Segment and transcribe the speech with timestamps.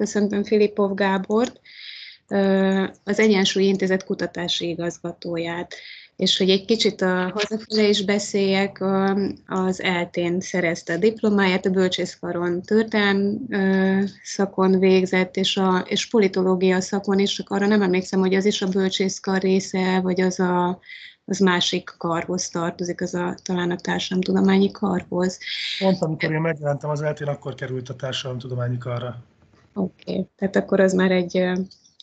[0.00, 1.60] köszöntöm Filipov Gábort,
[3.04, 5.74] az Egyensúly Intézet kutatási igazgatóját
[6.16, 8.84] és hogy egy kicsit a hazafele is beszéljek,
[9.46, 13.46] az eltén szerezte a diplomáját, a bölcsészkaron történelm
[14.22, 18.62] szakon végzett, és, a, és politológia szakon is, csak arra nem emlékszem, hogy az is
[18.62, 20.80] a bölcsészkar része, vagy az a
[21.24, 25.38] az másik karhoz tartozik, az a, talán a társadalomtudományi karhoz.
[25.78, 29.16] Pont amikor én megjelentem az eltén, akkor került a társadalomtudományi karra.
[29.74, 30.26] Oké, okay.
[30.36, 31.36] tehát akkor az már egy,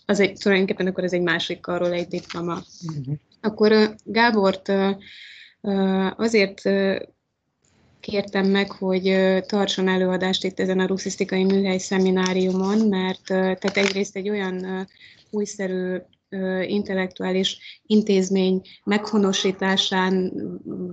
[0.06, 2.62] az egy, tulajdonképpen akkor ez egy másik karról egy diploma.
[2.88, 3.16] Uh-huh.
[3.42, 4.72] Akkor Gábort
[6.16, 6.62] azért
[8.00, 14.30] kértem meg, hogy tartson előadást itt ezen a russzisztikai műhely szemináriumon, mert tehát egyrészt egy
[14.30, 14.88] olyan
[15.30, 15.98] újszerű
[16.68, 20.32] intellektuális intézmény meghonosításán,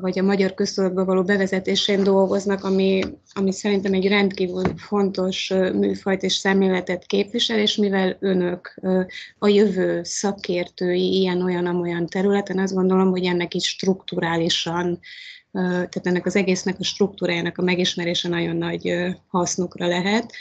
[0.01, 6.33] vagy a magyar köztudatba való bevezetésén dolgoznak, ami, ami szerintem egy rendkívül fontos műfajt és
[6.33, 8.75] szemléletet képvisel, és mivel önök
[9.39, 15.01] a jövő szakértői ilyen-olyan-amolyan területen, azt gondolom, hogy ennek is strukturálisan
[15.53, 18.95] tehát ennek az egésznek a struktúrájának a megismerése nagyon nagy
[19.27, 20.33] hasznukra lehet.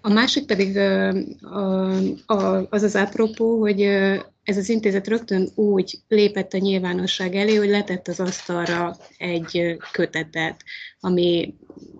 [0.00, 0.76] A másik pedig
[2.68, 3.80] az az apropó, hogy
[4.42, 10.64] ez az intézet rögtön úgy lépett a nyilvánosság elé, hogy letett az asztalra egy kötetet,
[11.00, 11.54] ami,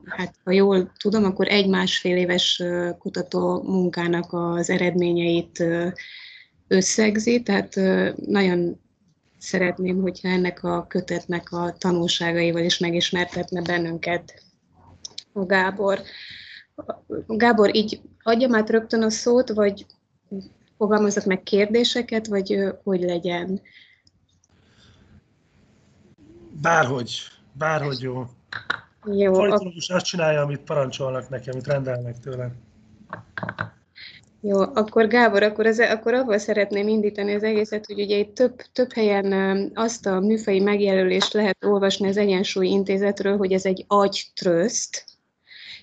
[0.04, 2.62] hát ha jól tudom, akkor egy-másfél éves
[2.98, 5.64] kutató munkának az eredményeit
[6.68, 7.74] összegzi, tehát
[8.26, 8.80] nagyon
[9.38, 14.42] szeretném, hogyha ennek a kötetnek a tanulságaival is megismertetne bennünket
[15.32, 16.00] a Gábor.
[17.26, 19.86] Gábor, így adjam át rögtön a szót, vagy
[20.76, 23.60] fogalmazok meg kérdéseket, vagy hogy legyen?
[26.62, 27.18] Bárhogy,
[27.52, 28.24] bárhogy jó.
[29.04, 29.34] Jó.
[29.34, 32.50] Folytonus azt csinálja, amit parancsolnak neki, amit rendelnek tőle.
[34.40, 38.56] Jó, akkor Gábor, akkor, az, akkor abban szeretném indítani az egészet, hogy ugye itt több,
[38.72, 39.32] több helyen
[39.74, 45.04] azt a műfai megjelölést lehet olvasni az Egyensúly Intézetről, hogy ez egy agytröszt,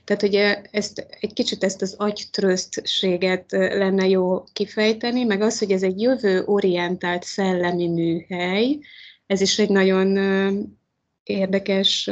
[0.07, 5.83] tehát ugye ezt, egy kicsit ezt az agytrösztséget lenne jó kifejteni, meg az, hogy ez
[5.83, 8.79] egy jövő-orientált szellemi műhely,
[9.25, 10.17] ez is egy nagyon
[11.23, 12.09] érdekes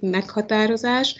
[0.00, 1.16] meghatározás.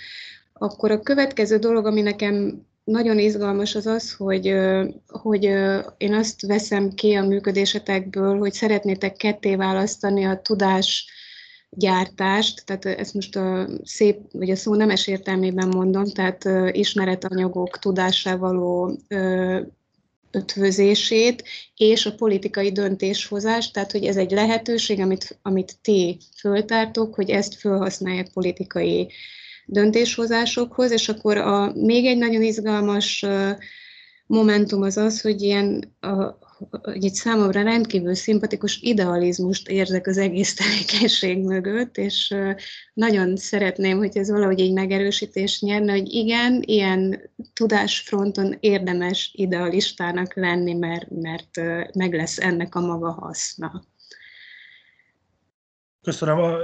[0.52, 4.54] Akkor a következő dolog, ami nekem nagyon izgalmas az az, hogy,
[5.06, 5.44] hogy
[5.96, 11.06] én azt veszem ki a működésetekből, hogy szeretnétek ketté választani a tudás
[11.76, 18.52] gyártást, tehát ezt most a szép, vagy a szó nemes értelmében mondom, tehát ismeretanyagok tudásával
[18.52, 18.98] való
[20.30, 21.44] ötvözését,
[21.76, 27.54] és a politikai döntéshozást, tehát hogy ez egy lehetőség, amit, amit ti föltártok, hogy ezt
[27.54, 29.12] felhasználják politikai
[29.66, 33.26] döntéshozásokhoz, és akkor a, még egy nagyon izgalmas
[34.26, 36.38] momentum az az, hogy ilyen a,
[36.82, 42.34] hogy egy számomra rendkívül szimpatikus idealizmust érzek az egész tevékenység mögött, és
[42.94, 50.74] nagyon szeretném, hogy ez valahogy egy megerősítés nyerne, hogy igen, ilyen tudásfronton érdemes idealistának lenni,
[50.74, 51.56] mert, mert
[51.94, 53.84] meg lesz ennek a maga haszna.
[56.02, 56.38] Köszönöm.
[56.38, 56.56] A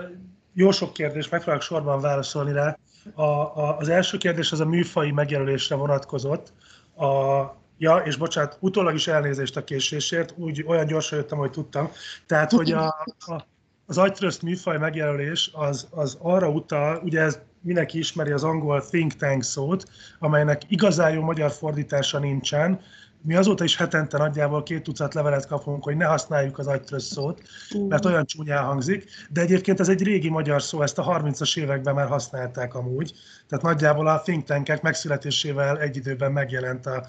[0.53, 2.79] jó sok kérdés, megpróbálok sorban válaszolni rá.
[3.15, 6.53] A, a, az első kérdés az a műfai megjelölésre vonatkozott.
[6.99, 11.91] A, Ja, és bocsánat, utólag is elnézést a késésért, úgy olyan gyorsan jöttem, hogy tudtam.
[12.27, 12.87] Tehát, hogy a,
[13.19, 13.47] a,
[13.87, 19.13] az agytrözt műfaj megjelölés az, az arra utal, ugye ez mindenki ismeri az angol think
[19.13, 19.85] tank szót,
[20.19, 22.81] amelynek igazán jó magyar fordítása nincsen,
[23.23, 27.43] mi azóta is hetente nagyjából két tucat levelet kapunk, hogy ne használjuk az agytrösz szót,
[27.89, 31.95] mert olyan csúnyán hangzik, de egyébként ez egy régi magyar szó, ezt a 30-as években
[31.95, 33.13] már használták amúgy,
[33.49, 37.07] tehát nagyjából a think tankek megszületésével egy időben megjelent a,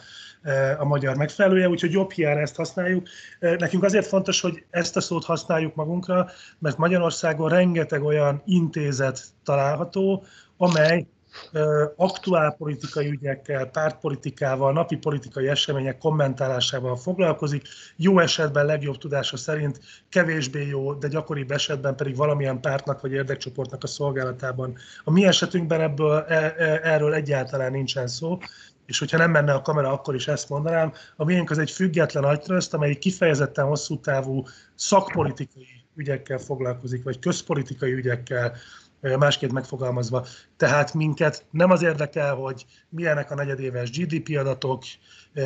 [0.78, 3.08] a magyar megfelelője, úgyhogy jobb hiány ezt használjuk.
[3.40, 6.30] Nekünk azért fontos, hogy ezt a szót használjuk magunkra,
[6.60, 10.24] mert Magyarországon rengeteg olyan intézet található,
[10.58, 11.08] amely
[11.96, 17.68] aktuál politikai ügyekkel, pártpolitikával, napi politikai események kommentálásával foglalkozik.
[17.96, 23.84] Jó esetben legjobb tudása szerint, kevésbé jó, de gyakoribb esetben pedig valamilyen pártnak vagy érdekcsoportnak
[23.84, 24.78] a szolgálatában.
[25.04, 28.38] A mi esetünkben ebből, e, e, erről egyáltalán nincsen szó,
[28.86, 30.94] és hogyha nem menne a kamera, akkor is ezt mondanám.
[31.16, 34.44] A miénk az egy független agytrözt, amely kifejezetten hosszú távú
[34.76, 38.58] szakpolitikai ügyekkel foglalkozik, vagy közpolitikai ügyekkel,
[39.02, 40.26] másként megfogalmazva.
[40.58, 44.84] Tehát minket nem az érdekel, hogy milyenek a negyedéves GDP adatok,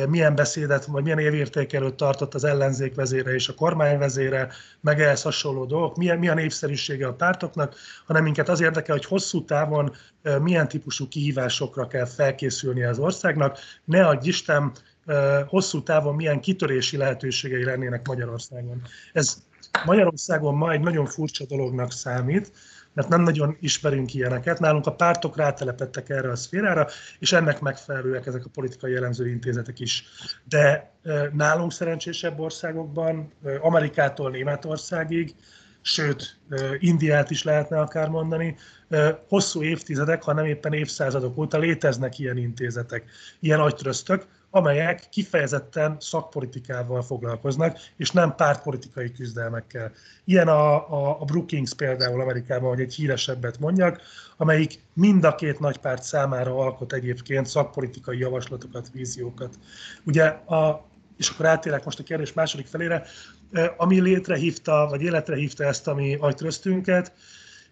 [0.08, 4.48] milyen beszédet, vagy milyen évértékelőt tartott az ellenzék vezére és a kormány vezére,
[4.80, 7.74] meg ehhez hasonló dolgok, milyen, milyen népszerűsége a pártoknak,
[8.06, 9.92] hanem minket az érdekel, hogy hosszú távon
[10.40, 13.58] milyen típusú kihívásokra kell felkészülni az országnak.
[13.84, 14.72] Ne adj Isten,
[15.46, 18.82] hosszú távon milyen kitörési lehetőségei lennének Magyarországon.
[19.12, 19.42] Ez
[19.84, 22.52] Magyarországon ma egy nagyon furcsa dolognak számít,
[22.94, 24.58] mert nem nagyon ismerünk ilyeneket.
[24.58, 26.86] Nálunk a pártok rátelepettek erre a szférára,
[27.18, 30.04] és ennek megfelelőek ezek a politikai jellemző intézetek is.
[30.44, 30.92] De
[31.32, 35.34] nálunk szerencsésebb országokban, Amerikától Németországig,
[35.86, 36.38] sőt,
[36.78, 38.56] Indiát is lehetne akár mondani,
[39.28, 43.04] hosszú évtizedek, ha nem éppen évszázadok óta léteznek ilyen intézetek,
[43.40, 49.92] ilyen agytröztök, amelyek kifejezetten szakpolitikával foglalkoznak, és nem pártpolitikai küzdelmekkel.
[50.24, 54.00] Ilyen a, a, a Brookings például Amerikában, hogy egy híresebbet mondjak,
[54.36, 59.54] amelyik mind a két nagy párt számára alkot egyébként szakpolitikai javaslatokat, víziókat.
[60.04, 63.06] Ugye a, és akkor átélek most a kérdés második felére,
[63.76, 67.12] ami létrehívta, vagy életre hívta ezt a mi agytröztünket,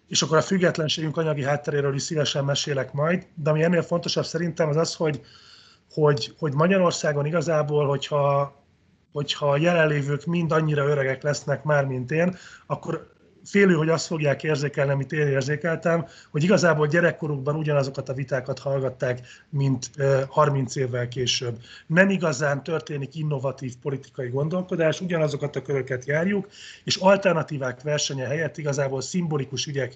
[0.07, 4.69] és akkor a függetlenségünk anyagi hátteréről is szívesen mesélek majd, de ami ennél fontosabb szerintem
[4.69, 5.21] az az, hogy
[5.93, 8.55] hogy, hogy Magyarországon igazából, hogyha,
[9.11, 13.12] hogyha a jelenlévők mind annyira öregek lesznek már, mint én, akkor
[13.45, 19.19] félő, hogy azt fogják érzékelni, amit én érzékeltem, hogy igazából gyerekkorukban ugyanazokat a vitákat hallgatták,
[19.49, 19.89] mint
[20.27, 21.57] 30 évvel később.
[21.87, 26.47] Nem igazán történik innovatív politikai gondolkodás, ugyanazokat a köröket járjuk,
[26.83, 29.95] és alternatívák versenye helyett igazából szimbolikus ügyek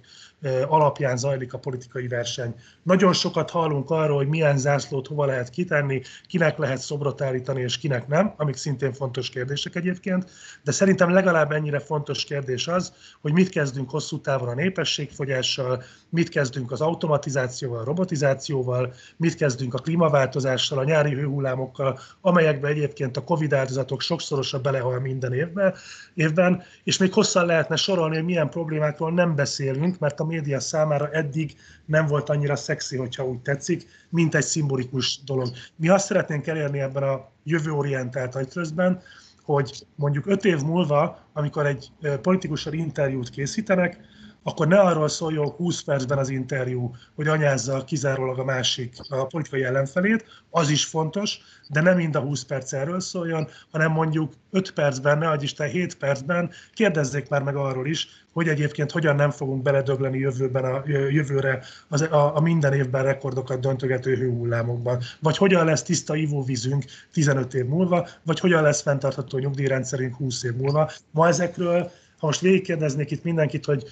[0.67, 2.55] alapján zajlik a politikai verseny.
[2.83, 7.77] Nagyon sokat hallunk arról, hogy milyen zászlót hova lehet kitenni, kinek lehet szobrot állítani, és
[7.77, 10.29] kinek nem, amik szintén fontos kérdések egyébként,
[10.63, 16.29] de szerintem legalább ennyire fontos kérdés az, hogy mit kezdünk hosszú távon a népességfogyással, mit
[16.29, 23.23] kezdünk az automatizációval, a robotizációval, mit kezdünk a klímaváltozással, a nyári hőhullámokkal, amelyekbe egyébként a
[23.23, 25.73] Covid áldozatok sokszorosan belehal minden évben,
[26.13, 31.09] évben, és még hosszan lehetne sorolni, hogy milyen problémákról nem beszélünk, mert a média számára
[31.09, 31.55] eddig
[31.85, 35.47] nem volt annyira szexi, hogyha úgy tetszik, mint egy szimbolikus dolog.
[35.75, 39.01] Mi azt szeretnénk elérni ebben a jövőorientált agytrözben,
[39.47, 41.91] hogy mondjuk öt év múlva, amikor egy
[42.21, 43.99] politikussal interjút készítenek,
[44.43, 49.63] akkor ne arról szóljon 20 percben az interjú, hogy anyázza kizárólag a másik, a politikai
[49.63, 51.39] ellenfelét, az is fontos,
[51.69, 55.97] de nem mind a 20 perc erről szóljon, hanem mondjuk 5 percben, ne Isten 7
[55.97, 61.63] percben kérdezzék már meg arról is, hogy egyébként hogyan nem fogunk beledögleni jövőben a, jövőre
[61.87, 67.65] az, a, a minden évben rekordokat döntögető hőhullámokban, vagy hogyan lesz tiszta ivóvízünk 15 év
[67.65, 70.91] múlva, vagy hogyan lesz fenntartható nyugdíjrendszerünk 20 év múlva.
[71.11, 73.83] Ma ezekről ha most végigkérdeznék itt mindenkit, hogy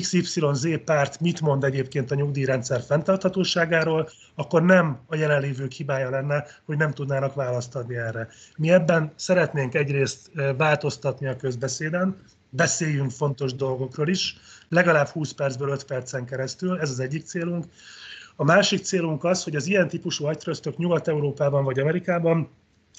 [0.00, 6.76] XYZ párt mit mond egyébként a nyugdíjrendszer fenntarthatóságáról, akkor nem a jelenlévők hibája lenne, hogy
[6.76, 8.28] nem tudnának választ adni erre.
[8.56, 12.16] Mi ebben szeretnénk egyrészt változtatni a közbeszéden,
[12.50, 14.36] beszéljünk fontos dolgokról is,
[14.68, 17.64] legalább 20 percből 5 percen keresztül, ez az egyik célunk.
[18.36, 22.48] A másik célunk az, hogy az ilyen típusú agytröztök Nyugat-Európában vagy Amerikában,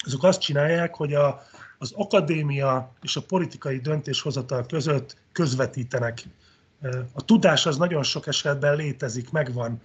[0.04, 1.42] azok azt csinálják, hogy a,
[1.78, 6.24] az akadémia és a politikai döntéshozatal között közvetítenek
[7.12, 9.80] a tudás az nagyon sok esetben létezik, megvan.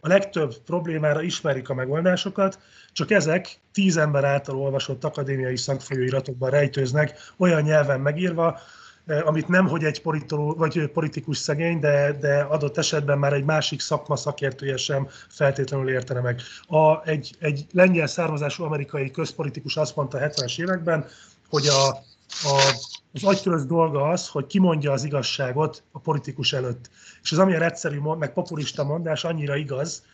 [0.00, 2.58] A legtöbb problémára ismerik a megoldásokat,
[2.92, 8.60] csak ezek tíz ember által olvasott akadémiai szakfolyóiratokban rejtőznek, olyan nyelven megírva,
[9.24, 13.80] amit nem, hogy egy politoló, vagy politikus szegény, de, de adott esetben már egy másik
[13.80, 16.40] szakma szakértője sem feltétlenül értene meg.
[16.66, 21.06] A, egy, egy lengyel származású amerikai közpolitikus azt mondta a 70-es években,
[21.48, 22.04] hogy a,
[22.44, 22.74] a
[23.14, 26.90] az agytörös dolga az, hogy kimondja az igazságot a politikus előtt.
[27.22, 30.04] És az amilyen egyszerű, meg populista mondás annyira igaz,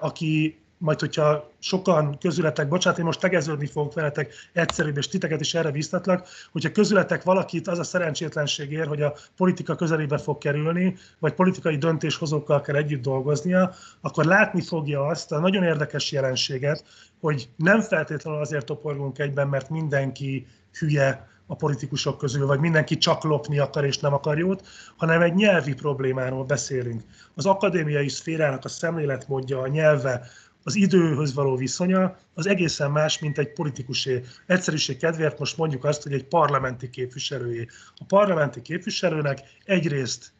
[0.00, 5.54] aki majd, hogyha sokan közületek, bocsánat, én most tegeződni fogok veletek egyszerűbb, és titeket is
[5.54, 10.96] erre biztatlak, hogyha közületek valakit az a szerencsétlenség ér, hogy a politika közelébe fog kerülni,
[11.18, 16.84] vagy politikai döntéshozókkal kell együtt dolgoznia, akkor látni fogja azt a nagyon érdekes jelenséget,
[17.20, 20.46] hogy nem feltétlenül azért toporgunk egyben, mert mindenki
[20.78, 25.34] hülye, a politikusok közül, vagy mindenki csak lopni akar és nem akar jót, hanem egy
[25.34, 27.02] nyelvi problémáról beszélünk.
[27.34, 30.26] Az akadémiai szférának a szemléletmódja, a nyelve,
[30.66, 34.22] az időhöz való viszonya az egészen más, mint egy politikusé.
[34.46, 37.66] Egyszerűség kedvéért most mondjuk azt, hogy egy parlamenti képviselőjé.
[37.96, 40.32] A parlamenti képviselőnek egyrészt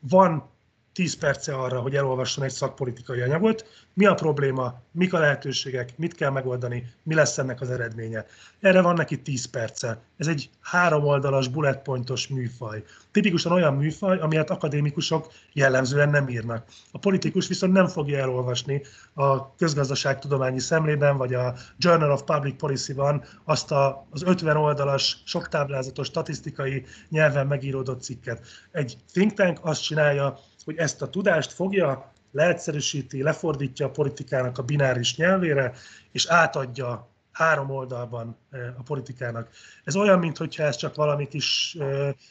[0.00, 0.52] van
[0.94, 3.66] 10 perce arra, hogy elolvasson egy szakpolitikai anyagot.
[3.94, 8.26] Mi a probléma, mik a lehetőségek, mit kell megoldani, mi lesz ennek az eredménye.
[8.60, 9.98] Erre van neki 10 perce.
[10.16, 12.84] Ez egy három oldalas bullet pointos műfaj.
[13.10, 16.66] Tipikusan olyan műfaj, amilyet akadémikusok jellemzően nem írnak.
[16.92, 18.82] A politikus viszont nem fogja elolvasni
[19.14, 25.48] a közgazdaságtudományi szemlében, vagy a Journal of Public Policy-ban azt a, az 50 oldalas, sok
[25.48, 28.46] táblázatos, statisztikai nyelven megíródott cikket.
[28.70, 34.62] Egy think tank azt csinálja, hogy ezt a tudást fogja, leegyszerűsíti, lefordítja a politikának a
[34.62, 35.72] bináris nyelvére,
[36.12, 38.36] és átadja három oldalban
[38.78, 39.48] a politikának.
[39.84, 41.76] Ez olyan, mintha ez csak valami kis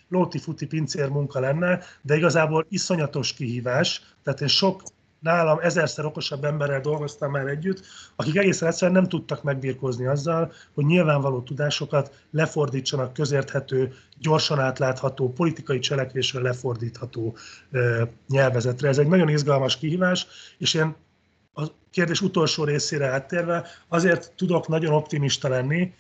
[0.10, 4.16] lóti-futi pincér munka lenne, de igazából iszonyatos kihívás.
[4.24, 4.84] Tehát én sok
[5.24, 10.86] nálam ezerszer okosabb emberrel dolgoztam már együtt, akik egészen egyszerűen nem tudtak megbírkozni azzal, hogy
[10.86, 17.36] nyilvánvaló tudásokat lefordítsanak közérthető, gyorsan átlátható, politikai cselekvésre lefordítható
[18.27, 18.88] nyelvezetre.
[18.88, 20.27] Ez egy nagyon izgalmas kihívás,
[20.58, 20.96] és én
[21.53, 25.94] a kérdés utolsó részére áttérve azért tudok nagyon optimista lenni.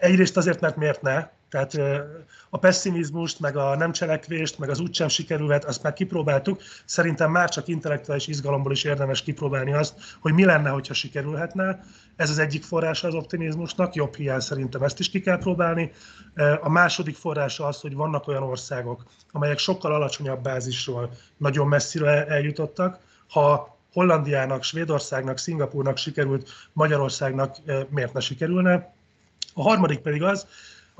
[0.00, 1.78] Egyrészt azért, mert miért ne, tehát
[2.50, 6.62] a pessimizmust, meg a nem cselekvést, meg az úgysem sikerülhet, azt már kipróbáltuk.
[6.84, 11.84] Szerintem már csak intellektuális izgalomból is érdemes kipróbálni azt, hogy mi lenne, hogyha sikerülhetne.
[12.16, 15.92] Ez az egyik forrása az optimizmusnak, jobb hiány szerintem ezt is ki kell próbálni.
[16.60, 22.98] A második forrása az, hogy vannak olyan országok, amelyek sokkal alacsonyabb bázisról nagyon messzire eljutottak.
[23.28, 27.56] Ha Hollandiának, Svédországnak, Szingapúrnak sikerült, Magyarországnak
[27.88, 28.92] miért ne sikerülne.
[29.54, 30.46] A harmadik pedig az,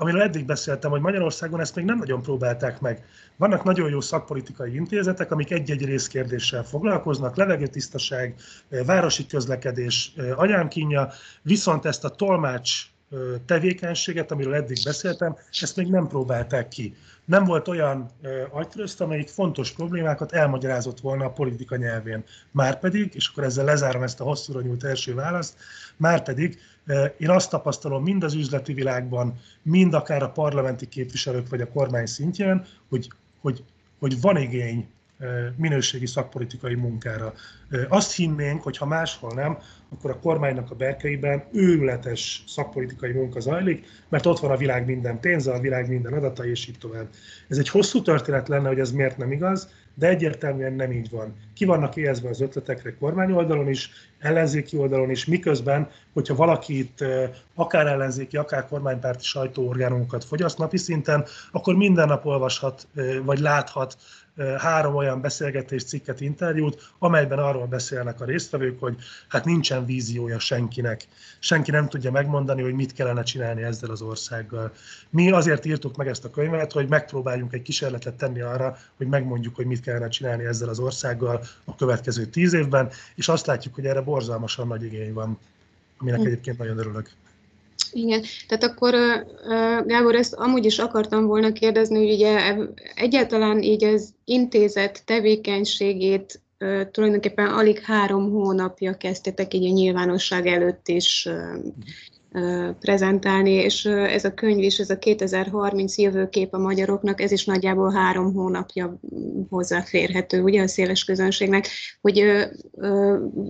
[0.01, 3.05] amiről eddig beszéltem, hogy Magyarországon ezt még nem nagyon próbálták meg.
[3.35, 8.35] Vannak nagyon jó szakpolitikai intézetek, amik egy-egy részkérdéssel foglalkoznak, levegőtisztaság,
[8.85, 12.85] városi közlekedés, anyámkínja, viszont ezt a tolmács
[13.45, 16.95] tevékenységet, amiről eddig beszéltem, ezt még nem próbálták ki.
[17.25, 18.11] Nem volt olyan
[18.51, 22.23] agytrözt, amelyik fontos problémákat elmagyarázott volna a politika nyelvén.
[22.51, 25.55] Márpedig, és akkor ezzel lezárom ezt a hosszúra nyújt első választ,
[25.97, 26.59] márpedig
[27.17, 32.05] én azt tapasztalom mind az üzleti világban, mind akár a parlamenti képviselők vagy a kormány
[32.05, 33.07] szintjén, hogy,
[33.41, 33.63] hogy,
[33.99, 34.87] hogy van igény
[35.55, 37.33] minőségi szakpolitikai munkára.
[37.87, 39.57] Azt hinnénk, hogy ha máshol nem,
[39.89, 45.19] akkor a kormánynak a berkeiben őrületes szakpolitikai munka zajlik, mert ott van a világ minden
[45.19, 47.07] pénze, a világ minden adata, és így tovább.
[47.47, 49.69] Ez egy hosszú történet lenne, hogy ez miért nem igaz,
[50.01, 51.35] de egyértelműen nem így van.
[51.53, 53.89] Ki vannak éhezve az ötletekre kormány oldalon is,
[54.19, 57.03] ellenzéki oldalon is, miközben, hogyha valaki itt
[57.55, 62.87] akár ellenzéki, akár kormánypárti sajtóorgánumokat fogyaszt napi szinten, akkor minden nap olvashat,
[63.23, 63.97] vagy láthat
[64.57, 71.07] három olyan beszélgetés, cikket, interjút, amelyben arról beszélnek a résztvevők, hogy hát nincsen víziója senkinek.
[71.39, 74.71] Senki nem tudja megmondani, hogy mit kellene csinálni ezzel az országgal.
[75.09, 79.55] Mi azért írtuk meg ezt a könyvet, hogy megpróbáljunk egy kísérletet tenni arra, hogy megmondjuk,
[79.55, 83.85] hogy mit kellene csinálni ezzel az országgal a következő tíz évben, és azt látjuk, hogy
[83.85, 85.39] erre borzalmasan nagy igény van,
[85.97, 86.25] aminek hm.
[86.25, 87.09] egyébként nagyon örülök.
[87.91, 88.93] Igen, tehát akkor
[89.85, 92.55] Gábor, ezt amúgy is akartam volna kérdezni, hogy ugye
[92.95, 96.41] egyáltalán így az intézet tevékenységét
[96.91, 101.27] tulajdonképpen alig három hónapja kezdtetek így a nyilvánosság előtt is
[102.79, 107.91] prezentálni, és ez a könyv is, ez a 2030 jövőkép a magyaroknak, ez is nagyjából
[107.91, 108.99] három hónapja
[109.49, 111.67] hozzáférhető, ugye a széles közönségnek,
[112.01, 112.47] hogy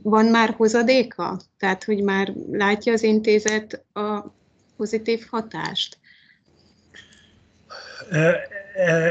[0.04, 1.40] van már hozadéka?
[1.58, 4.34] Tehát, hogy már látja az intézet a
[4.78, 5.98] pozitív hatást?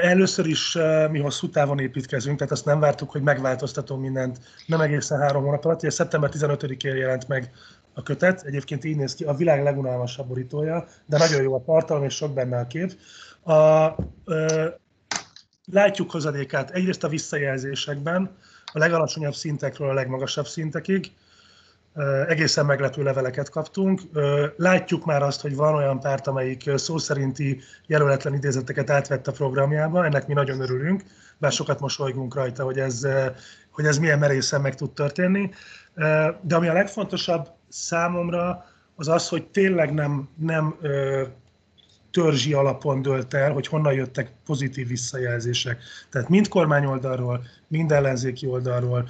[0.03, 0.79] Először is
[1.11, 5.65] mi hosszú távon építkezünk, tehát azt nem vártuk, hogy megváltoztatom mindent, nem egészen három hónap
[5.65, 5.83] alatt.
[5.83, 7.51] Ugye szeptember 15-én jelent meg
[7.95, 12.05] a kötet, egyébként így néz ki, a világ legunalmasabb borítója, de nagyon jó a tartalom,
[12.05, 12.93] és sok benne a kép.
[13.43, 13.95] A,
[14.25, 14.69] ö,
[15.73, 18.37] látjuk hozadékát egyrészt a visszajelzésekben,
[18.73, 21.13] a legalacsonyabb szintekről a legmagasabb szintekig,
[22.27, 24.01] egészen meglepő leveleket kaptunk.
[24.57, 30.05] Látjuk már azt, hogy van olyan párt, amelyik szó szerinti jelöletlen idézeteket átvett a programjába,
[30.05, 31.03] ennek mi nagyon örülünk,
[31.39, 33.07] bár sokat mosolygunk rajta, hogy ez,
[33.71, 35.51] hogy ez milyen merészen meg tud történni.
[36.41, 38.65] De ami a legfontosabb számomra,
[38.97, 40.77] az az, hogy tényleg nem, nem
[42.11, 45.83] törzsi alapon dölt el, hogy honnan jöttek pozitív visszajelzések.
[46.11, 49.09] Tehát mind kormány oldalról, mind ellenzéki oldalról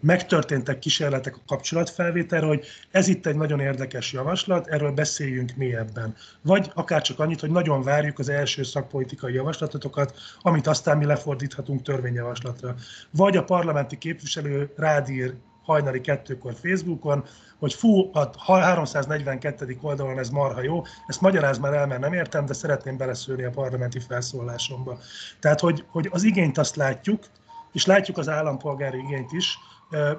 [0.00, 6.14] megtörténtek kísérletek a kapcsolatfelvételre, hogy ez itt egy nagyon érdekes javaslat, erről beszéljünk mélyebben.
[6.42, 11.82] Vagy akár csak annyit, hogy nagyon várjuk az első szakpolitikai javaslatokat, amit aztán mi lefordíthatunk
[11.82, 12.74] törvényjavaslatra.
[13.10, 17.24] Vagy a parlamenti képviselő rádír hajnali kettőkor Facebookon,
[17.58, 19.78] hogy fú, a 342.
[19.80, 23.50] oldalon ez marha jó, ezt magyaráz már el, mert nem értem, de szeretném beleszőni a
[23.50, 24.98] parlamenti felszólásomba.
[25.40, 27.24] Tehát, hogy, hogy az igényt azt látjuk,
[27.72, 29.58] és látjuk az állampolgári igényt is,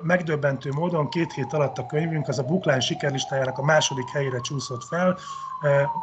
[0.01, 4.83] megdöbbentő módon két hét alatt a könyvünk az a Bookline sikerlistájának a második helyére csúszott
[4.83, 5.17] fel.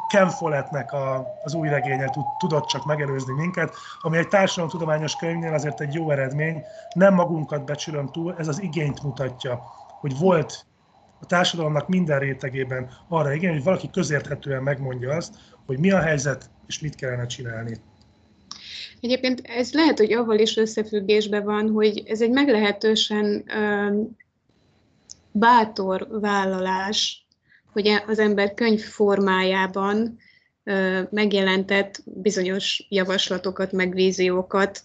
[0.08, 5.80] Ken Follettnek a, az új regénye tudott csak megelőzni minket, ami egy társadalomtudományos könyvnél azért
[5.80, 6.64] egy jó eredmény.
[6.94, 9.62] Nem magunkat becsülöm túl, ez az igényt mutatja,
[10.00, 10.66] hogy volt
[11.20, 15.34] a társadalomnak minden rétegében arra igény, hogy valaki közérthetően megmondja azt,
[15.66, 17.76] hogy mi a helyzet és mit kellene csinálni.
[19.00, 23.44] Egyébként ez lehet, hogy avval is összefüggésben van, hogy ez egy meglehetősen
[25.32, 27.26] bátor vállalás,
[27.72, 30.18] hogy az ember könyv formájában
[31.10, 34.82] megjelentett bizonyos javaslatokat, meg víziókat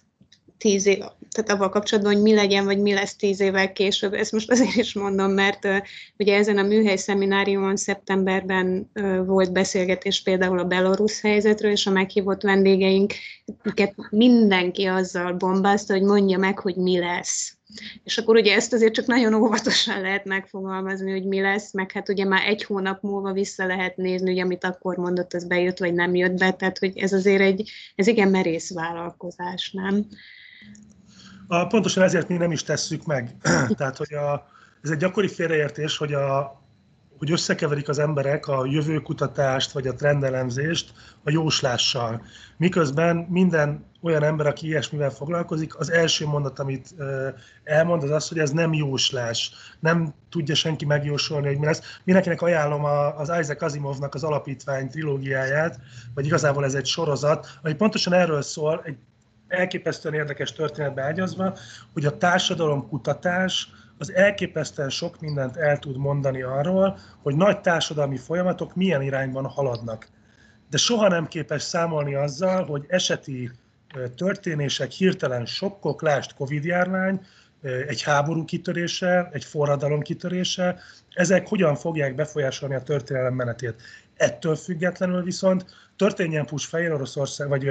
[0.58, 4.12] tíz év, tehát avval kapcsolatban, hogy mi legyen, vagy mi lesz tíz évvel később.
[4.12, 5.76] Ezt most azért is mondom, mert uh,
[6.18, 11.90] ugye ezen a műhely szemináriumon szeptemberben uh, volt beszélgetés például a belorusz helyzetről, és a
[11.90, 13.12] meghívott vendégeink
[14.10, 17.56] mindenki azzal bombázta, hogy mondja meg, hogy mi lesz.
[18.04, 22.08] És akkor ugye ezt azért csak nagyon óvatosan lehet megfogalmazni, hogy mi lesz, meg hát
[22.08, 25.94] ugye már egy hónap múlva vissza lehet nézni, hogy amit akkor mondott, az bejött, vagy
[25.94, 30.06] nem jött be, tehát hogy ez azért egy, ez igen merész vállalkozás, nem?
[31.48, 33.36] A, pontosan ezért mi nem is tesszük meg.
[33.78, 34.46] Tehát, hogy a,
[34.82, 36.60] ez egy gyakori félreértés, hogy, a,
[37.18, 40.92] hogy összekeverik az emberek a jövőkutatást vagy a trendelemzést
[41.24, 42.22] a jóslással.
[42.56, 46.94] Miközben minden olyan ember, aki ilyesmivel foglalkozik, az első mondat, amit
[47.64, 49.50] elmond, az az, hogy ez nem jóslás.
[49.80, 51.98] Nem tudja senki megjósolni, hogy mi lesz.
[52.04, 52.84] Mindenkinek ajánlom
[53.16, 55.80] az Isaac Asimovnak az alapítvány trilógiáját,
[56.14, 58.96] vagy igazából ez egy sorozat, ami pontosan erről szól, egy
[59.48, 61.56] elképesztően érdekes történetbe ágyazva,
[61.92, 68.16] hogy a társadalom kutatás az elképesztően sok mindent el tud mondani arról, hogy nagy társadalmi
[68.16, 70.08] folyamatok milyen irányban haladnak.
[70.70, 73.50] De soha nem képes számolni azzal, hogy eseti
[74.16, 77.20] történések, hirtelen sokkok, lást Covid-járvány,
[77.62, 80.78] egy háború kitörése, egy forradalom kitörése,
[81.14, 83.82] ezek hogyan fogják befolyásolni a történelem menetét.
[84.16, 85.64] Ettől függetlenül viszont
[85.96, 87.70] történjen push Fehér Oroszország, vagy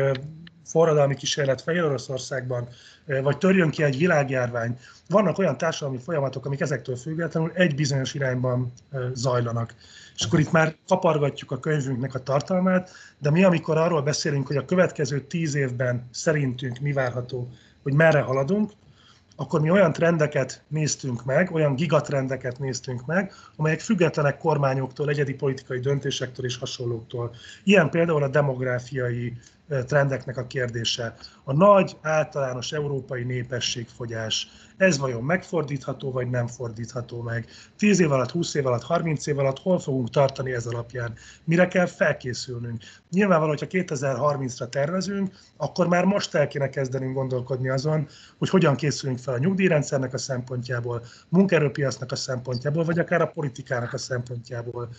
[0.66, 2.68] forradalmi kísérlet Fehér Oroszországban,
[3.06, 4.78] vagy törjön ki egy világjárvány.
[5.10, 8.74] Vannak olyan társadalmi folyamatok, amik ezektől függetlenül egy bizonyos irányban
[9.14, 9.74] zajlanak.
[10.16, 14.58] És akkor itt már kapargatjuk a könyvünknek a tartalmát, de mi, amikor arról beszélünk, hogy
[14.58, 17.50] a következő tíz évben szerintünk mi várható,
[17.84, 18.72] hogy merre haladunk,
[19.36, 25.80] akkor mi olyan trendeket néztünk meg, olyan gigatrendeket néztünk meg, amelyek függetlenek kormányoktól, egyedi politikai
[25.80, 27.36] döntésektől és hasonlóktól.
[27.64, 29.38] Ilyen például a demográfiai
[29.86, 31.16] trendeknek a kérdése.
[31.44, 37.46] A nagy általános európai népességfogyás, ez vajon megfordítható, vagy nem fordítható meg?
[37.77, 41.14] 10 év alatt, 20 év alatt, 30 év alatt hol fogunk tartani ez alapján?
[41.44, 42.83] Mire kell felkészülnünk?
[43.11, 48.07] Nyilvánvaló, hogyha 2030-ra tervezünk, akkor már most el kéne kezdenünk gondolkodni azon,
[48.38, 53.94] hogy hogyan készülünk fel a nyugdíjrendszernek a szempontjából, munkaerőpiacnak a szempontjából, vagy akár a politikának
[53.94, 54.90] a szempontjából.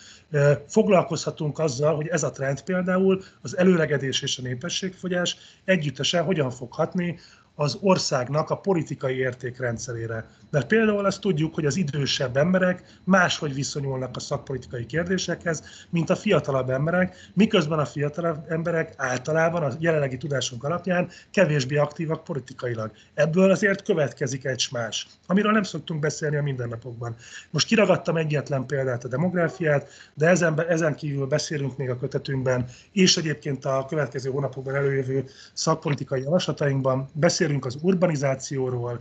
[0.69, 6.73] Foglalkozhatunk azzal, hogy ez a trend például az előregedés és a népességfogyás együttesen hogyan fog
[6.73, 7.19] hatni
[7.59, 10.27] az országnak a politikai értékrendszerére.
[10.57, 16.17] Mert például azt tudjuk, hogy az idősebb emberek máshogy viszonyulnak a szakpolitikai kérdésekhez, mint a
[16.17, 22.91] fiatalabb emberek, miközben a fiatalabb emberek általában a jelenlegi tudásunk alapján kevésbé aktívak politikailag.
[23.15, 27.17] Ebből azért következik egy más, amiről nem szoktunk beszélni a mindennapokban.
[27.51, 33.17] Most kiragadtam egyetlen példát a demográfiát, de ezen, ezen kívül beszélünk még a kötetünkben, és
[33.17, 39.01] egyébként a következő hónapokban előjövő szakpolitikai javaslatainkban beszélünk az urbanizációról,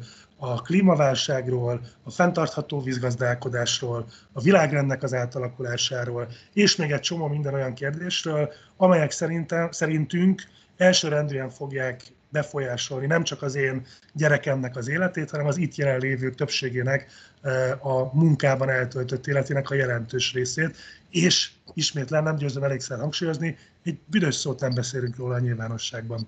[0.52, 7.74] a klímaválságról, a fenntartható vízgazdálkodásról, a világrendnek az átalakulásáról, és még egy csomó minden olyan
[7.74, 10.44] kérdésről, amelyek szerintem, szerintünk
[10.78, 17.08] elsőrendűen fogják befolyásolni nem csak az én gyerekemnek az életét, hanem az itt jelenlévők többségének
[17.42, 20.78] eh, a munkában eltöltött életének a jelentős részét,
[21.10, 26.28] és ismétlen nem győzöm elégszer hangsúlyozni, egy büdös szót nem beszélünk róla a nyilvánosságban.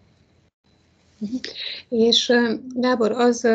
[1.89, 2.33] És
[2.73, 3.47] Gábor, az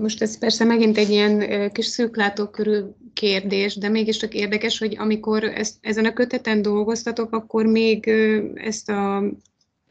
[0.00, 2.80] most ez persze megint egy ilyen kis szűklátókörű
[3.12, 8.08] kérdés, de mégiscsak érdekes, hogy amikor ezt, ezen a köteten dolgoztatok, akkor még
[8.54, 9.24] ezt a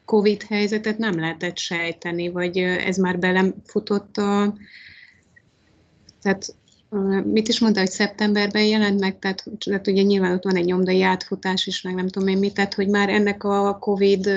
[0.04, 4.54] COVID helyzetet nem lehetett sejteni, vagy ez már belefutott a...
[6.22, 6.54] Tehát
[7.24, 11.02] mit is mondta, hogy szeptemberben jelent meg, tehát, tehát ugye nyilván ott van egy nyomdai
[11.02, 14.28] átfutás is, meg nem tudom én mit, tehát hogy már ennek a COVID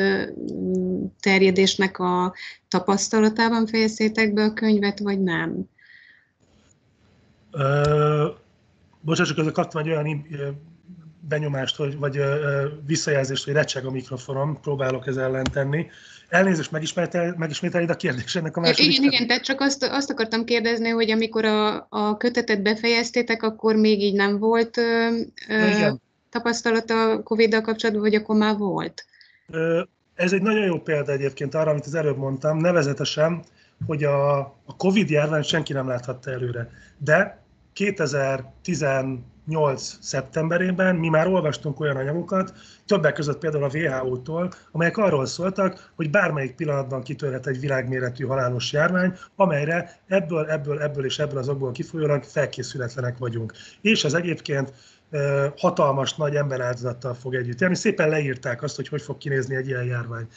[1.19, 2.33] terjedésnek a
[2.67, 5.69] tapasztalatában fejeztétek be a könyvet, vagy nem?
[9.01, 10.25] bocsánat, csak kaptam egy olyan
[11.29, 12.19] benyomást, hogy, vagy
[12.85, 15.85] visszajelzést, hogy recseg a mikrofonom, próbálok ez ellen tenni.
[16.29, 16.71] Elnézést,
[17.37, 18.91] megismételed a kérdés ennek a második?
[18.91, 23.75] Igen, igen, tehát csak azt, azt akartam kérdezni, hogy amikor a, a kötetet befejeztétek, akkor
[23.75, 25.09] még így nem volt ö,
[25.49, 25.89] ö,
[26.29, 29.05] tapasztalat a Covid-dal kapcsolatban, vagy akkor már volt?
[30.15, 33.43] Ez egy nagyon jó példa egyébként arra, amit az előbb mondtam, nevezetesen,
[33.85, 36.69] hogy a, a Covid járvány senki nem láthatta előre.
[36.97, 37.43] De
[39.47, 39.97] 2018.
[40.01, 42.53] szeptemberében mi már olvastunk olyan anyagokat,
[42.85, 48.71] többek között például a WHO-tól, amelyek arról szóltak, hogy bármelyik pillanatban kitörhet egy világméretű halálos
[48.71, 53.53] járvány, amelyre ebből, ebből, ebből és ebből az okból kifolyólag felkészületlenek vagyunk.
[53.81, 54.73] És ez egyébként
[55.57, 57.75] hatalmas nagy emberáldozattal fog együtt járni.
[57.75, 60.27] Szépen leírták azt, hogy hogy fog kinézni egy ilyen járvány.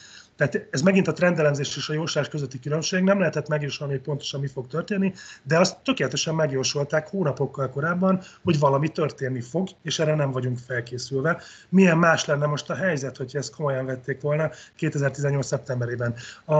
[0.41, 4.39] Tehát ez megint a trendelemzés és a jóslás közötti különbség, nem lehetett megjósolni, hogy pontosan
[4.39, 10.15] mi fog történni, de azt tökéletesen megjósolták hónapokkal korábban, hogy valami történni fog, és erre
[10.15, 11.41] nem vagyunk felkészülve.
[11.69, 15.45] Milyen más lenne most a helyzet, hogyha ezt komolyan vették volna 2018.
[15.45, 16.13] szeptemberében.
[16.45, 16.53] A,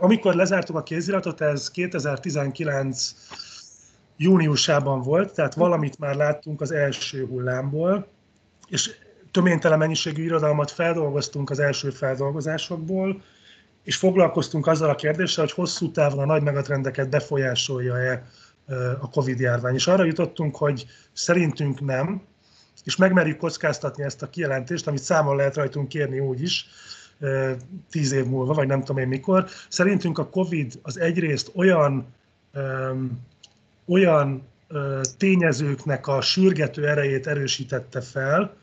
[0.00, 3.14] amikor lezártuk a kéziratot, ez 2019
[4.16, 8.06] júniusában volt, tehát valamit már láttunk az első hullámból,
[8.68, 9.03] és
[9.34, 13.22] töménytelen mennyiségű irodalmat feldolgoztunk az első feldolgozásokból,
[13.82, 18.26] és foglalkoztunk azzal a kérdéssel, hogy hosszú távon a nagy megatrendeket befolyásolja-e
[19.00, 19.74] a Covid-járvány.
[19.74, 22.22] És arra jutottunk, hogy szerintünk nem,
[22.84, 26.66] és megmerjük kockáztatni ezt a kijelentést, amit számon lehet rajtunk kérni úgy is,
[27.90, 29.46] tíz év múlva, vagy nem tudom én mikor.
[29.68, 32.14] Szerintünk a Covid az egyrészt olyan,
[33.86, 34.48] olyan
[35.18, 38.56] tényezőknek a sürgető erejét erősítette fel,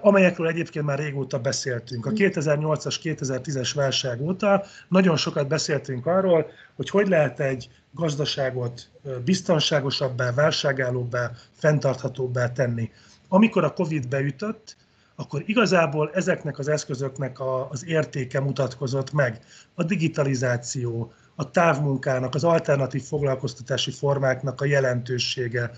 [0.00, 2.06] amelyekről egyébként már régóta beszéltünk.
[2.06, 8.90] A 2008-as, 2010-es válság óta nagyon sokat beszéltünk arról, hogy hogy lehet egy gazdaságot
[9.24, 12.90] biztonságosabbá, válságállóbbá, fenntarthatóbbá tenni.
[13.28, 14.76] Amikor a Covid beütött,
[15.16, 17.36] akkor igazából ezeknek az eszközöknek
[17.70, 19.40] az értéke mutatkozott meg.
[19.74, 25.70] A digitalizáció, a távmunkának, az alternatív foglalkoztatási formáknak a jelentősége,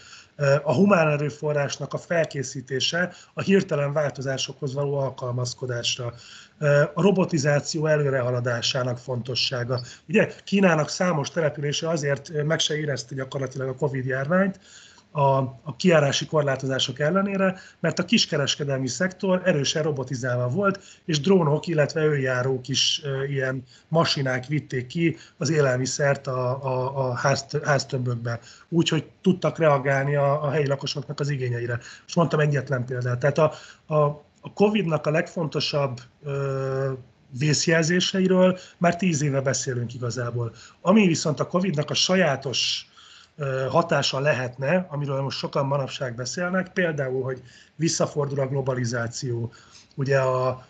[0.62, 6.14] a humán erőforrásnak a felkészítése a hirtelen változásokhoz való alkalmazkodásra,
[6.94, 9.80] a robotizáció előrehaladásának fontossága.
[10.08, 14.60] Ugye Kínának számos települése azért meg se érezte gyakorlatilag a Covid járványt,
[15.10, 22.04] a, a kiárási korlátozások ellenére, mert a kiskereskedelmi szektor erősen robotizálva volt, és drónok, illetve
[22.04, 29.10] önjárók is e, ilyen masinák vitték ki az élelmiszert a, a, a ház, háztömbökbe, úgyhogy
[29.22, 31.78] tudtak reagálni a, a helyi lakosoknak az igényeire.
[32.02, 33.18] Most mondtam egyetlen példát.
[33.18, 33.52] Tehát a,
[33.94, 34.02] a,
[34.40, 36.92] a COVID-nak a legfontosabb ö,
[37.38, 40.52] vészjelzéseiről már tíz éve beszélünk igazából.
[40.80, 42.87] Ami viszont a COVID-nak a sajátos
[43.68, 47.42] hatása lehetne, amiről most sokan manapság beszélnek, például, hogy
[47.74, 49.52] visszafordul a globalizáció.
[49.94, 50.66] Ugye a,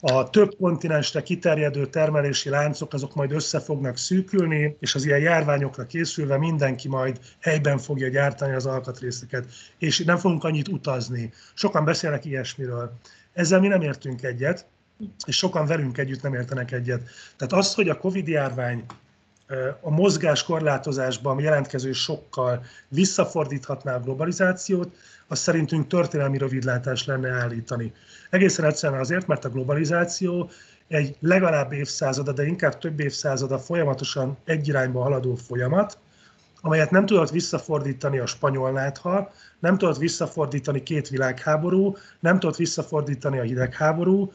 [0.00, 5.86] a több kontinensre kiterjedő termelési láncok azok majd össze fognak szűkülni, és az ilyen járványokra
[5.86, 9.46] készülve mindenki majd helyben fogja gyártani az alkatrészeket,
[9.78, 11.32] és nem fogunk annyit utazni.
[11.54, 12.92] Sokan beszélnek ilyesmiről.
[13.32, 14.66] Ezzel mi nem értünk egyet,
[15.26, 17.08] és sokan velünk együtt nem értenek egyet.
[17.36, 18.84] Tehát az, hogy a Covid járvány
[19.80, 27.92] a mozgás korlátozásban jelentkező sokkal visszafordíthatná a globalizációt, az szerintünk történelmi rövidlátás lenne állítani.
[28.30, 30.50] Egészen egyszerűen azért, mert a globalizáció
[30.88, 35.98] egy legalább évszázada, de inkább több évszázada folyamatosan egy irányba haladó folyamat,
[36.60, 43.38] amelyet nem tudott visszafordítani a spanyol nátha, nem tudott visszafordítani két világháború, nem tudott visszafordítani
[43.38, 44.32] a hidegháború,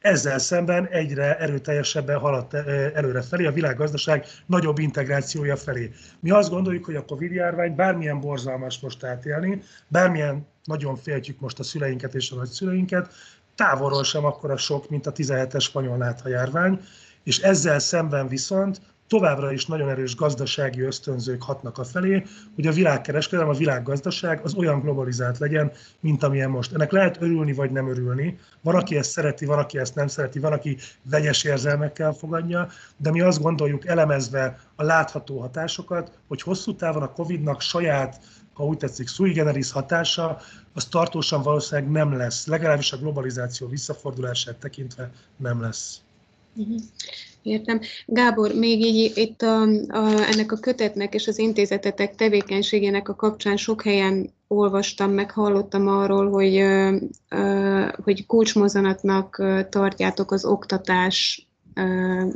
[0.00, 2.54] ezzel szemben egyre erőteljesebben haladt
[2.94, 5.90] előre felé, a világgazdaság nagyobb integrációja felé.
[6.20, 11.58] Mi azt gondoljuk, hogy a Covid járvány bármilyen borzalmas most átélni, bármilyen nagyon féltjük most
[11.58, 13.12] a szüleinket és a nagyszüleinket,
[13.54, 16.80] távolról sem akkora sok, mint a 17-es spanyol nátha járvány,
[17.22, 22.72] és ezzel szemben viszont továbbra is nagyon erős gazdasági ösztönzők hatnak a felé, hogy a
[22.72, 26.72] világkereskedelem, a világgazdaság az olyan globalizált legyen, mint amilyen most.
[26.72, 28.38] Ennek lehet örülni vagy nem örülni.
[28.60, 33.10] Van, aki ezt szereti, van, aki ezt nem szereti, van, aki vegyes érzelmekkel fogadja, de
[33.10, 38.20] mi azt gondoljuk elemezve a látható hatásokat, hogy hosszú távon a COVID-nak saját
[38.52, 40.38] ha úgy tetszik, sui generis hatása,
[40.72, 46.00] az tartósan valószínűleg nem lesz, legalábbis a globalizáció visszafordulását tekintve nem lesz.
[47.42, 47.80] Értem.
[48.06, 53.56] Gábor, még így itt a, a, ennek a kötetnek és az intézetetek tevékenységének a kapcsán
[53.56, 56.96] sok helyen olvastam, meg hallottam arról, hogy, ö,
[57.28, 62.26] ö, hogy kulcsmozanatnak tartjátok az oktatás ö,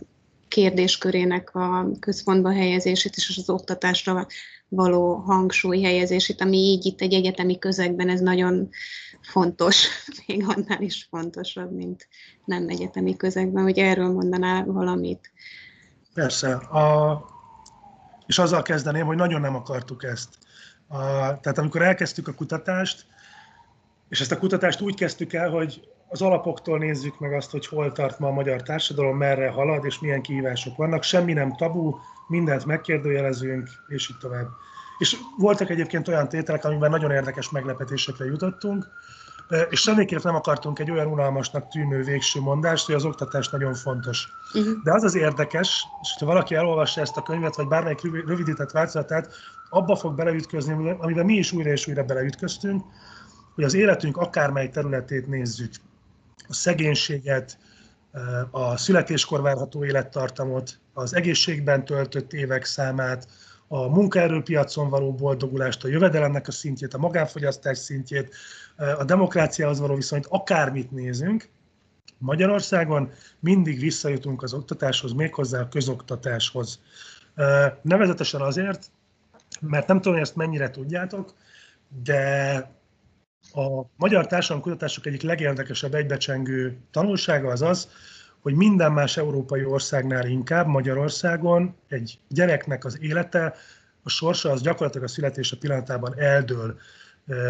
[0.48, 4.26] kérdéskörének a központba helyezését és az oktatásra
[4.68, 8.68] való hangsúly helyezését, ami így itt egy egyetemi közegben ez nagyon
[9.20, 9.86] fontos,
[10.26, 12.08] még annál is fontosabb, mint
[12.44, 15.32] nem egyetemi közegben, hogy erről mondanál valamit.
[16.14, 16.54] Persze.
[16.54, 17.24] A,
[18.26, 20.38] és azzal kezdeném, hogy nagyon nem akartuk ezt.
[20.86, 20.98] A,
[21.40, 23.06] tehát amikor elkezdtük a kutatást,
[24.08, 27.92] és ezt a kutatást úgy kezdtük el, hogy az alapoktól nézzük meg azt, hogy hol
[27.92, 31.02] tart ma a magyar társadalom, merre halad, és milyen kihívások vannak.
[31.02, 31.96] Semmi nem tabu,
[32.28, 34.48] mindent megkérdőjelezünk, és így tovább.
[34.98, 38.88] És voltak egyébként olyan tételek, amiben nagyon érdekes meglepetésekre jutottunk,
[39.70, 44.28] és semmiképp nem akartunk egy olyan unalmasnak tűnő végső mondást, hogy az oktatás nagyon fontos.
[44.54, 44.82] Uh-huh.
[44.82, 49.34] De az az érdekes, és ha valaki elolvassa ezt a könyvet, vagy bármelyik rövidített változatát,
[49.70, 52.82] abba fog beleütközni, amiben mi is újra és újra beleütköztünk,
[53.54, 55.72] hogy az életünk akármely területét nézzük,
[56.48, 57.58] a szegénységet,
[58.50, 63.28] a születéskor várható élettartamot, az egészségben töltött évek számát,
[63.68, 68.34] a munkaerőpiacon való boldogulást, a jövedelemnek a szintjét, a magánfogyasztás szintjét,
[68.98, 71.48] a demokráciához való viszonyt, akármit nézünk,
[72.18, 76.80] Magyarországon mindig visszajutunk az oktatáshoz, méghozzá a közoktatáshoz.
[77.82, 78.90] Nevezetesen azért,
[79.60, 81.34] mert nem tudom, hogy ezt mennyire tudjátok,
[82.04, 82.70] de
[83.54, 87.88] a magyar társadalomkutatások egyik legérdekesebb egybecsengő tanulsága az az,
[88.40, 93.54] hogy minden más európai országnál inkább Magyarországon egy gyereknek az élete,
[94.02, 96.78] a sorsa az gyakorlatilag a születése pillanatában eldől.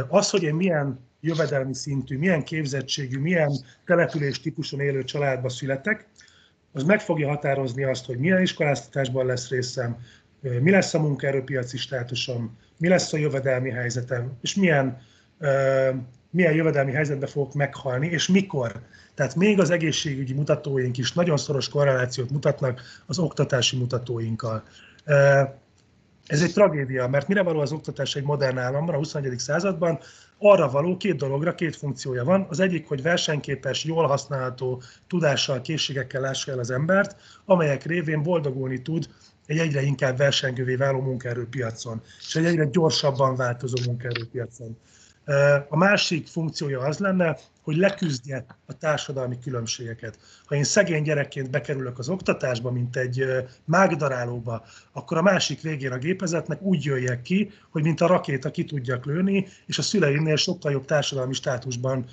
[0.09, 3.53] Az, hogy én milyen jövedelmi szintű, milyen képzettségű, milyen
[3.85, 6.09] település típuson élő családba születek,
[6.73, 9.97] az meg fogja határozni azt, hogy milyen iskoláztatásban lesz részem,
[10.41, 15.01] mi lesz a munkaerőpiaci státusom, mi lesz a jövedelmi helyzetem, és milyen,
[16.31, 18.81] milyen jövedelmi helyzetbe fogok meghalni, és mikor.
[19.15, 24.63] Tehát még az egészségügyi mutatóink is nagyon szoros korrelációt mutatnak az oktatási mutatóinkkal.
[26.27, 29.39] Ez egy tragédia, mert mire való az oktatás egy modern államban, a 21.
[29.39, 29.99] században?
[30.39, 32.47] Arra való két dologra, két funkciója van.
[32.49, 38.83] Az egyik, hogy versenyképes, jól használható tudással, készségekkel lássa el az embert, amelyek révén boldogulni
[38.83, 39.09] tud
[39.47, 44.77] egy egyre inkább versengővé váló munkaerőpiacon, és egy egyre gyorsabban változó munkaerőpiacon.
[45.69, 50.19] A másik funkciója az lenne, hogy leküzdje a társadalmi különbségeket.
[50.47, 53.25] Ha én szegény gyerekként bekerülök az oktatásba, mint egy
[53.65, 58.65] mágdarálóba, akkor a másik végén a gépezetnek úgy jöjjek ki, hogy mint a rakéta ki
[58.65, 62.05] tudjak lőni, és a szüleimnél sokkal jobb társadalmi státusban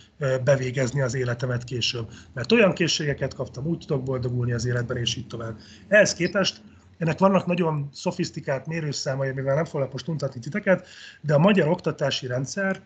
[0.44, 2.10] bevégezni az életemet később.
[2.34, 5.58] Mert olyan készségeket kaptam, úgy tudok boldogulni az életben, és így tovább.
[5.88, 6.62] Ehhez képest
[6.98, 10.88] ennek vannak nagyon szofisztikált mérőszámai, amivel nem foglak most untatni titeket,
[11.22, 12.82] de a magyar oktatási rendszer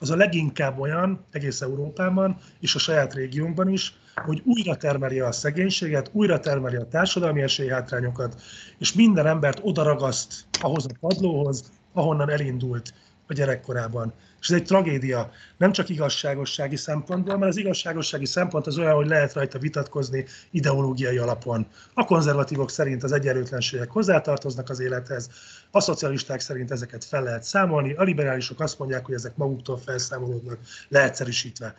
[0.00, 5.32] az a leginkább olyan egész Európában és a saját régiónkban is, hogy újra termeli a
[5.32, 8.42] szegénységet, újra termeli a társadalmi esélyhátrányokat,
[8.78, 12.92] és minden embert odaragaszt ahhoz a padlóhoz, ahonnan elindult
[13.28, 14.12] a gyerekkorában.
[14.40, 19.06] És ez egy tragédia, nem csak igazságossági szempontból, mert az igazságossági szempont az olyan, hogy
[19.06, 21.66] lehet rajta vitatkozni ideológiai alapon.
[21.94, 25.30] A konzervatívok szerint az egyenlőtlenségek hozzátartoznak az élethez,
[25.70, 30.58] a szocialisták szerint ezeket fel lehet számolni, a liberálisok azt mondják, hogy ezek maguktól felszámolódnak,
[30.88, 31.74] leegyszerűsítve.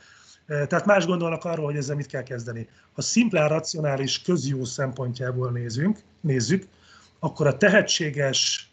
[0.47, 2.67] Tehát más gondolnak arról, hogy ezzel mit kell kezdeni.
[2.93, 6.67] Ha szimplán racionális közjó szempontjából nézünk, nézzük,
[7.19, 8.68] akkor a tehetséges,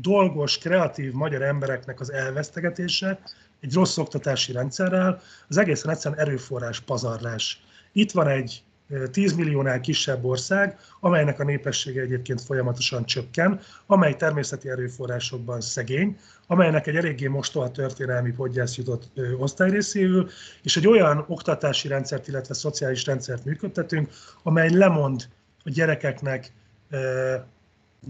[0.00, 3.18] dolgos, kreatív magyar embereknek az elvesztegetése
[3.60, 7.62] egy rossz oktatási rendszerrel, az egész egyszerűen erőforrás pazarlás.
[7.92, 8.64] Itt van egy
[9.10, 16.86] 10 milliónál kisebb ország, amelynek a népessége egyébként folyamatosan csökken, amely természeti erőforrásokban szegény, amelynek
[16.86, 20.28] egy eléggé mostoha történelmi podgyász jutott osztályrészéül,
[20.62, 24.10] és egy olyan oktatási rendszert, illetve szociális rendszert működtetünk,
[24.42, 25.28] amely lemond
[25.64, 26.52] a gyerekeknek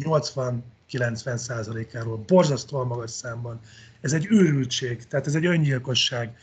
[0.04, 3.60] 80 90%-áról, borzasztóan magas számban.
[4.00, 6.36] Ez egy őrültség, tehát ez egy öngyilkosság.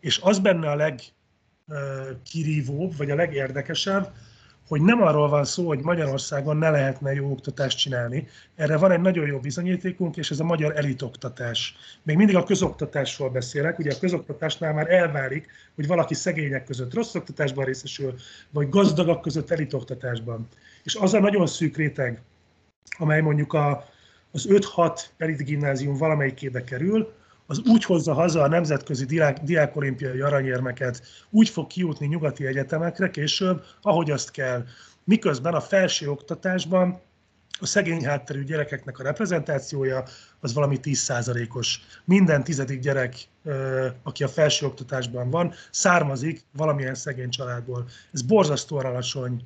[0.00, 0.92] És az benne a
[1.66, 4.12] legkirívóbb, vagy a legérdekesebb,
[4.68, 8.28] hogy nem arról van szó, hogy Magyarországon ne lehetne jó oktatást csinálni.
[8.54, 11.76] Erre van egy nagyon jó bizonyítékunk, és ez a magyar elitoktatás.
[12.02, 17.14] Még mindig a közoktatásról beszélek, ugye a közoktatásnál már elválik, hogy valaki szegények között rossz
[17.14, 18.14] oktatásban részesül,
[18.50, 20.48] vagy gazdagak között elitoktatásban.
[20.82, 22.22] És az a nagyon szűk réteg,
[22.98, 23.84] amely mondjuk a,
[24.32, 27.12] az 5-6 elit gimnázium valamelyikébe kerül,
[27.46, 33.64] az úgy hozza haza a nemzetközi diák, diákolimpiai aranyérmeket, úgy fog kijutni nyugati egyetemekre később,
[33.82, 34.64] ahogy azt kell.
[35.04, 37.00] Miközben a felső oktatásban
[37.60, 40.04] a szegény hátterű gyerekeknek a reprezentációja
[40.40, 41.80] az valami 10%-os.
[42.04, 43.14] Minden tizedik gyerek,
[44.02, 47.88] aki a felsőoktatásban van, származik valamilyen szegény családból.
[48.12, 49.44] Ez borzasztóan alacsony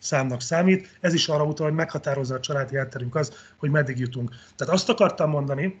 [0.00, 0.98] számnak számít.
[1.00, 4.30] Ez is arra utal, hogy meghatározza a családi hátterünk az, hogy meddig jutunk.
[4.56, 5.80] Tehát azt akartam mondani,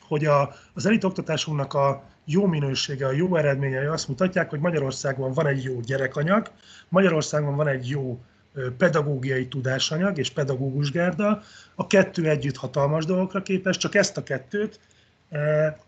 [0.00, 5.32] hogy a, az elit oktatásunknak a jó minősége, a jó eredményei azt mutatják, hogy Magyarországon
[5.32, 6.50] van egy jó gyerekanyag,
[6.88, 8.20] Magyarországon van egy jó
[8.78, 11.42] pedagógiai tudásanyag és pedagógus gárda,
[11.74, 14.80] a kettő együtt hatalmas dolgokra képes, csak ezt a kettőt,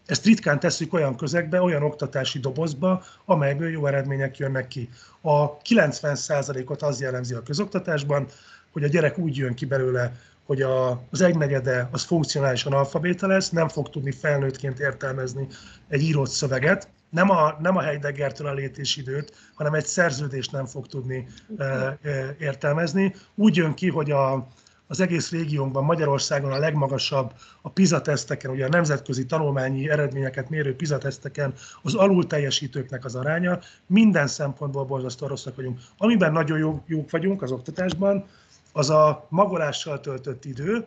[0.07, 4.88] ezt ritkán tesszük olyan közegbe, olyan oktatási dobozba, amelyből jó eredmények jönnek ki.
[5.20, 8.27] A 90%-ot az jellemzi a közoktatásban,
[8.72, 10.12] hogy a gyerek úgy jön ki belőle,
[10.46, 15.46] hogy a, az egynegyede az funkcionálisan alfabéta lesz, nem fog tudni felnőttként értelmezni
[15.88, 20.87] egy írott szöveget, nem a, nem a Heideggertől a létésidőt, hanem egy szerződést nem fog
[20.87, 21.27] tudni
[21.59, 21.98] e,
[22.38, 23.14] értelmezni.
[23.35, 24.48] Úgy jön ki, hogy a,
[24.88, 30.77] az egész régiónkban, Magyarországon a legmagasabb a PISA teszteken, ugye a nemzetközi tanulmányi eredményeket mérő
[30.77, 33.59] PISA teszteken az alul teljesítőknek az aránya.
[33.87, 35.81] Minden szempontból borzasztó rosszak vagyunk.
[35.96, 38.27] Amiben nagyon jó, jók vagyunk az oktatásban,
[38.72, 40.87] az a magolással töltött idő,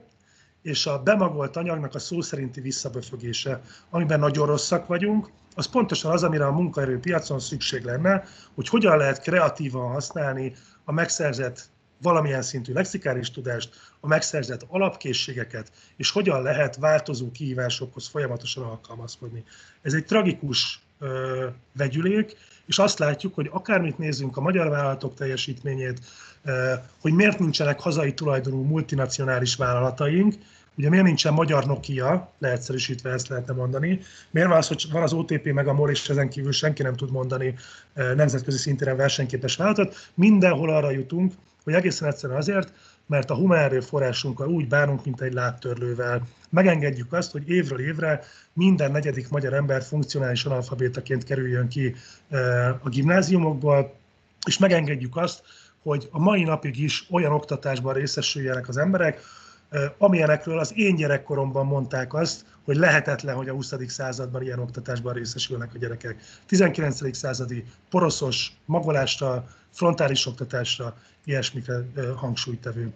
[0.62, 6.24] és a bemagolt anyagnak a szó szerinti visszaböfögése, amiben nagyon rosszak vagyunk, az pontosan az,
[6.24, 8.24] amire a munkaerőpiacon szükség lenne,
[8.56, 11.70] hogy hogyan lehet kreatívan használni a megszerzett
[12.02, 19.44] valamilyen szintű lexikáris tudást, a megszerzett alapkészségeket, és hogyan lehet változó kihívásokhoz folyamatosan alkalmazkodni.
[19.82, 26.00] Ez egy tragikus ö, vegyülék, és azt látjuk, hogy akármit nézzünk a magyar vállalatok teljesítményét,
[26.44, 30.36] ö, hogy miért nincsenek hazai tulajdonú multinacionális vállalataink,
[30.78, 35.14] Ugye miért nincsen magyar Nokia, leegyszerűsítve ezt lehetne mondani, miért van az, hogy van az
[35.14, 37.56] OTP meg a MOL, és ezen kívül senki nem tud mondani
[37.94, 40.10] nemzetközi szinten versenyképes vállalatot.
[40.14, 42.74] Mindenhol arra jutunk, hogy egészen egyszerűen azért,
[43.06, 46.28] mert a humán erőforrásunkkal úgy bánunk, mint egy lábtörlővel.
[46.50, 51.96] Megengedjük azt, hogy évről évre minden negyedik magyar ember funkcionális analfabétaként kerüljön ki
[52.82, 53.96] a gimnáziumokból,
[54.48, 55.42] és megengedjük azt,
[55.84, 59.22] hogy a mai napig is olyan oktatásban részesüljenek az emberek,
[59.98, 63.74] amilyenekről az én gyerekkoromban mondták azt, hogy lehetetlen, hogy a 20.
[63.88, 66.22] században ilyen oktatásban részesülnek a gyerekek.
[66.46, 67.18] 19.
[67.18, 71.84] századi poroszos magolásra, frontális oktatásra, ilyesmikre
[72.16, 72.94] hangsúlytevő.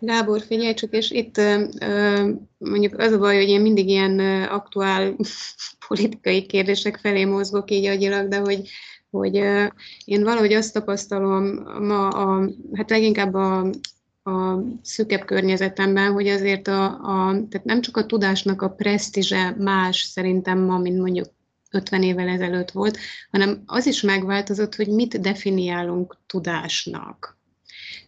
[0.00, 1.40] Gábor, figyelj csak, és itt
[2.58, 5.16] mondjuk az a baj, hogy én mindig ilyen aktuál
[5.88, 8.68] politikai kérdések felé mozgok így agyilag, de hogy
[9.10, 9.34] hogy
[10.04, 11.44] én valahogy azt tapasztalom
[11.86, 13.70] ma, a, hát leginkább a,
[14.22, 20.00] a szükebb környezetemben, hogy azért a, a, tehát nem csak a tudásnak a presztízse más
[20.00, 21.26] szerintem ma, mint mondjuk
[21.70, 22.98] 50 évvel ezelőtt volt,
[23.30, 27.36] hanem az is megváltozott, hogy mit definiálunk tudásnak.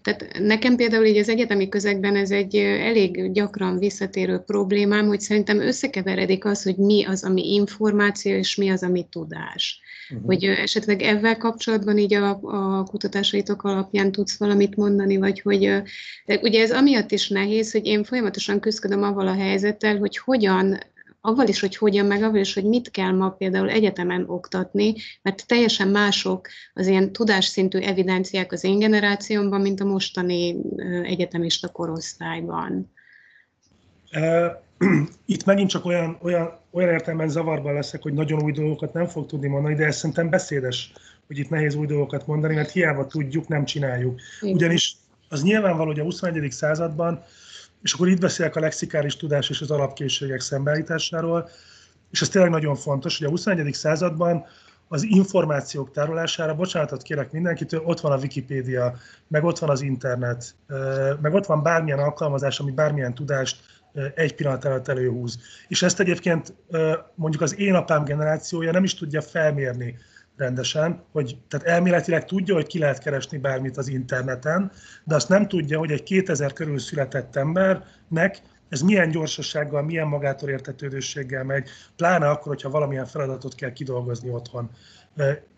[0.02, 5.60] Tehát nekem például így az egyetemi közegben ez egy elég gyakran visszatérő problémám, hogy szerintem
[5.60, 9.80] összekeveredik az, hogy mi az, ami információ, és mi az, ami tudás.
[10.10, 10.26] Uh-huh.
[10.26, 15.82] Hogy esetleg ezzel kapcsolatban így a, a kutatásaitok alapján tudsz valamit mondani, vagy hogy
[16.26, 20.78] de ugye ez amiatt is nehéz, hogy én folyamatosan küzdködöm avval a helyzettel, hogy hogyan
[21.20, 25.46] avval is, hogy hogyan, meg avval is, hogy mit kell ma például egyetemen oktatni, mert
[25.46, 30.56] teljesen mások az ilyen tudásszintű evidenciák az én generációmban, mint a mostani
[31.02, 32.92] egyetemista korosztályban.
[35.26, 39.26] Itt megint csak olyan, olyan, olyan értelemben zavarban leszek, hogy nagyon új dolgokat nem fog
[39.26, 40.92] tudni mondani, de ez szerintem beszédes,
[41.26, 44.20] hogy itt nehéz új dolgokat mondani, mert hiába tudjuk, nem csináljuk.
[44.40, 44.96] Ugyanis
[45.28, 46.50] az nyilvánvaló, hogy a 21.
[46.50, 47.24] században
[47.82, 51.48] és akkor itt beszélek a lexikáris tudás és az alapkészségek szembeállításáról,
[52.10, 53.74] és ez tényleg nagyon fontos, hogy a 21.
[53.74, 54.44] században
[54.88, 58.96] az információk tárolására, bocsánatot kérek mindenkitől, ott van a Wikipédia,
[59.28, 60.54] meg ott van az internet,
[61.20, 63.56] meg ott van bármilyen alkalmazás, ami bármilyen tudást
[64.14, 65.38] egy pillanat alatt előhúz.
[65.68, 66.54] És ezt egyébként
[67.14, 69.96] mondjuk az én apám generációja nem is tudja felmérni
[70.36, 74.72] rendesen, hogy tehát elméletileg tudja, hogy ki lehet keresni bármit az interneten,
[75.04, 80.48] de azt nem tudja, hogy egy 2000 körül született embernek ez milyen gyorsasággal, milyen magától
[80.48, 84.70] értetődőséggel megy, pláne akkor, hogyha valamilyen feladatot kell kidolgozni otthon.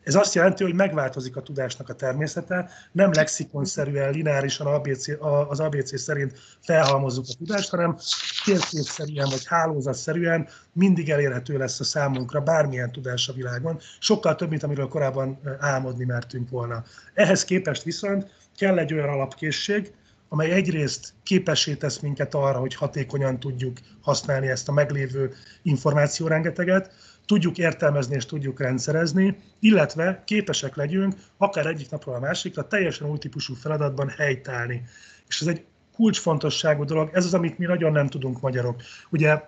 [0.03, 5.09] Ez azt jelenti, hogy megváltozik a tudásnak a természete, nem lexikonszerűen, lineárisan ABC,
[5.49, 7.97] az ABC szerint felhalmozzuk a tudást, hanem
[8.45, 14.63] térképszerűen vagy hálózatszerűen mindig elérhető lesz a számunkra bármilyen tudás a világon, sokkal több, mint
[14.63, 16.83] amiről korábban álmodni mertünk volna.
[17.15, 19.93] Ehhez képest viszont kell egy olyan alapkészség,
[20.33, 26.93] amely egyrészt képessé tesz minket arra, hogy hatékonyan tudjuk használni ezt a meglévő információrengeteget,
[27.27, 33.19] tudjuk értelmezni és tudjuk rendszerezni, illetve képesek legyünk akár egyik napról a másikra teljesen új
[33.19, 34.83] típusú feladatban helytállni.
[35.29, 35.65] És ez egy
[35.95, 38.83] kulcsfontosságú dolog, ez az, amit mi nagyon nem tudunk magyarok.
[39.11, 39.43] Ugye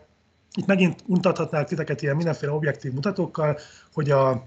[0.56, 3.58] itt megint mutathatnák titeket ilyen mindenféle objektív mutatókkal,
[3.92, 4.44] hogy a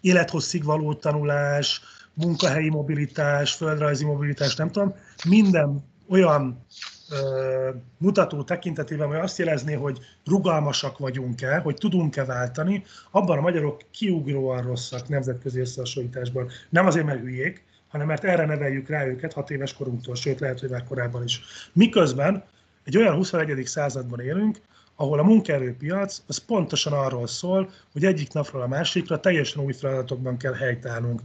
[0.00, 1.80] élethosszig való tanulás,
[2.14, 4.94] munkahelyi mobilitás, földrajzi mobilitás, nem tudom,
[5.28, 6.64] minden olyan
[7.10, 13.80] ö, mutató tekintetében, hogy azt jelezné, hogy rugalmasak vagyunk-e, hogy tudunk-e váltani, abban a magyarok
[13.90, 16.48] kiugróan rosszak nemzetközi összehasonlításban.
[16.68, 20.60] Nem azért, mert hülyék, hanem mert erre neveljük rá őket hat éves korunktól, sőt lehet,
[20.60, 21.40] hogy már korábban is.
[21.72, 22.44] Miközben
[22.84, 23.66] egy olyan 21.
[23.66, 24.58] században élünk,
[24.96, 30.36] ahol a munkaerőpiac az pontosan arról szól, hogy egyik napról a másikra teljesen új feladatokban
[30.36, 31.20] kell helytállnunk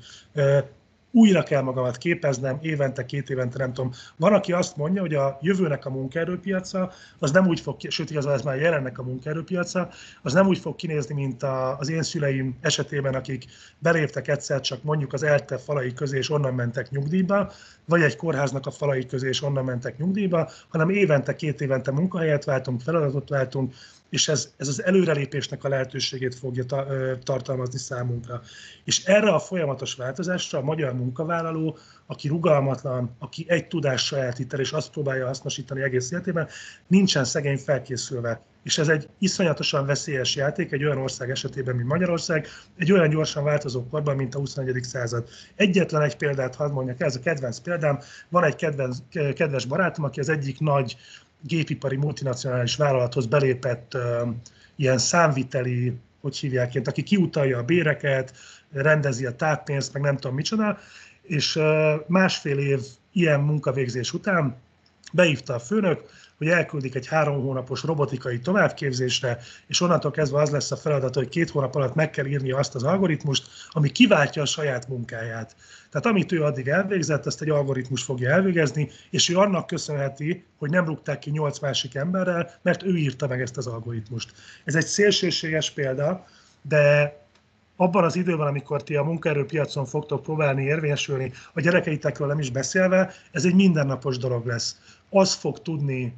[1.11, 3.91] újra kell magamat képeznem, évente, két évente, nem tudom.
[4.15, 8.33] Van, aki azt mondja, hogy a jövőnek a munkaerőpiaca, az nem úgy fog, sőt igazán
[8.33, 9.89] ez már jelennek a munkaerőpiaca,
[10.21, 13.45] az nem úgy fog kinézni, mint a, az én szüleim esetében, akik
[13.77, 17.51] beléptek egyszer csak mondjuk az ELTE falai közé, és onnan mentek nyugdíjba,
[17.85, 22.43] vagy egy kórháznak a falai közé, és onnan mentek nyugdíjba, hanem évente, két évente munkahelyet
[22.43, 23.73] váltunk, feladatot váltunk,
[24.09, 28.41] és ez, ez az előrelépésnek a lehetőségét fogja ta, ö, tartalmazni számunkra.
[28.83, 34.59] És erre a folyamatos változásra a magyar munkavállaló, aki rugalmatlan, aki egy tudást sajátít el,
[34.59, 36.47] és azt próbálja hasznosítani egész életében,
[36.87, 38.41] nincsen szegény felkészülve.
[38.63, 42.47] És ez egy iszonyatosan veszélyes játék egy olyan ország esetében, mint Magyarország,
[42.77, 44.83] egy olyan gyorsan változó korban, mint a 21.
[44.83, 45.29] század.
[45.55, 47.99] Egyetlen egy példát hadd mondjak, ez a kedvenc példám.
[48.29, 48.97] Van egy kedvenc,
[49.35, 50.97] kedves barátom, aki az egyik nagy
[51.41, 53.97] gépipari multinacionális vállalathoz belépett
[54.75, 58.33] ilyen számviteli, hogy hívják aki kiutalja a béreket,
[58.71, 60.77] rendezi a táppénzt, meg nem tudom micsoda,
[61.21, 61.59] és
[62.07, 62.79] másfél év
[63.11, 64.55] ilyen munkavégzés után
[65.13, 66.01] beívta a főnök,
[66.39, 71.29] hogy elküldik egy három hónapos robotikai továbbképzésre, és onnantól kezdve az lesz a feladat, hogy
[71.29, 75.55] két hónap alatt meg kell írni azt az algoritmust, ami kiváltja a saját munkáját.
[75.91, 80.69] Tehát amit ő addig elvégzett, ezt egy algoritmus fogja elvégezni, és ő annak köszönheti, hogy
[80.69, 84.31] nem rúgták ki nyolc másik emberrel, mert ő írta meg ezt az algoritmust.
[84.65, 86.25] Ez egy szélsőséges példa,
[86.61, 87.13] de
[87.81, 93.13] abban az időben, amikor ti a munkaerőpiacon fogtok próbálni érvényesülni, a gyerekeitekről nem is beszélve,
[93.31, 96.13] ez egy mindennapos dolog lesz az fog tudni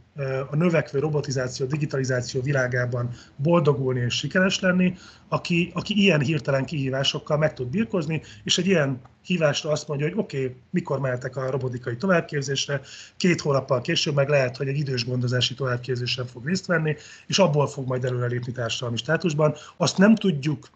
[0.49, 4.93] a növekvő robotizáció, digitalizáció világában boldogulni és sikeres lenni,
[5.27, 10.17] aki, aki ilyen hirtelen kihívásokkal meg tud birkozni, és egy ilyen hívásra azt mondja, hogy
[10.17, 12.81] oké, okay, mikor mehetek a robotikai továbbképzésre,
[13.17, 16.95] két hónappal később meg lehet, hogy egy idős gondozási továbbképzésen fog részt venni,
[17.27, 19.55] és abból fog majd előrelépni társadalmi státusban.
[19.77, 20.67] Azt nem tudjuk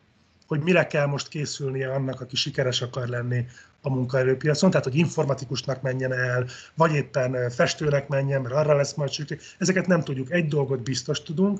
[0.47, 3.45] hogy mire kell most készülnie annak, aki sikeres akar lenni
[3.81, 9.11] a munkaerőpiacon, tehát hogy informatikusnak menjen el, vagy éppen festőnek menjen, mert arra lesz majd
[9.11, 9.41] szükség.
[9.57, 10.31] Ezeket nem tudjuk.
[10.31, 11.59] Egy dolgot biztos tudunk,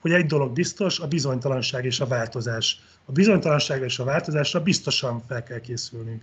[0.00, 2.80] hogy egy dolog biztos, a bizonytalanság és a változás.
[3.04, 6.22] A bizonytalanság és a változásra biztosan fel kell készülnünk.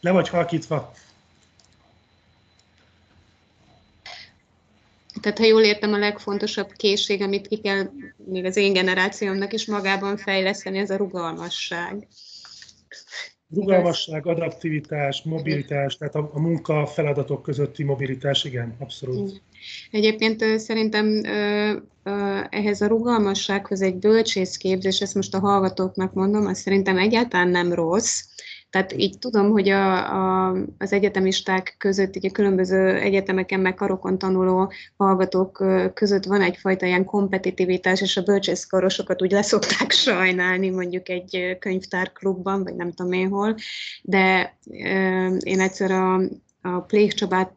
[0.00, 0.92] Le vagy halkítva?
[5.20, 9.66] Tehát ha jól értem, a legfontosabb készség, amit ki kell még az én generációmnak is
[9.66, 12.08] magában fejleszteni, ez a rugalmasság.
[13.54, 19.42] Rugalmasság, adaptivitás, mobilitás, tehát a, a munka feladatok közötti mobilitás, igen, abszolút.
[19.90, 21.22] Egyébként szerintem
[22.50, 28.22] ehhez a rugalmassághoz egy bölcsészképzés, ezt most a hallgatóknak mondom, az szerintem egyáltalán nem rossz,
[28.70, 34.18] tehát így tudom, hogy a, a, az egyetemisták között, így a különböző egyetemeken meg karokon
[34.18, 35.64] tanuló hallgatók
[35.94, 42.74] között van egyfajta ilyen kompetitivitás, és a bölcsészkarosokat úgy leszokták sajnálni mondjuk egy könyvtárklubban, vagy
[42.74, 43.54] nem tudom én hol,
[44.02, 44.56] de
[45.38, 46.20] én egyszer a,
[46.62, 47.52] a Plék Csabát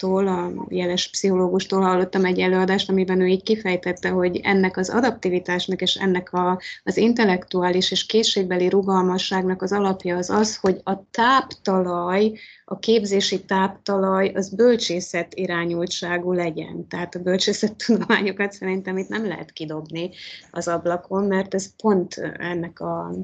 [0.00, 5.80] tól, a jeles pszichológustól hallottam egy előadást, amiben ő így kifejtette, hogy ennek az adaptivitásnak
[5.80, 12.32] és ennek a, az intellektuális és készségbeli rugalmasságnak az alapja az az, hogy a táptalaj,
[12.64, 16.86] a képzési táptalaj az bölcsészet irányultságú legyen.
[16.88, 20.10] Tehát a bölcsészet tudományokat szerintem itt nem lehet kidobni
[20.50, 23.14] az ablakon, mert ez pont ennek a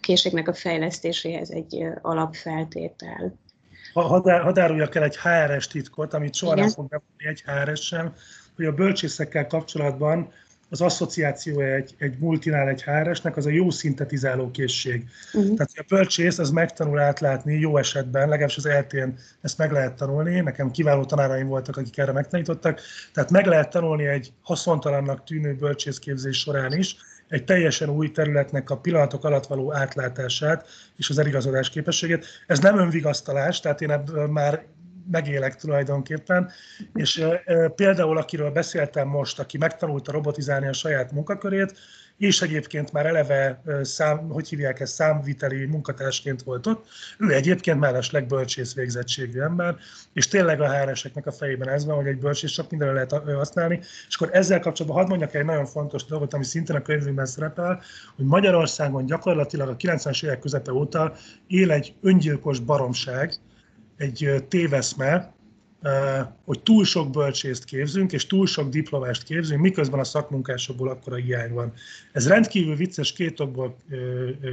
[0.00, 3.42] készségnek a fejlesztéséhez egy alapfeltétel
[4.02, 8.12] hadd áruljak el egy HRS titkot, amit soha nem fog bevonni egy HRS sem,
[8.56, 10.32] hogy a bölcsészekkel kapcsolatban
[10.74, 15.04] az asszociáció egy, egy multinál, egy HRS-nek, az a jó szintetizáló készség.
[15.32, 15.56] Uh-huh.
[15.56, 20.40] Tehát a bölcsész az megtanul átlátni jó esetben, legalábbis az eltén ezt meg lehet tanulni,
[20.40, 22.80] nekem kiváló tanáraim voltak, akik erre megtanítottak,
[23.12, 26.96] tehát meg lehet tanulni egy haszontalannak tűnő bölcsészképzés során is,
[27.28, 30.66] egy teljesen új területnek a pillanatok alatt való átlátását
[30.96, 32.26] és az eligazodás képességét.
[32.46, 34.64] Ez nem önvigasztalás, tehát én ebből már
[35.10, 36.50] megélek tulajdonképpen,
[36.94, 37.24] és
[37.74, 41.78] például akiről beszéltem most, aki megtanulta robotizálni a saját munkakörét,
[42.18, 46.86] és egyébként már eleve, szám, hogy hívják ezt, számviteli munkatársként volt ott.
[47.18, 49.76] Ő egyébként mellesleg bölcsész végzettségű ember,
[50.12, 53.80] és tényleg a HR-eseknek a fejében ez van, hogy egy bölcsész csak mindenre lehet használni.
[54.08, 57.82] És akkor ezzel kapcsolatban hadd mondjak egy nagyon fontos dolgot, ami szintén a könyvünkben szerepel,
[58.16, 61.14] hogy Magyarországon gyakorlatilag a 90-es évek közepe óta
[61.46, 63.34] él egy öngyilkos baromság,
[63.96, 65.33] egy téveszme,
[66.44, 71.52] hogy túl sok bölcsészt képzünk, és túl sok diplomást képzünk, miközben a szakmunkásokból akkora hiány
[71.52, 71.72] van.
[72.12, 73.76] Ez rendkívül vicces két okból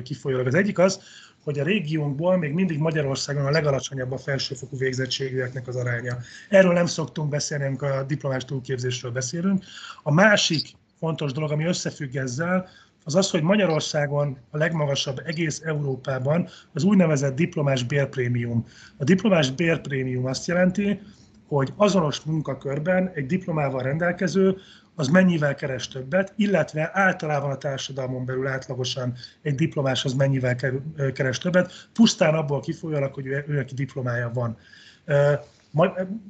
[0.04, 0.48] kifolyólag.
[0.48, 1.02] Az egyik az,
[1.44, 6.18] hogy a régiónkból még mindig Magyarországon a legalacsonyabb a felsőfokú végzettségűeknek az aránya.
[6.50, 9.64] Erről nem szoktunk beszélni, amikor a diplomás túlképzésről beszélünk.
[10.04, 10.68] A másik
[11.00, 12.70] fontos dolog, ami összefügg ezzel,
[13.04, 18.66] az az, hogy Magyarországon a legmagasabb egész Európában az úgynevezett diplomás bérprémium.
[18.98, 21.00] A diplomás bérprémium azt jelenti,
[21.58, 24.58] hogy azonos munkakörben egy diplomával rendelkező
[24.96, 30.56] az mennyivel keres többet, illetve általában a társadalmon belül átlagosan egy diplomás az mennyivel
[31.14, 34.58] keres többet, pusztán abból kifolyólag, hogy ő, ő aki diplomája van.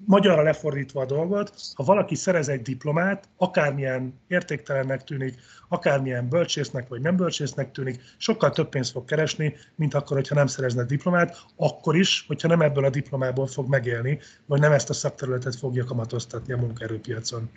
[0.05, 5.39] Magyarra lefordítva a dolgot, ha valaki szerez egy diplomát, akármilyen értéktelennek tűnik,
[5.69, 10.47] akármilyen bölcsésznek vagy nem bölcsésznek tűnik, sokkal több pénzt fog keresni, mint akkor, hogyha nem
[10.47, 14.93] szerezne diplomát, akkor is, hogyha nem ebből a diplomából fog megélni, vagy nem ezt a
[14.93, 17.49] szakterületet fogja kamatoztatni a munkaerőpiacon.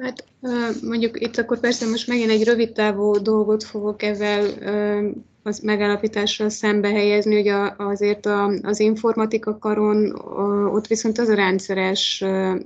[0.00, 0.24] Hát
[0.82, 4.46] mondjuk itt akkor persze most megint egy rövid távú dolgot fogok ezzel
[5.42, 10.14] az megállapítással szembe helyezni, hogy a, azért a, az informatika karon
[10.72, 12.18] ott viszont az a rendszeres,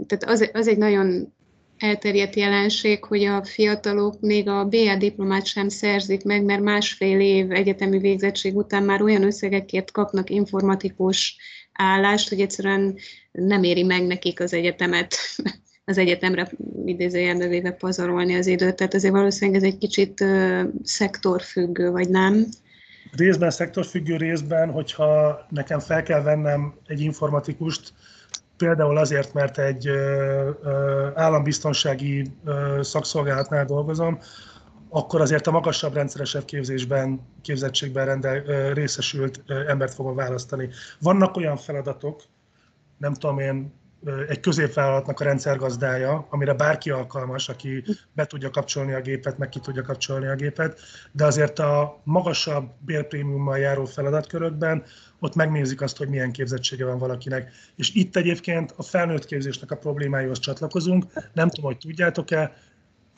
[0.06, 1.32] tehát az, az egy nagyon
[1.78, 7.52] elterjedt jelenség, hogy a fiatalok még a BA diplomát sem szerzik meg, mert másfél év
[7.52, 11.36] egyetemi végzettség után már olyan összegekért kapnak informatikus
[11.72, 12.96] állást, hogy egyszerűen
[13.32, 15.16] nem éri meg nekik az egyetemet
[15.84, 16.50] az egyetemre
[16.84, 18.76] idézőjelbe véve pazarolni az időt.
[18.76, 22.46] Tehát azért valószínűleg ez egy kicsit uh, szektorfüggő, vagy nem?
[23.16, 27.92] Részben szektorfüggő, részben, hogyha nekem fel kell vennem egy informatikust,
[28.56, 34.18] például azért, mert egy ö, ö, állambiztonsági ö, szakszolgálatnál dolgozom,
[34.88, 40.68] akkor azért a magasabb rendszeresebb képzésben, képzettségben rendel, részesült embert fogom választani.
[41.00, 42.22] Vannak olyan feladatok,
[42.98, 43.72] nem tudom én,
[44.28, 49.58] egy középvállalatnak a rendszergazdája, amire bárki alkalmas, aki be tudja kapcsolni a gépet, meg ki
[49.60, 50.80] tudja kapcsolni a gépet,
[51.12, 54.84] de azért a magasabb bérprémiummal járó feladatkörökben
[55.18, 57.52] ott megnézik azt, hogy milyen képzettsége van valakinek.
[57.76, 61.04] És itt egyébként a felnőtt képzésnek a problémáihoz csatlakozunk.
[61.32, 62.56] Nem tudom, hogy tudjátok-e,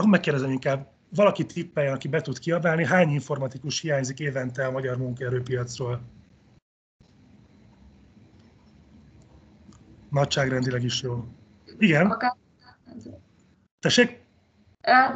[0.04, 6.00] megkérdezem inkább, valaki tippeljen, aki be tud kiabálni, hány informatikus hiányzik évente a magyar munkaerőpiacról?
[10.16, 11.24] Nagyságrendileg is jó.
[11.78, 12.06] Igen.
[12.10, 12.36] Akár...
[13.80, 14.24] Tessék?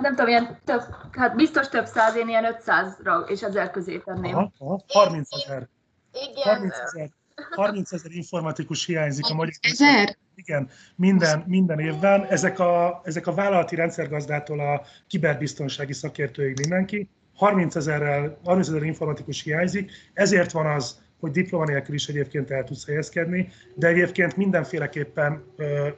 [0.00, 0.82] Nem tudom, ilyen több,
[1.12, 4.34] hát biztos több száz, én ilyen 500-ra és ezer közé tenném.
[4.34, 5.68] Aha, aha, 30 ezer.
[6.12, 6.54] Igen.
[6.54, 7.10] 30 ezer.
[7.50, 9.54] 30 ezer informatikus hiányzik a magyar.
[9.60, 10.16] Ezer?
[10.34, 12.24] Igen, minden, minden évben.
[12.24, 17.08] Ezek a, ezek a vállalati rendszergazdától a kiberbiztonsági szakértőig mindenki.
[17.34, 22.64] 30 ezerrel, 30 ezer informatikus hiányzik, ezért van az, hogy diploma nélkül is egyébként el
[22.64, 25.44] tudsz helyezkedni, de egyébként mindenféleképpen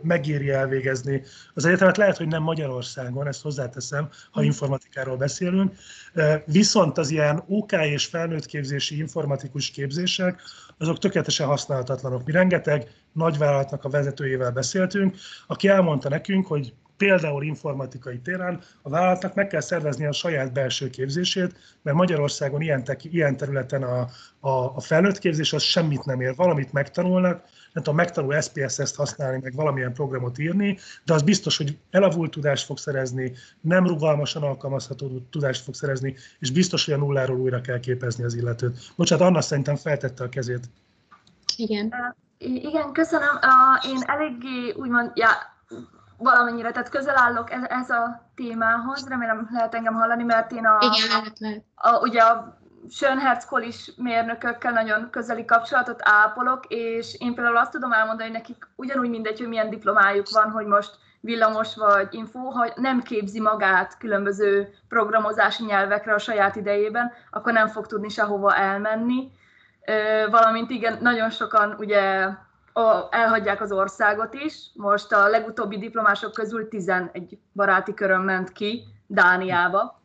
[0.03, 1.23] megéri elvégezni.
[1.55, 4.45] Az egyetemet lehet, hogy nem Magyarországon, ezt hozzáteszem, ha mm.
[4.45, 5.75] informatikáról beszélünk,
[6.47, 10.41] viszont az ilyen OK és felnőttképzési informatikus képzések,
[10.79, 12.25] azok tökéletesen használhatatlanok.
[12.25, 15.17] Mi rengeteg nagyvállalatnak a vezetőjével beszéltünk,
[15.47, 20.91] aki elmondta nekünk, hogy például informatikai téren a vállalatnak meg kell szervezni a saját belső
[20.91, 24.01] képzését, mert Magyarországon ilyen, te, ilyen területen a,
[24.41, 26.35] a, a felnőtt képzés az semmit nem ér.
[26.37, 31.79] Valamit megtanulnak, nem tudom, megtanul SPSS-t használni, meg valamilyen programot írni, de az biztos, hogy
[31.91, 37.39] elavult tudást fog szerezni, nem rugalmasan alkalmazható tudást fog szerezni, és biztos, hogy a nulláról
[37.39, 38.93] újra kell képezni az illetőt.
[38.97, 40.65] Bocsánat, Anna szerintem feltette a kezét.
[41.57, 41.95] Igen.
[42.39, 43.39] Igen, köszönöm.
[43.87, 45.29] Én eléggé úgymond, ja,
[46.23, 50.79] valamennyire, tehát közel állok ez, ez a témához, remélem lehet engem hallani, mert én a,
[50.81, 51.65] Igen, lehet, lehet.
[51.75, 52.61] a, ugye a
[52.91, 59.09] Schönherz-Kolis mérnökökkel nagyon közeli kapcsolatot ápolok, és én például azt tudom elmondani, hogy nekik ugyanúgy
[59.09, 64.75] mindegy, hogy milyen diplomájuk van, hogy most villamos vagy info, ha nem képzi magát különböző
[64.89, 69.31] programozási nyelvekre a saját idejében, akkor nem fog tudni sehova elmenni.
[70.31, 72.29] Valamint igen, nagyon sokan ugye
[73.11, 74.71] elhagyják az országot is.
[74.75, 80.03] Most a legutóbbi diplomások közül 11 baráti körön ment ki, Dániába,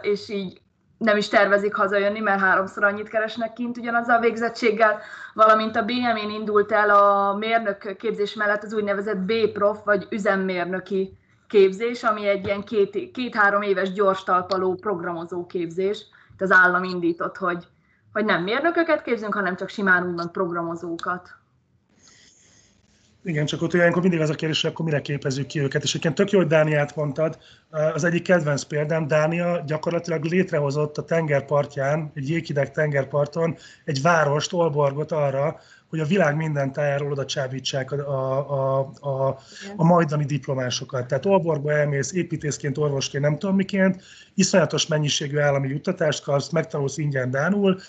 [0.00, 0.60] és így
[1.02, 5.00] nem is tervezik hazajönni, mert háromszor annyit keresnek kint ugyanazzal a végzettséggel,
[5.34, 12.02] valamint a BM-én indult el a mérnök képzés mellett az úgynevezett B-prof, vagy üzemmérnöki képzés,
[12.02, 16.06] ami egy ilyen két, két-három éves gyors talpaló programozó képzés.
[16.38, 17.66] Az állam indított, hogy,
[18.12, 21.28] hogy nem mérnököket képzünk, hanem csak simán úgymond programozókat.
[23.24, 25.82] Igen, csak ott ilyenkor mindig az a kérdés, hogy akkor mire képezzük ki őket.
[25.82, 27.38] És egyébként tök jó, hogy Dániát mondtad.
[27.94, 35.12] Az egyik kedvenc példám, Dánia gyakorlatilag létrehozott a tengerpartján, egy jéghideg tengerparton egy várost, Olborgot
[35.12, 39.38] arra, hogy a világ minden tájáról oda csábítsák a, a, a,
[39.76, 41.06] a, majdani diplomásokat.
[41.06, 44.02] Tehát Olborgba elmész építészként, orvosként, nem tudom miként,
[44.34, 47.80] iszonyatos mennyiségű állami juttatást kapsz, megtanulsz ingyen Dánul,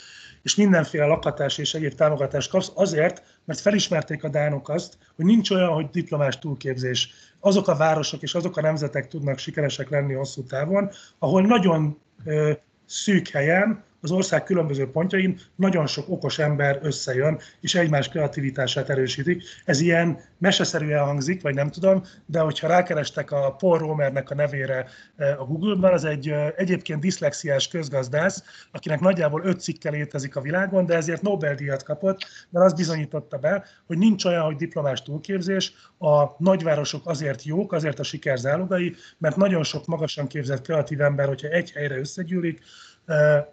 [0.44, 5.50] és mindenféle lakatás és egyéb támogatást kapsz azért, mert felismerték a dánok azt, hogy nincs
[5.50, 7.10] olyan, hogy diplomás túlképzés.
[7.40, 10.90] Azok a városok és azok a nemzetek tudnak sikeresek lenni hosszú távon,
[11.20, 12.52] ahol nagyon ö,
[12.86, 19.44] szűk helyen az ország különböző pontjain nagyon sok okos ember összejön, és egymás kreativitását erősítik.
[19.66, 24.86] Ez ilyen meseszerűen hangzik, vagy nem tudom, de hogyha rákerestek a Paul Romernek a nevére
[25.16, 30.42] eh, a Google-ban, az egy eh, egyébként diszlexiás közgazdász, akinek nagyjából öt cikke létezik a
[30.42, 32.18] világon, de ezért Nobel-díjat kapott,
[32.50, 38.00] mert az bizonyította be, hogy nincs olyan, hogy diplomás túlképzés, a nagyvárosok azért jók, azért
[38.00, 42.62] a siker zálogai, mert nagyon sok magasan képzett kreatív ember, hogyha egy helyre összegyűlik,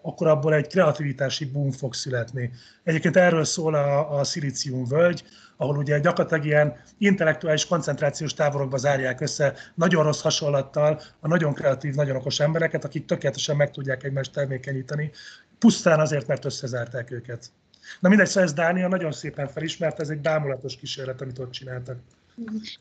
[0.03, 2.51] akkor abból egy kreativitási boom fog születni.
[2.85, 5.25] Egyébként erről szól a, a Szilícium völgy,
[5.57, 11.95] ahol ugye gyakorlatilag ilyen intellektuális koncentrációs táborokba zárják össze nagyon rossz hasonlattal a nagyon kreatív,
[11.95, 15.11] nagyon okos embereket, akik tökéletesen meg tudják egymást termékenyíteni,
[15.59, 17.53] pusztán azért, mert összezárták őket.
[18.01, 21.99] Na mindegy, szóval ez Dánia nagyon szépen felismert, ez egy bámulatos kísérlet, amit ott csináltak.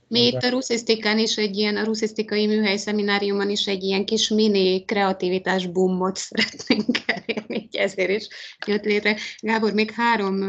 [0.08, 4.28] Mi itt a ruszisztikán is egy ilyen, a ruszisztikai műhely szemináriumon is egy ilyen kis
[4.28, 8.28] mini kreativitás boomot szeretnénk elérni, ezért is
[8.68, 9.16] jött létre.
[9.40, 10.40] Gábor, még három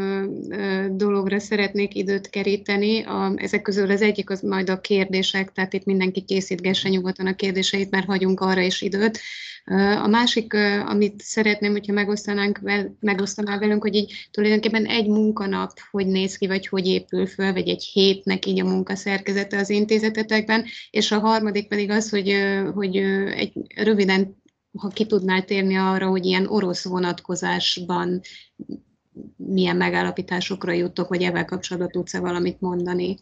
[0.97, 3.03] dologra szeretnék időt keríteni.
[3.03, 7.35] A, ezek közül az egyik az majd a kérdések, tehát itt mindenki készítgesse nyugodtan a
[7.35, 9.19] kérdéseit, mert hagyunk arra is időt.
[10.01, 10.53] A másik,
[10.85, 16.47] amit szeretném, hogyha megosztanánk vel, megosztanál velünk, hogy így tulajdonképpen egy munkanap hogy néz ki,
[16.47, 21.67] vagy hogy épül föl, vagy egy hétnek így a munkaszerkezete az intézetetekben, és a harmadik
[21.67, 22.35] pedig az, hogy,
[22.73, 24.39] hogy egy röviden
[24.77, 28.21] ha ki tudnál térni arra, hogy ilyen orosz vonatkozásban
[29.35, 33.17] milyen megállapításokra juttok, vagy ebben kapcsolatban tudsz-e valamit mondani?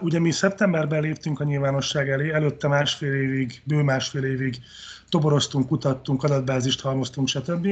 [0.00, 4.58] Ugye mi szeptemberben léptünk a nyilvánosság elé, előtte másfél évig, bő másfél évig
[5.08, 7.68] toboroztunk, kutattunk, adatbázist halmoztunk, stb.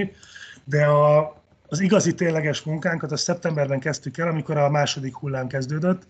[0.64, 1.36] De a,
[1.68, 6.02] az igazi tényleges munkánkat a szeptemberben kezdtük el, amikor a második hullám kezdődött,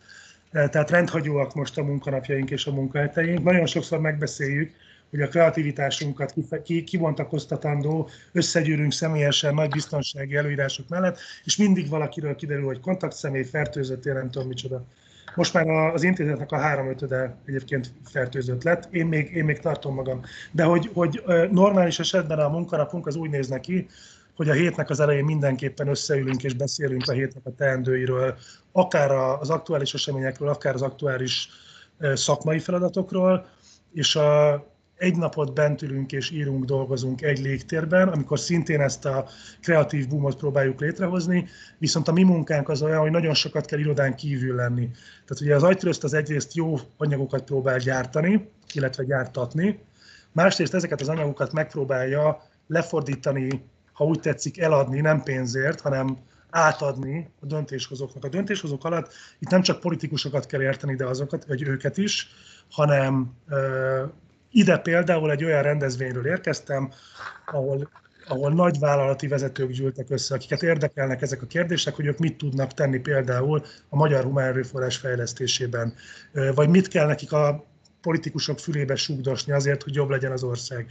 [0.51, 3.45] tehát rendhagyóak most a munkanapjaink és a munkaheteink.
[3.45, 4.75] Nagyon sokszor megbeszéljük,
[5.11, 6.35] hogy a kreativitásunkat
[6.85, 14.13] kibontakoztatandó, összegyűrünk személyesen nagy biztonsági előírások mellett, és mindig valakiről kiderül, hogy kontaktszemély, fertőzött, én
[14.13, 14.85] nem tudom micsoda.
[15.39, 20.21] Most már az intézetnek a háromötöde egyébként fertőzött lett, én még, én még tartom magam.
[20.53, 23.87] De hogy, hogy normális esetben a munkanapunk az úgy néz neki,
[24.37, 28.35] hogy a hétnek az elején mindenképpen összeülünk és beszélünk a hétnek a teendőiről,
[28.73, 31.49] akár az aktuális eseményekről, akár az aktuális
[32.15, 33.47] szakmai feladatokról,
[33.93, 34.55] és a,
[34.99, 39.27] egy napot bent ülünk és írunk, dolgozunk egy légtérben, amikor szintén ezt a
[39.61, 44.17] kreatív boomot próbáljuk létrehozni, viszont a mi munkánk az olyan, hogy nagyon sokat kell irodán
[44.17, 44.91] kívül lenni.
[45.27, 49.79] Tehát ugye az agytrözt az egyrészt jó anyagokat próbál gyártani, illetve gyártatni,
[50.33, 56.19] másrészt ezeket az anyagokat megpróbálja lefordítani, ha úgy tetszik, eladni, nem pénzért, hanem
[56.51, 58.25] átadni a döntéshozóknak.
[58.25, 62.29] A döntéshozók alatt itt nem csak politikusokat kell érteni, de azokat, vagy őket is,
[62.71, 63.33] hanem
[64.51, 66.91] ide például egy olyan rendezvényről érkeztem,
[67.47, 67.91] ahol,
[68.29, 72.75] ahol nagy vállalati vezetők gyűltek össze, akiket érdekelnek ezek a kérdések, hogy ők mit tudnak
[72.75, 75.95] tenni például a magyar humán erőforrás fejlesztésében,
[76.55, 77.67] vagy mit kell nekik a
[78.01, 80.91] politikusok fülébe sugdosni azért, hogy jobb legyen az ország.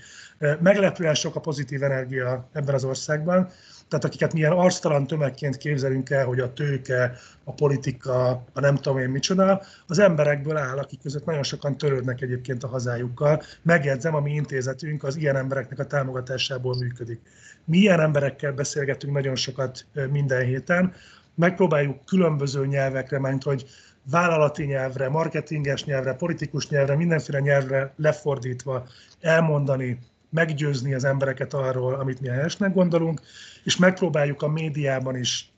[0.59, 3.49] Meglepően sok a pozitív energia ebben az országban,
[3.89, 7.13] tehát akiket milyen arctalan tömegként képzelünk el, hogy a tőke,
[7.43, 12.21] a politika, a nem tudom én micsoda, az emberekből áll, akik között nagyon sokan törődnek
[12.21, 13.41] egyébként a hazájukkal.
[13.61, 17.21] Megjegyzem, a mi intézetünk az ilyen embereknek a támogatásából működik.
[17.63, 20.93] Mi ilyen emberekkel beszélgetünk nagyon sokat minden héten,
[21.35, 23.65] megpróbáljuk különböző nyelvekre, mert hogy
[24.09, 28.88] vállalati nyelvre, marketinges nyelvre, politikus nyelvre, mindenféle nyelvre lefordítva
[29.21, 29.99] elmondani,
[30.30, 33.21] meggyőzni az embereket arról, amit mi helyesnek gondolunk,
[33.63, 35.51] és megpróbáljuk a médiában is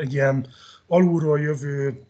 [0.00, 0.46] egy ilyen
[0.86, 2.02] alulról jövő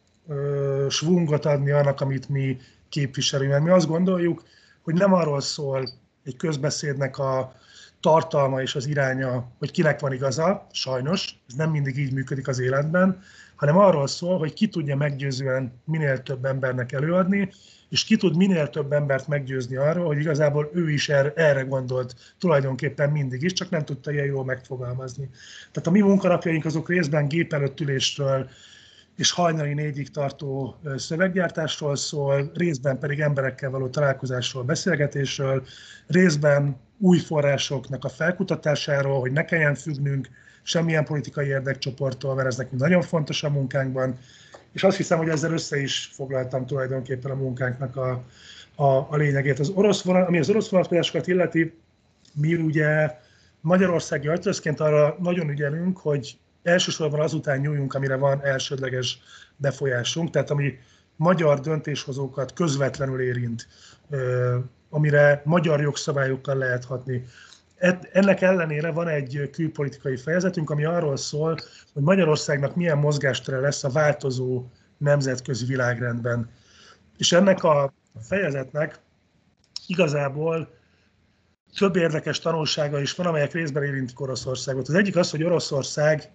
[0.89, 2.57] svungot adni annak, amit mi
[2.89, 3.51] képviselünk.
[3.51, 4.43] Mert mi azt gondoljuk,
[4.83, 5.89] hogy nem arról szól
[6.25, 7.53] egy közbeszédnek a
[8.01, 12.59] tartalma és az iránya, hogy kinek van igaza, sajnos, ez nem mindig így működik az
[12.59, 13.23] életben,
[13.59, 17.51] hanem arról szól, hogy ki tudja meggyőzően minél több embernek előadni,
[17.89, 22.35] és ki tud minél több embert meggyőzni arról, hogy igazából ő is erre, erre gondolt
[22.39, 25.29] tulajdonképpen mindig is, csak nem tudta ilyen jól megfogalmazni.
[25.73, 28.49] Tehát a mi munkanapjaink azok részben gép előtt ülésről
[29.17, 35.67] és hajnali négyig tartó szöveggyártásról szól, részben pedig emberekkel való találkozásról, beszélgetésről,
[36.07, 40.29] részben új forrásoknak a felkutatásáról, hogy ne kelljen függnünk
[40.69, 44.19] semmilyen politikai érdekcsoporttól, mert ez nekünk nagyon fontos a munkánkban,
[44.73, 48.25] és azt hiszem, hogy ezzel össze is foglaltam tulajdonképpen a munkánknak a,
[48.75, 49.59] a, a lényegét.
[49.59, 51.79] Az orosz vonat, ami az orosz vonatkozásokat illeti,
[52.35, 53.17] mi ugye
[53.61, 59.19] Magyarországi ajtőszként arra nagyon ügyelünk, hogy elsősorban azután nyújunk, amire van elsődleges
[59.57, 60.79] befolyásunk, tehát ami
[61.17, 63.69] magyar döntéshozókat közvetlenül érint,
[64.91, 67.25] amire magyar jogszabályokkal lehet hatni.
[68.13, 71.57] Ennek ellenére van egy külpolitikai fejezetünk, ami arról szól,
[71.93, 74.65] hogy Magyarországnak milyen mozgástere lesz a változó
[74.99, 76.51] nemzetközi világrendben.
[77.17, 79.01] És ennek a fejezetnek
[79.87, 80.77] igazából
[81.79, 84.89] több érdekes tanulsága is van, amelyek részben érintik Oroszországot.
[84.89, 86.31] Az egyik az, hogy Oroszország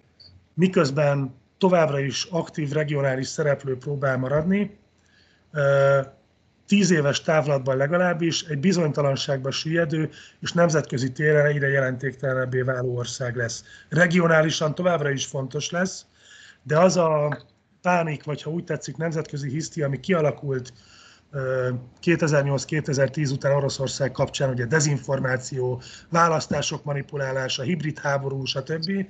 [0.54, 4.78] miközben továbbra is aktív regionális szereplő próbál maradni,
[6.66, 10.10] tíz éves távlatban legalábbis egy bizonytalanságba süllyedő
[10.40, 13.64] és nemzetközi téren egyre jelentéktelenebbé váló ország lesz.
[13.88, 16.06] Regionálisan továbbra is fontos lesz,
[16.62, 17.38] de az a
[17.82, 20.72] pánik, vagy ha úgy tetszik, nemzetközi hiszti, ami kialakult
[22.02, 29.06] 2008-2010 után Oroszország kapcsán, ugye dezinformáció, választások manipulálása, hibrid háború, stb.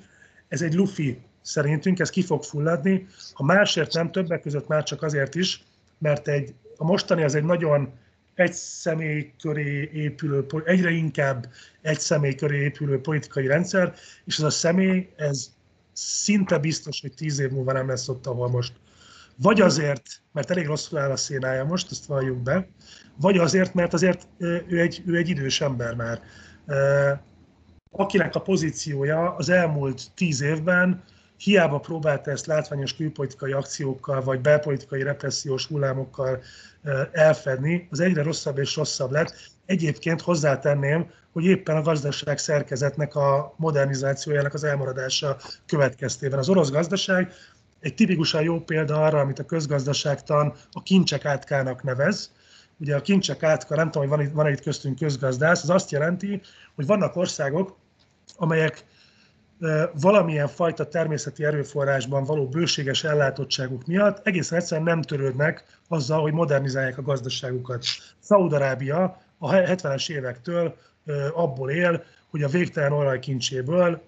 [0.49, 3.07] Ez egy lufi szerintünk, ez ki fog fulladni.
[3.33, 5.65] Ha másért nem, többek között már csak azért is,
[5.99, 7.93] mert egy a mostani az egy nagyon
[8.35, 11.49] egy személy köré épülő, egyre inkább
[11.83, 13.95] egy személy köré épülő politikai rendszer,
[14.25, 15.53] és ez a személy, ez
[15.93, 18.73] szinte biztos, hogy tíz év múlva nem lesz ott, ahol most.
[19.37, 20.03] Vagy azért,
[20.33, 22.69] mert elég rosszul áll a szénája most, ezt valljuk be,
[23.21, 26.23] vagy azért, mert azért ő egy, ő egy idős ember már.
[27.91, 31.05] Akinek a pozíciója az elmúlt tíz évben
[31.37, 36.43] hiába próbálta ezt látványos külpolitikai akciókkal vagy belpolitikai repressziós hullámokkal
[37.13, 39.51] elfedni, az egyre rosszabb és rosszabb lett.
[39.67, 46.39] Egyébként hozzátenném, hogy éppen a gazdaság szerkezetnek a modernizációjának az elmaradása következtében.
[46.39, 47.33] Az orosz gazdaság
[47.81, 52.33] egy tipikusan jó példa arra, amit a közgazdaságtan a kincsek átkának nevez.
[52.77, 55.91] Ugye a kincsek átka, nem tudom, hogy van itt, van itt köztünk közgazdász, az azt
[55.91, 56.41] jelenti,
[56.75, 57.77] hogy vannak országok,
[58.37, 58.85] amelyek
[60.01, 66.99] valamilyen fajta természeti erőforrásban való bőséges ellátottságuk miatt egészen egyszerűen nem törődnek azzal, hogy modernizálják
[66.99, 67.85] a gazdaságukat.
[68.19, 70.77] Szaudarábia a 70-es évektől
[71.35, 72.03] abból él,
[72.35, 74.03] hogy a végtelen olajkincséből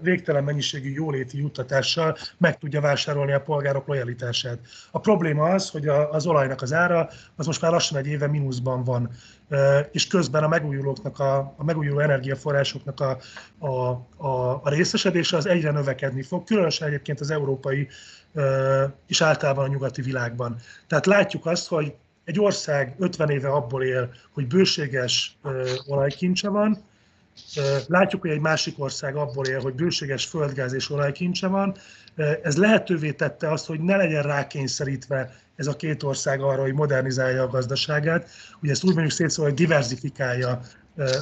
[0.00, 4.58] végtelen mennyiségű jóléti juttatással meg tudja vásárolni a polgárok lojalitását.
[4.90, 8.84] A probléma az, hogy az olajnak az ára az most már lassan egy éve mínuszban
[8.84, 9.10] van,
[9.92, 13.18] és közben a megújulóknak, a, a megújuló energiaforrásoknak a,
[13.58, 17.88] a, a, a részesedése az egyre növekedni fog, különösen egyébként az európai
[19.06, 20.56] és általában a nyugati világban.
[20.86, 25.38] Tehát látjuk azt, hogy egy ország 50 éve abból él, hogy bőséges
[25.86, 26.86] olajkincse van,
[27.86, 31.76] Látjuk, hogy egy másik ország abból él, hogy bőséges földgáz és olajkincse van.
[32.42, 37.42] Ez lehetővé tette azt, hogy ne legyen rákényszerítve ez a két ország arra, hogy modernizálja
[37.42, 38.28] a gazdaságát.
[38.62, 40.60] Ugye ezt úgy mondjuk szétszól, hogy diversifikálja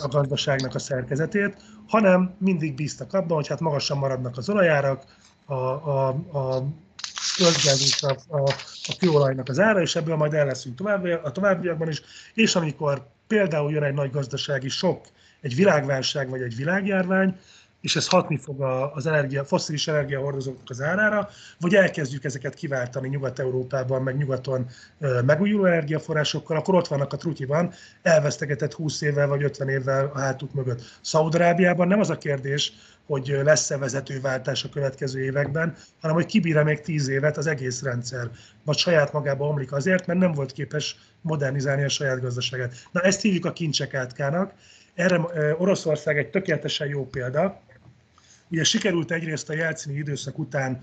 [0.02, 1.56] a gazdaságnak a szerkezetét,
[1.88, 5.04] hanem mindig bíztak abban, hogy hát magasan maradnak az olajárak,
[5.44, 6.66] a, a, a
[7.36, 8.42] földgáz a, a,
[8.88, 12.02] a kőolajnak az ára, és ebből majd el leszünk tovább, a továbbiakban is,
[12.34, 15.06] és amikor például jön egy nagy gazdasági sok,
[15.40, 17.36] egy világválság vagy egy világjárvány,
[17.80, 18.60] és ez hatni fog
[18.94, 21.28] az energia, foszilis energiahordozóknak az árára,
[21.60, 24.66] vagy elkezdjük ezeket kiváltani Nyugat-Európában, meg nyugaton
[25.24, 27.72] megújuló energiaforrásokkal, akkor ott vannak a trutyiban,
[28.02, 30.82] elvesztegetett 20 évvel vagy 50 évvel a hátuk mögött.
[31.00, 32.72] Szaudarábiában nem az a kérdés,
[33.06, 38.30] hogy lesz-e vezetőváltás a következő években, hanem hogy kibír még 10 évet az egész rendszer,
[38.64, 42.74] vagy saját magába omlik azért, mert nem volt képes modernizálni a saját gazdaságát.
[42.92, 44.52] Na ezt hívjuk a kincsek átkának,
[44.96, 45.20] erre
[45.58, 47.60] Oroszország egy tökéletesen jó példa.
[48.50, 50.82] Ugye sikerült egyrészt a jelcini időszak után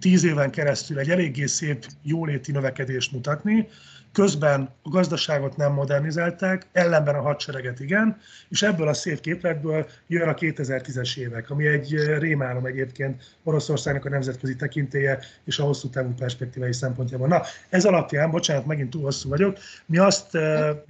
[0.00, 3.68] tíz éven keresztül egy eléggé szép jóléti növekedést mutatni,
[4.12, 10.28] közben a gazdaságot nem modernizálták, ellenben a hadsereget igen, és ebből a szép képletből jön
[10.28, 16.14] a 2010-es évek, ami egy rémálom egyébként Oroszországnak a nemzetközi tekintélye és a hosszú távú
[16.14, 17.28] perspektívai szempontjából.
[17.28, 20.30] Na, ez alapján, bocsánat, megint túl hosszú vagyok, mi azt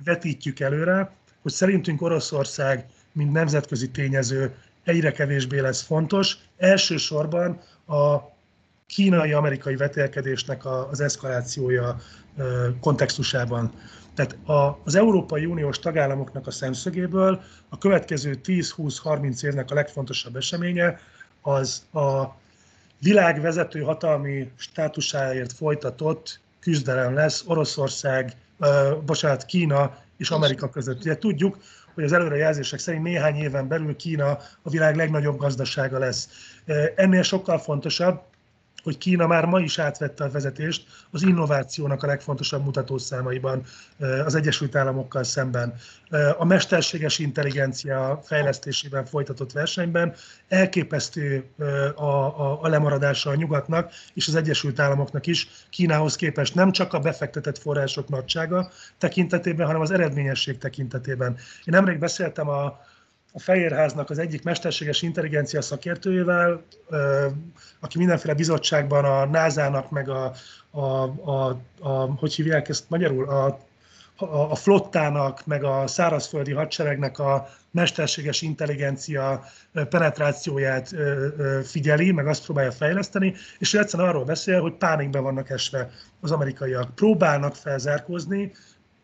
[0.05, 1.11] vetítjük előre,
[1.43, 6.37] hogy szerintünk Oroszország, mint nemzetközi tényező egyre kevésbé lesz fontos.
[6.57, 8.17] Elsősorban a
[8.87, 11.97] kínai-amerikai vetélkedésnek az eszkalációja
[12.81, 13.73] kontextusában.
[14.15, 14.37] Tehát
[14.85, 21.01] az Európai Uniós tagállamoknak a szemszögéből a következő 10-20-30 évnek a legfontosabb eseménye
[21.43, 22.25] az a
[23.01, 28.33] világ vezető hatalmi státusáért folytatott küzdelem lesz Oroszország,
[29.05, 31.01] bocsánat, Kína és Amerika között.
[31.01, 31.59] Ugye tudjuk,
[31.95, 36.29] hogy az előrejelzések szerint néhány éven belül Kína a világ legnagyobb gazdasága lesz.
[36.95, 38.23] Ennél sokkal fontosabb,
[38.83, 43.63] hogy Kína már ma is átvette a vezetést az innovációnak a legfontosabb mutatószámaiban
[44.25, 45.75] az Egyesült Államokkal szemben.
[46.39, 50.15] A mesterséges intelligencia fejlesztésében folytatott versenyben
[50.49, 51.45] elképesztő
[51.95, 56.93] a, a, a lemaradása a nyugatnak és az Egyesült Államoknak is Kínához képest nem csak
[56.93, 61.33] a befektetett források nagysága tekintetében, hanem az eredményesség tekintetében.
[61.37, 62.81] Én nemrég beszéltem a,
[63.33, 66.63] a Fehérháznak az egyik mesterséges intelligencia szakértőjével,
[67.81, 70.33] aki mindenféle bizottságban a NASA-nak, meg a,
[70.71, 70.81] a,
[71.31, 73.59] a, a hogy hívják ezt magyarul, a,
[74.17, 80.95] a, a flottának, meg a szárazföldi hadseregnek a mesterséges intelligencia penetrációját
[81.65, 86.31] figyeli, meg azt próbálja fejleszteni, és ő egyszerűen arról beszél, hogy pánikbe vannak esve az
[86.31, 86.95] amerikaiak.
[86.95, 88.53] Próbálnak felzárkózni,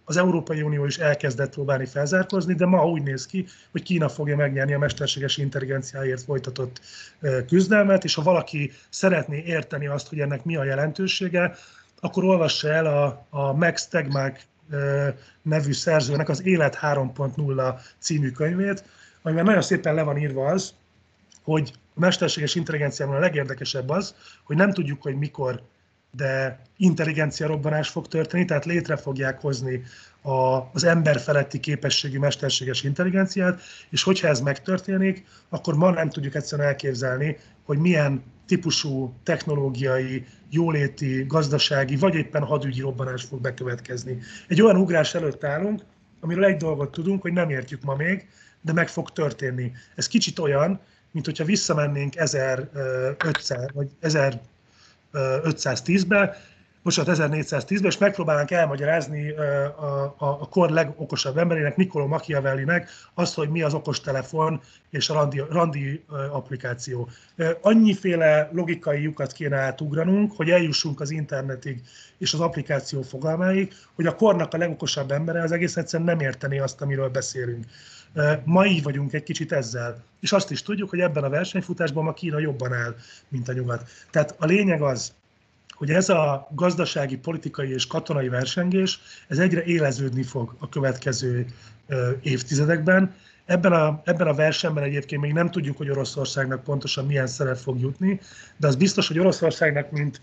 [0.04, 4.36] az Európai Unió is elkezdett próbálni felzárkozni, de ma úgy néz ki, hogy Kína fogja
[4.36, 6.80] megnyerni a mesterséges intelligenciáért folytatott
[7.46, 11.54] küzdelmet, és ha valaki szeretné érteni azt, hogy ennek mi a jelentősége,
[12.00, 14.40] akkor olvassa el a, a Max Tegmark
[15.42, 18.84] nevű szerzőnek az Élet 3.0 című könyvét,
[19.22, 20.74] amiben nagyon szépen le van írva az,
[21.42, 25.62] hogy a mesterséges intelligenciában a legérdekesebb az, hogy nem tudjuk, hogy mikor
[26.16, 29.82] de intelligencia robbanás fog történni, tehát létre fogják hozni
[30.22, 33.60] a, az ember feletti képességű mesterséges intelligenciát,
[33.90, 41.24] és hogyha ez megtörténik, akkor ma nem tudjuk egyszerűen elképzelni, hogy milyen típusú technológiai, jóléti,
[41.28, 44.18] gazdasági, vagy éppen hadügyi robbanás fog bekövetkezni.
[44.48, 45.82] Egy olyan ugrás előtt állunk,
[46.20, 48.28] amiről egy dolgot tudunk, hogy nem értjük ma még,
[48.60, 49.72] de meg fog történni.
[49.94, 54.40] Ez kicsit olyan, mint hogyha visszamennénk 1500 vagy 1000
[55.14, 56.36] 510-be,
[56.82, 63.48] bocsánat, 1410-ben, és megpróbálnánk elmagyarázni a, a, a kor legokosabb emberének, Niccolo Machiavellinek azt, hogy
[63.48, 64.60] mi az okostelefon
[64.90, 67.08] és a randi, randi applikáció.
[67.60, 71.82] Annyiféle logikai lyukat kéne átugranunk, hogy eljussunk az internetig
[72.18, 76.58] és az applikáció fogalmáig, hogy a kornak a legokosabb embere az egész egyszerűen nem érteni
[76.58, 77.64] azt, amiről beszélünk.
[78.44, 80.02] Ma így vagyunk egy kicsit ezzel.
[80.20, 82.94] És azt is tudjuk, hogy ebben a versenyfutásban ma Kína jobban áll,
[83.28, 83.88] mint a nyugat.
[84.10, 85.12] Tehát a lényeg az,
[85.74, 91.46] hogy ez a gazdasági, politikai és katonai versengés, ez egyre éleződni fog a következő
[92.20, 93.14] évtizedekben.
[93.44, 97.80] Ebben a, ebben a versenyben egyébként még nem tudjuk, hogy Oroszországnak pontosan milyen szerep fog
[97.80, 98.20] jutni,
[98.56, 100.20] de az biztos, hogy Oroszországnak, mint,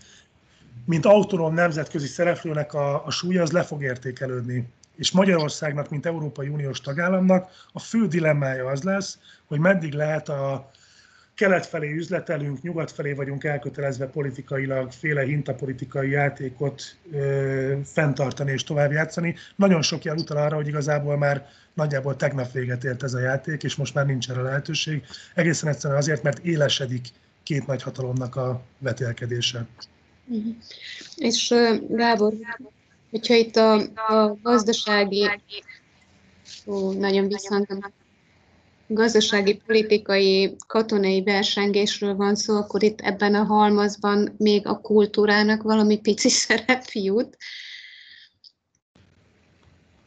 [0.84, 6.48] mint autonóm nemzetközi szereplőnek a, a súlya, az le fog értékelődni és Magyarországnak, mint Európai
[6.48, 10.70] Uniós tagállamnak a fő dilemmája az lesz, hogy meddig lehet a
[11.34, 16.82] kelet felé üzletelünk, nyugat felé vagyunk elkötelezve politikailag, féle hintapolitikai játékot
[17.12, 19.34] ö, fenntartani és tovább játszani.
[19.56, 23.62] Nagyon sok jel utal arra, hogy igazából már nagyjából tegnap véget ért ez a játék,
[23.62, 25.04] és most már nincs erre lehetőség.
[25.34, 27.08] Egészen egyszerűen azért, mert élesedik
[27.42, 29.66] két nagy hatalomnak a vetélkedése.
[30.26, 30.54] Uh-huh.
[31.16, 31.54] És
[31.88, 32.32] Gábor,
[33.12, 35.30] Hogyha itt a, a gazdasági,
[36.66, 37.78] ó, nagyon visszhantom,
[38.86, 45.98] gazdasági, politikai, katonai versengésről van szó, akkor itt ebben a halmazban még a kultúrának valami
[46.00, 47.36] pici szerep jut.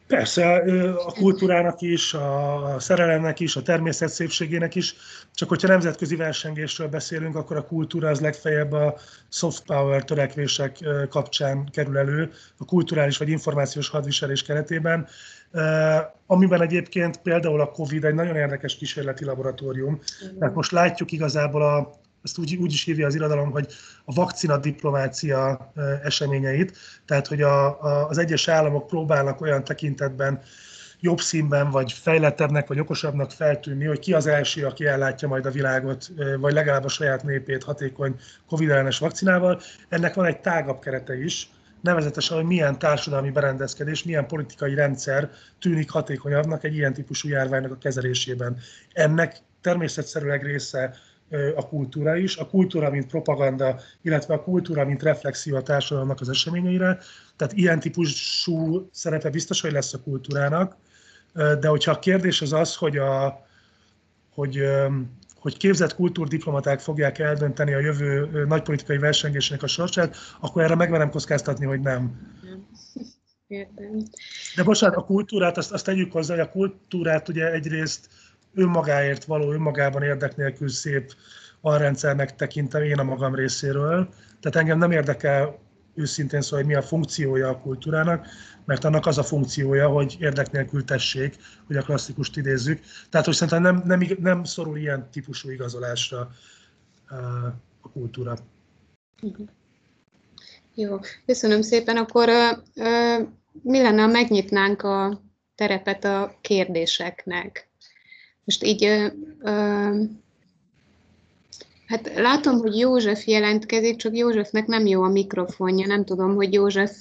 [0.08, 0.56] Persze,
[1.06, 4.96] a kultúrának is, a szerelemnek is, a természet szépségének is,
[5.34, 8.96] csak hogyha nemzetközi versengésről beszélünk, akkor a kultúra az legfeljebb a
[9.30, 10.78] soft power törekvések
[11.10, 15.08] kapcsán kerül elő, a kulturális vagy információs hadviselés keretében,
[16.26, 20.00] amiben egyébként például a COVID egy nagyon érdekes kísérleti laboratórium.
[20.40, 23.68] Tehát most látjuk igazából a, ezt úgy, úgy is hívja az irodalom, hogy
[24.06, 25.72] a vakcina diplomácia
[26.04, 30.42] eseményeit, tehát hogy a, a, az egyes államok próbálnak olyan tekintetben
[31.00, 35.52] jobb színben, vagy fejlettebbnek, vagy okosabbnak feltűnni, hogy ki az első, aki ellátja majd a
[35.52, 38.16] világot, vagy legalább a saját népét hatékony
[38.48, 39.62] Covid-ellenes vakcinával.
[39.90, 41.50] Ennek van egy tágabb kerete is,
[41.82, 47.78] nevezetesen, hogy milyen társadalmi berendezkedés, milyen politikai rendszer tűnik hatékonyabbnak egy ilyen típusú járványnak a
[47.78, 48.58] kezelésében.
[48.94, 50.96] Ennek természetszerűleg része
[51.56, 56.30] a kultúra is, a kultúra, mint propaganda, illetve a kultúra, mint reflexió a társadalomnak az
[56.30, 56.98] eseményeire.
[57.36, 60.76] Tehát ilyen típusú szerepe biztos, hogy lesz a kultúrának.
[61.34, 63.46] De hogyha a kérdés az az, hogy, a,
[64.34, 64.64] hogy,
[65.36, 71.66] hogy képzett kultúrdiplomaták fogják eldönteni a jövő nagypolitikai versengésének a sorsát, akkor erre megmerem kockáztatni,
[71.66, 72.34] hogy nem.
[73.48, 74.04] Értem.
[74.56, 78.10] De bocsánat, a kultúrát, azt, azt tegyük hozzá, hogy a kultúrát ugye egyrészt
[78.56, 81.14] önmagáért való, önmagában érdek nélkül szép
[81.62, 84.10] alrendszernek tekintem én a magam részéről.
[84.40, 85.60] Tehát engem nem érdekel
[85.96, 88.28] őszintén szó, hogy mi a funkciója a kultúrának,
[88.66, 91.36] mert annak az a funkciója, hogy érdek nélkül tessék,
[91.68, 92.80] hogy a klasszikust idézzük.
[93.10, 96.30] Tehát, hogy szerintem nem, nem, nem szorul ilyen típusú igazolásra
[97.82, 98.38] a kultúra.
[100.74, 101.98] Jó, köszönöm szépen.
[101.98, 102.30] Akkor
[102.74, 103.18] ö,
[103.62, 105.22] mi lenne, ha megnyitnánk a
[105.56, 107.70] terepet a kérdéseknek?
[108.46, 109.08] Most így, ö,
[109.40, 110.04] ö,
[111.86, 115.88] hát látom, hogy József jelentkezik, csak Józsefnek nem jó a mikrofonja.
[115.88, 116.92] Nem tudom, hogy József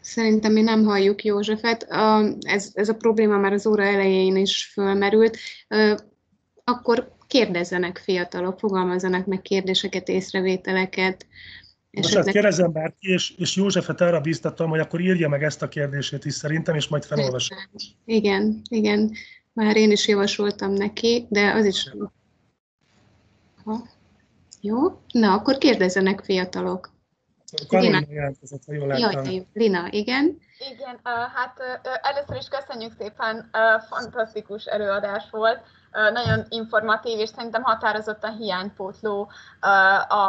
[0.00, 1.86] Szerintem mi nem halljuk Józsefet.
[2.40, 5.38] Ez, ez a probléma már az óra elején is fölmerült.
[6.64, 11.26] Akkor kérdezzenek fiatalok, fogalmazzanak meg kérdéseket, észrevételeket.
[11.92, 15.68] Most hát kérdezem bárki, és, és Józsefet arra bíztatom, hogy akkor írja meg ezt a
[15.68, 17.58] kérdését is szerintem, és majd felolvasom.
[18.04, 19.12] Igen, igen.
[19.52, 21.94] Már én is javasoltam neki, de az is...
[23.64, 23.86] Ha.
[24.60, 25.00] Jó?
[25.12, 26.90] Na, akkor kérdezzenek fiatalok.
[27.68, 29.24] Karolina jelentkezett, ha jól láttam.
[29.24, 30.38] Jaj, Lina, igen.
[30.72, 31.00] Igen,
[31.34, 31.58] hát
[32.02, 33.50] először is köszönjük szépen,
[33.88, 35.60] fantasztikus előadás volt,
[36.12, 39.30] nagyon informatív, és szerintem határozottan hiánypótló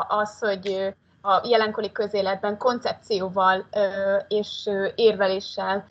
[0.08, 0.94] az, hogy
[1.26, 3.66] a jelenkori közéletben koncepcióval
[4.28, 5.88] és érveléssel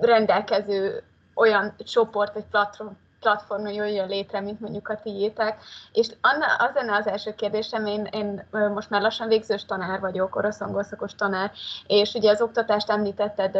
[0.00, 1.02] rendelkező
[1.34, 2.88] olyan csoport vagy platform,
[3.20, 5.58] platform jöjjön létre, mint mondjuk a tiétek.
[5.92, 10.60] És az lenne az első kérdésem, én, én most már lassan végzős tanár vagyok, orosz
[10.60, 11.52] angolszakos tanár,
[11.86, 13.52] és ugye az oktatást említetted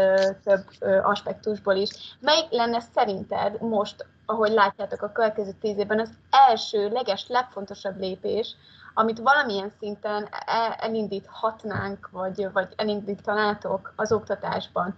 [0.44, 0.64] több
[1.02, 2.16] aspektusból is.
[2.20, 6.10] Melyik lenne szerinted most, ahogy látjátok a következő tíz évben, az
[6.48, 8.56] első, leges, legfontosabb lépés,
[8.94, 14.96] amit valamilyen szinten e, elindíthatnánk, vagy, vagy elindítanátok az oktatásban.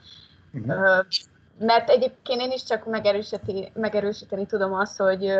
[0.53, 1.07] Uh-huh
[1.59, 5.33] mert egyébként én is csak megerősíteni, megerősíteni tudom azt, hogy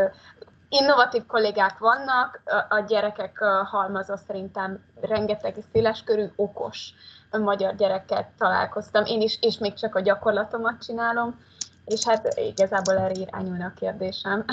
[0.69, 6.93] innovatív kollégák vannak, a gyerekek halmaza szerintem rengeteg széleskörű, okos
[7.31, 9.05] magyar gyerekkel találkoztam.
[9.05, 11.41] Én is, és még csak a gyakorlatomat csinálom,
[11.85, 14.45] és hát igazából erre irányulna a kérdésem.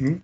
[0.00, 0.14] Mm.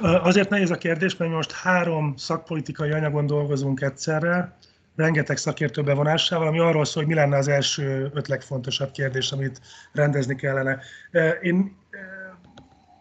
[0.00, 4.56] Azért nehéz a kérdés, mert most három szakpolitikai anyagon dolgozunk egyszerre,
[4.96, 9.60] rengeteg szakértő bevonásával, ami arról szól, hogy mi lenne az első öt legfontosabb kérdés, amit
[9.92, 10.80] rendezni kellene.
[11.42, 11.76] Én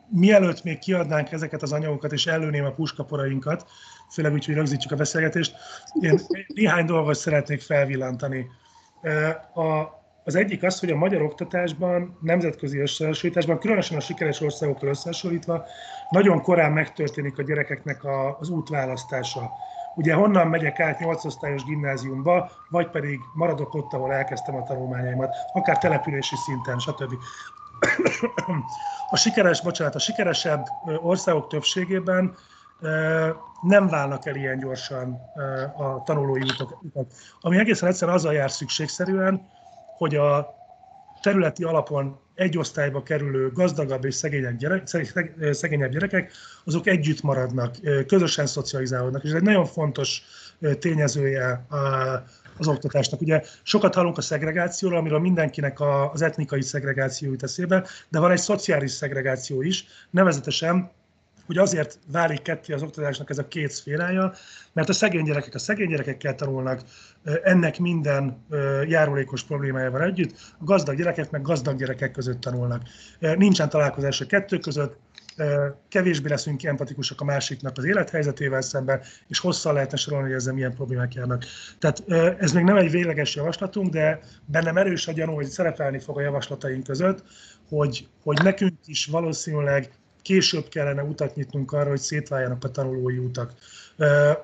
[0.10, 3.66] mielőtt még kiadnánk ezeket az anyagokat, és előném a puskaporainkat,
[4.12, 5.56] főleg úgy, hogy rögzítjük a beszélgetést,
[6.00, 8.48] én néhány dolgot szeretnék felvillantani.
[9.54, 15.66] A, az egyik az, hogy a magyar oktatásban, nemzetközi összehasonlításban, különösen a sikeres országokkal összehasonlítva,
[16.10, 18.02] nagyon korán megtörténik a gyerekeknek
[18.40, 19.52] az útválasztása
[19.96, 25.36] ugye honnan megyek át 8 osztályos gimnáziumba, vagy pedig maradok ott, ahol elkezdtem a tanulmányaimat,
[25.54, 27.14] akár települési szinten, stb.
[29.10, 30.66] A sikeres, bocsánat, a sikeresebb
[31.02, 32.36] országok többségében
[33.62, 35.20] nem válnak el ilyen gyorsan
[35.78, 36.78] a tanulói utak,
[37.42, 39.48] ami egészen egyszerűen azzal jár szükségszerűen,
[39.98, 40.56] hogy a
[41.22, 44.88] területi alapon egy osztályba kerülő gazdagabb és szegényebb, gyerek,
[45.52, 46.32] szegényebb gyerekek,
[46.64, 47.76] azok együtt maradnak,
[48.08, 50.22] közösen szocializálódnak, és ez egy nagyon fontos
[50.80, 51.66] tényezője
[52.58, 53.22] az oktatásnak.
[53.22, 55.78] Ugye sokat hallunk a szegregációról, amiről mindenkinek
[56.14, 60.92] az etnikai szegregáció jut eszébe, de van egy szociális szegregáció is, nevezetesen
[61.46, 64.34] hogy azért válik ketté az oktatásnak ez a két szférája,
[64.74, 66.82] mert a szegény gyerekek a szegény gyerekekkel tanulnak,
[67.44, 68.46] ennek minden
[68.88, 72.82] járulékos problémájával együtt, a gazdag gyerekek meg gazdag gyerekek között tanulnak.
[73.20, 74.98] Nincsen találkozás a kettő között,
[75.90, 80.74] kevésbé leszünk empatikusak a másiknak az élethelyzetével szemben, és hosszan lehetne sorolni, hogy ezzel milyen
[80.74, 81.44] problémák járnak.
[81.80, 82.04] Tehát
[82.42, 86.22] ez még nem egy végleges javaslatunk, de bennem erős a gyanú, hogy szerepelni fog a
[86.22, 87.24] javaslataink között,
[87.70, 89.92] hogy, hogy nekünk is valószínűleg
[90.26, 93.54] később kellene utat nyitnunk arra, hogy szétváljanak a tanulói utak.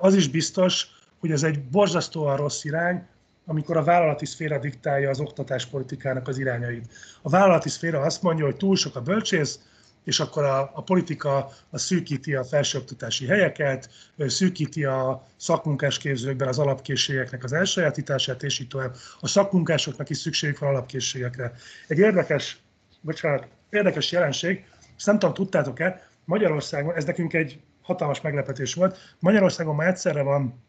[0.00, 0.86] Az is biztos,
[1.18, 3.06] hogy ez egy borzasztóan rossz irány,
[3.46, 6.92] amikor a vállalati szféra diktálja az oktatáspolitikának az irányait.
[7.22, 9.60] A vállalati szféra azt mondja, hogy túl sok a bölcsész,
[10.04, 17.44] és akkor a, a politika a szűkíti a felsőoktatási helyeket, szűkíti a szakmunkásképzőkben az alapkészségeknek
[17.44, 18.94] az elsajátítását, és így tovább.
[19.20, 21.52] A szakmunkásoknak is szükségük van alapkészségekre.
[21.88, 22.58] Egy érdekes,
[23.00, 24.64] bocsánat, érdekes jelenség,
[24.96, 30.64] ezt nem tudom, tudtátok-e, Magyarországon, ez nekünk egy hatalmas meglepetés volt, Magyarországon már egyszerre van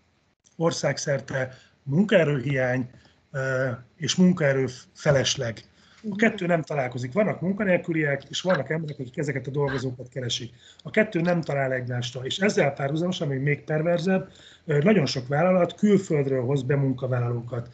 [0.56, 2.90] országszerte munkaerőhiány
[3.96, 5.60] és munkaerő felesleg.
[6.12, 7.14] A kettő nem találkozik.
[7.14, 10.54] Vannak munkanélküliek, és vannak emberek, akik ezeket a dolgozókat keresik.
[10.84, 14.32] A kettő nem talál egymásra, és ezzel párhuzamosan, ami még perverzebb,
[14.66, 17.70] nagyon sok vállalat külföldről hoz be munkavállalókat,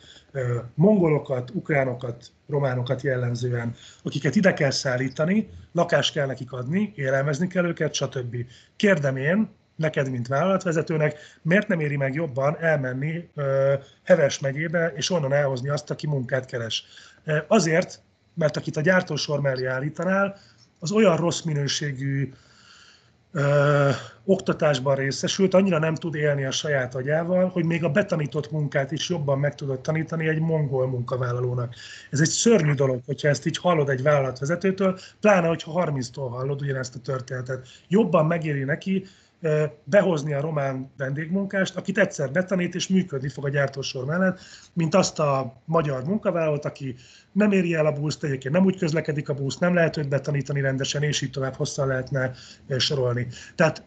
[0.73, 7.93] mongolokat, ukránokat, románokat jellemzően, akiket ide kell szállítani, lakást kell nekik adni, élelmezni kell őket,
[7.93, 8.35] stb.
[8.75, 13.29] Kérdem én, neked, mint vállalatvezetőnek, miért nem éri meg jobban elmenni
[14.03, 16.83] Heves megyébe, és onnan elhozni azt, aki munkát keres?
[17.47, 18.01] Azért,
[18.39, 20.37] mert akit a gyártósor mellé állítanál,
[20.79, 22.33] az olyan rossz minőségű
[23.31, 23.89] ö,
[24.25, 29.09] oktatásban részesült, annyira nem tud élni a saját agyával, hogy még a betanított munkát is
[29.09, 31.75] jobban meg tudod tanítani egy mongol munkavállalónak.
[32.09, 36.95] Ez egy szörnyű dolog, hogyha ezt így hallod egy vállalatvezetőtől, pláne, hogyha 30-tól hallod ugyanezt
[36.95, 37.67] a történetet.
[37.87, 39.05] Jobban megéri neki
[39.83, 44.39] behozni a román vendégmunkást, akit egyszer betanít és működni fog a gyártósor mellett,
[44.73, 46.95] mint azt a magyar munkavállalót, aki
[47.31, 50.61] nem éri el a buszt, egyébként nem úgy közlekedik a busz, nem lehet őt betanítani
[50.61, 52.31] rendesen, és így tovább hosszan lehetne
[52.77, 53.27] sorolni.
[53.55, 53.83] Tehát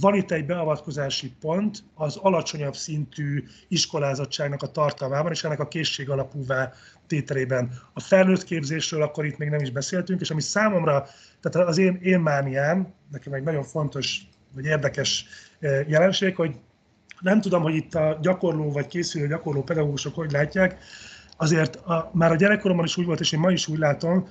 [0.00, 6.10] van itt egy beavatkozási pont az alacsonyabb szintű iskolázottságnak a tartalmában, és ennek a készség
[6.10, 6.72] alapúvá
[7.06, 7.72] tételében.
[7.92, 11.06] A felnőtt képzésről akkor itt még nem is beszéltünk, és ami számomra,
[11.40, 14.20] tehát az én, én mániám, nekem egy nagyon fontos
[14.54, 15.24] vagy érdekes
[15.86, 16.54] jelenség, hogy
[17.20, 20.84] nem tudom, hogy itt a gyakorló vagy készülő gyakorló pedagógusok hogy látják,
[21.36, 24.28] azért a, már a gyerekkoromban is úgy volt, és én ma is úgy látom,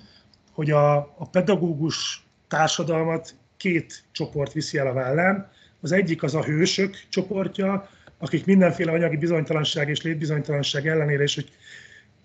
[0.52, 5.52] hogy a, a pedagógus társadalmat két csoport viszi el a vállán.
[5.82, 11.52] Az egyik az a hősök csoportja, akik mindenféle anyagi bizonytalanság és létbizonytalanság ellenére, és hogy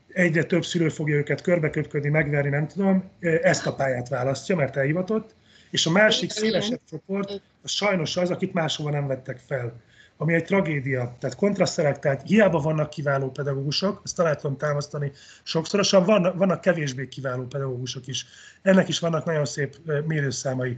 [0.09, 5.35] egyre több szülő fogja őket körbeköpködni, megverni, nem tudom, ezt a pályát választja, mert elhivatott.
[5.77, 9.81] És a másik szélesebb csoport, az sajnos az, akit máshova nem vettek fel
[10.17, 11.17] ami egy tragédia.
[11.19, 15.13] Tehát kontraszelektált, hiába vannak kiváló pedagógusok, ezt tudom támasztani
[15.43, 18.27] sokszorosan, vannak, vannak kevésbé kiváló pedagógusok is.
[18.63, 20.77] Ennek is vannak nagyon szép mérőszámai.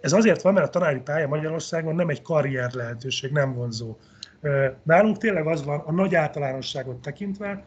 [0.00, 3.96] Ez azért van, mert a tanári pálya Magyarországon nem egy karrier lehetőség, nem vonzó.
[4.82, 7.64] Nálunk tényleg az van, a nagy általánosságot tekintve,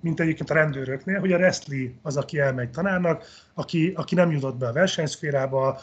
[0.00, 3.24] mint egyébként a rendőröknél, hogy a Restli az, aki elmegy tanárnak,
[3.54, 5.80] aki, aki nem jutott be a versenyszférába,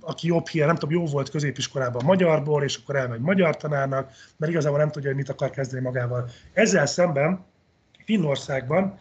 [0.00, 4.52] aki jobb hír, nem tudom, jó volt középiskolában magyarból, és akkor elmegy magyar tanárnak, mert
[4.52, 6.30] igazából nem tudja, hogy mit akar kezdeni magával.
[6.52, 7.44] Ezzel szemben
[8.04, 8.98] Finnországban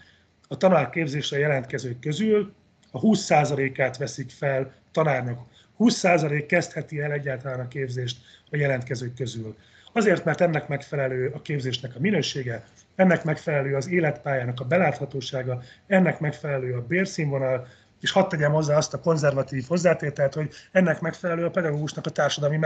[0.47, 2.53] a tanárképzésre jelentkezők közül
[2.91, 5.39] a 20%-át veszik fel tanárnak.
[5.80, 8.18] 20% kezdheti el egyáltalán a képzést
[8.51, 9.55] a jelentkezők közül.
[9.98, 12.64] Azért, mert ennek megfelelő a képzésnek a minősége,
[12.95, 17.68] ennek megfelelő az életpályának a beláthatósága, ennek megfelelő a bérszínvonal,
[18.02, 22.58] és hadd tegyem hozzá azt a konzervatív hozzátételt, hogy ennek megfelelő a pedagógusnak a társadalmi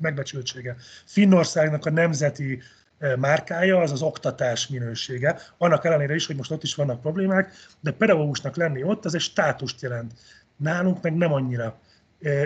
[0.00, 0.76] megbecsültsége.
[1.04, 2.62] Finnországnak a nemzeti
[2.98, 5.38] e, márkája az az oktatás minősége.
[5.58, 9.20] Annak ellenére is, hogy most ott is vannak problémák, de pedagógusnak lenni ott, az egy
[9.20, 10.12] státust jelent.
[10.56, 11.80] Nálunk meg nem annyira.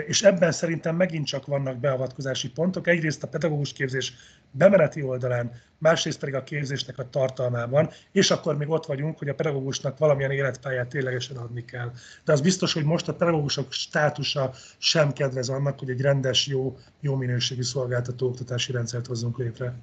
[0.07, 2.87] És ebben szerintem megint csak vannak beavatkozási pontok.
[2.87, 4.13] Egyrészt a pedagógus képzés
[4.51, 9.33] bemeneti oldalán, másrészt pedig a képzésnek a tartalmában, és akkor még ott vagyunk, hogy a
[9.35, 11.91] pedagógusnak valamilyen életpályát ténylegesen adni kell.
[12.25, 16.77] De az biztos, hogy most a pedagógusok státusa sem kedvez annak, hogy egy rendes, jó,
[17.01, 19.73] jó minőségű szolgáltató oktatási rendszert hozzunk létre.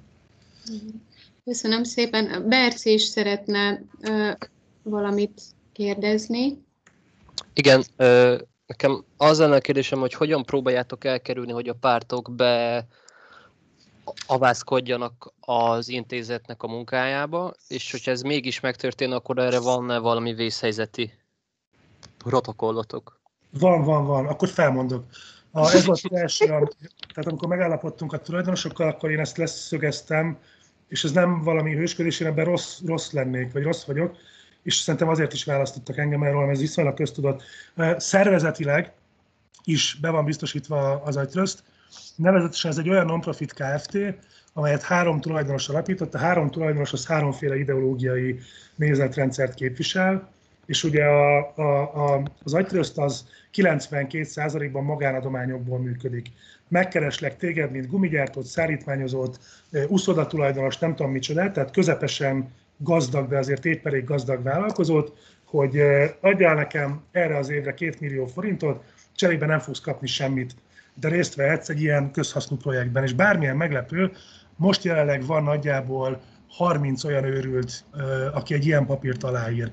[1.43, 2.49] Köszönöm szépen.
[2.49, 4.31] Berci is szeretne uh,
[4.83, 5.41] valamit
[5.71, 6.63] kérdezni.
[7.53, 7.83] Igen,
[8.67, 12.87] Nekem az lenne a kérdésem, hogy hogyan próbáljátok elkerülni, hogy a pártok be
[14.27, 21.13] avászkodjanak az intézetnek a munkájába, és hogyha ez mégis megtörténne, akkor erre van-e valami vészhelyzeti
[22.17, 23.19] protokollotok?
[23.59, 24.25] Van, van, van.
[24.25, 25.05] Akkor felmondok.
[25.51, 30.37] A, ez volt az első, tehát amikor megállapodtunk a tulajdonosokkal, akkor én ezt leszögeztem,
[30.87, 34.15] és ez nem valami hősködés, én ebben rossz, rossz lennék, vagy rossz vagyok,
[34.65, 37.43] és szerintem azért is választottak engem erről, ez viszonylag köztudott.
[37.97, 38.91] Szervezetileg
[39.63, 41.63] is be van biztosítva az agytrözt,
[42.15, 43.97] nevezetesen ez egy olyan non-profit Kft.,
[44.53, 48.39] amelyet három tulajdonos alapított, a három tulajdonos az háromféle ideológiai
[48.75, 50.29] nézetrendszert képvisel,
[50.65, 56.27] és ugye a, a, a, az agytrözt az 92%-ban magánadományokból működik.
[56.67, 59.39] Megkereslek téged, mint gumigyártót, szállítmányozót,
[59.87, 65.81] uszoda tulajdonos, nem tudom micsoda, tehát közepesen gazdag, de azért épp elég gazdag vállalkozót, hogy
[66.21, 68.83] adjál nekem erre az évre két millió forintot,
[69.15, 70.55] cserébe nem fogsz kapni semmit,
[70.93, 74.11] de részt vehetsz egy ilyen közhasznú projektben, és bármilyen meglepő,
[74.55, 77.85] most jelenleg van nagyjából 30 olyan őrült,
[78.33, 79.71] aki egy ilyen papírt aláír.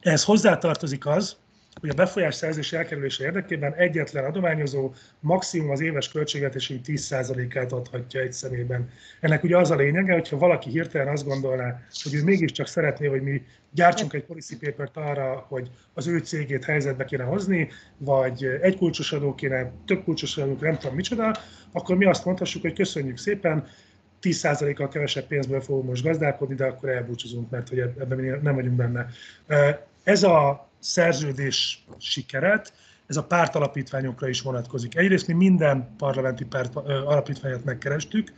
[0.00, 1.36] Ez hozzátartozik az,
[1.80, 8.32] hogy a befolyás szerzés elkerülése érdekében egyetlen adományozó maximum az éves költségvetési 10%-át adhatja egy
[8.32, 8.88] szemében.
[9.20, 13.22] Ennek ugye az a lényege, hogyha valaki hirtelen azt gondolná, hogy ő mégiscsak szeretné, hogy
[13.22, 18.76] mi gyártsunk egy policy papert arra, hogy az ő cégét helyzetbe kéne hozni, vagy egy
[18.76, 21.36] kulcsos adó kéne, több kulcsos adó, nem tudom micsoda,
[21.72, 23.66] akkor mi azt mondhassuk, hogy köszönjük szépen,
[24.22, 29.06] 10%-kal kevesebb pénzből fogunk most gazdálkodni, de akkor elbúcsúzunk, mert hogy ebben nem vagyunk benne.
[30.04, 32.72] Ez a szerződés sikeret,
[33.06, 34.96] ez a pártalapítványokra is vonatkozik.
[34.96, 38.32] Egyrészt mi minden parlamenti párt alapítványát megkerestük,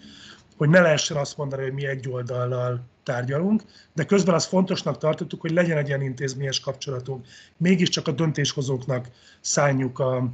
[0.56, 3.62] hogy ne lehessen azt mondani, hogy mi egy oldallal tárgyalunk,
[3.94, 7.26] de közben azt fontosnak tartottuk, hogy legyen egy ilyen intézményes kapcsolatunk.
[7.56, 9.08] Mégiscsak a döntéshozóknak
[9.40, 10.30] szálljuk a,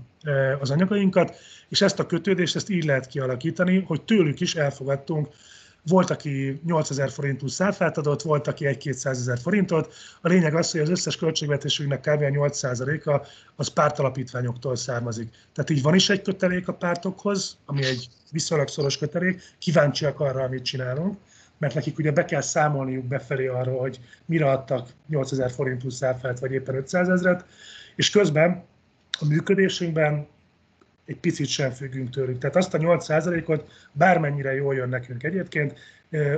[0.61, 1.36] az anyagainkat,
[1.69, 5.28] és ezt a kötődést ezt így lehet kialakítani, hogy tőlük is elfogadtunk
[5.86, 9.94] volt, aki 8000 forint plusz áfát adott, volt, aki 1-200 ezer forintot.
[10.20, 12.23] A lényeg az, hogy az összes költségvetésünknek kb.
[12.23, 15.31] 8%-a az pártalapítványoktól származik.
[15.55, 20.43] Tehát így van is egy kötelék a pártokhoz, ami egy viszonylag szoros kötelék, kíváncsiak arra,
[20.43, 21.19] amit csinálunk,
[21.59, 26.39] mert nekik ugye be kell számolniuk befelé arról, hogy mire adtak 8000 forint plusz áfát,
[26.39, 27.44] vagy éppen 500 ezeret,
[27.97, 28.65] és közben
[29.20, 30.27] a működésünkben
[31.06, 32.39] egy picit sem függünk tőlük.
[32.39, 35.78] Tehát azt a 8%-ot bármennyire jól jön nekünk egyébként,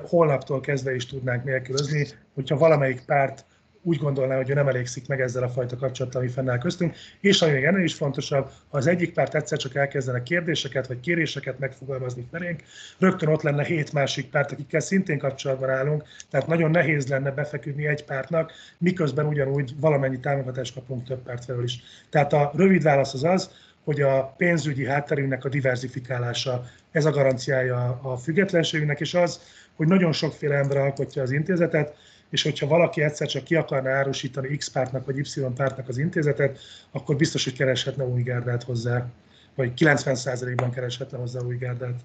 [0.02, 3.44] holnaptól kezdve is tudnánk nélkülözni, hogyha valamelyik párt
[3.86, 6.97] úgy gondolná, hogy ő nem elégszik meg ezzel a fajta kapcsolattal, ami fennáll köztünk.
[7.20, 11.01] És ami még ennél is fontosabb, ha az egyik párt egyszer csak elkezdene kérdéseket vagy
[11.01, 12.62] kéréseket megfogalmazni felénk,
[12.98, 17.86] rögtön ott lenne hét másik párt, akikkel szintén kapcsolatban állunk, tehát nagyon nehéz lenne befeküdni
[17.86, 21.80] egy pártnak, miközben ugyanúgy valamennyi támogatást kapunk több párt felől is.
[22.10, 23.51] Tehát a rövid válasz az az,
[23.86, 29.40] hogy a pénzügyi hátterünknek a diversifikálása, ez a garanciája a függetlenségünknek, és az,
[29.76, 31.96] hogy nagyon sokféle ember alkotja az intézetet,
[32.30, 36.58] és hogyha valaki egyszer csak ki akarna árusítani X pártnak vagy Y pártnak az intézetet,
[36.90, 39.06] akkor biztos, hogy kereshetne új gárdát hozzá,
[39.54, 42.00] vagy 90%-ban kereshetne hozzá új gárdát.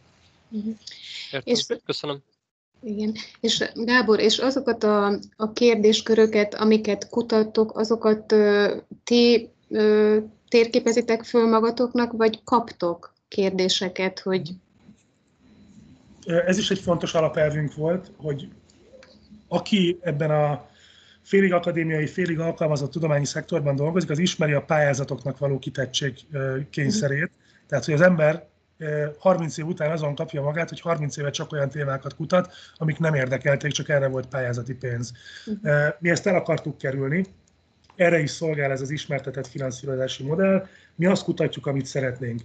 [0.50, 0.76] Uh-huh.
[1.44, 2.24] És, Köszönöm.
[2.84, 10.18] Igen, és Gábor, és azokat a, a kérdésköröket, amiket kutattok, azokat ö, ti ö,
[10.48, 14.52] térképezitek föl magatoknak, vagy kaptok kérdéseket, hogy...
[16.26, 18.48] Ez is egy fontos alapelvünk volt, hogy
[19.48, 20.70] aki ebben a
[21.22, 26.14] félig akadémiai, félig alkalmazott tudományi szektorban dolgozik, az ismeri a pályázatoknak való kitettség
[26.70, 27.32] kényszerét.
[27.68, 28.48] Tehát, hogy az ember
[29.18, 33.14] 30 év után azon kapja magát, hogy 30 éve csak olyan témákat kutat, amik nem
[33.14, 35.12] érdekelték, csak erre volt pályázati pénz.
[36.00, 37.26] Mi ezt el akartuk kerülni,
[38.02, 40.68] erre is szolgál ez az ismertetett finanszírozási modell.
[40.96, 42.42] Mi azt kutatjuk, amit szeretnénk.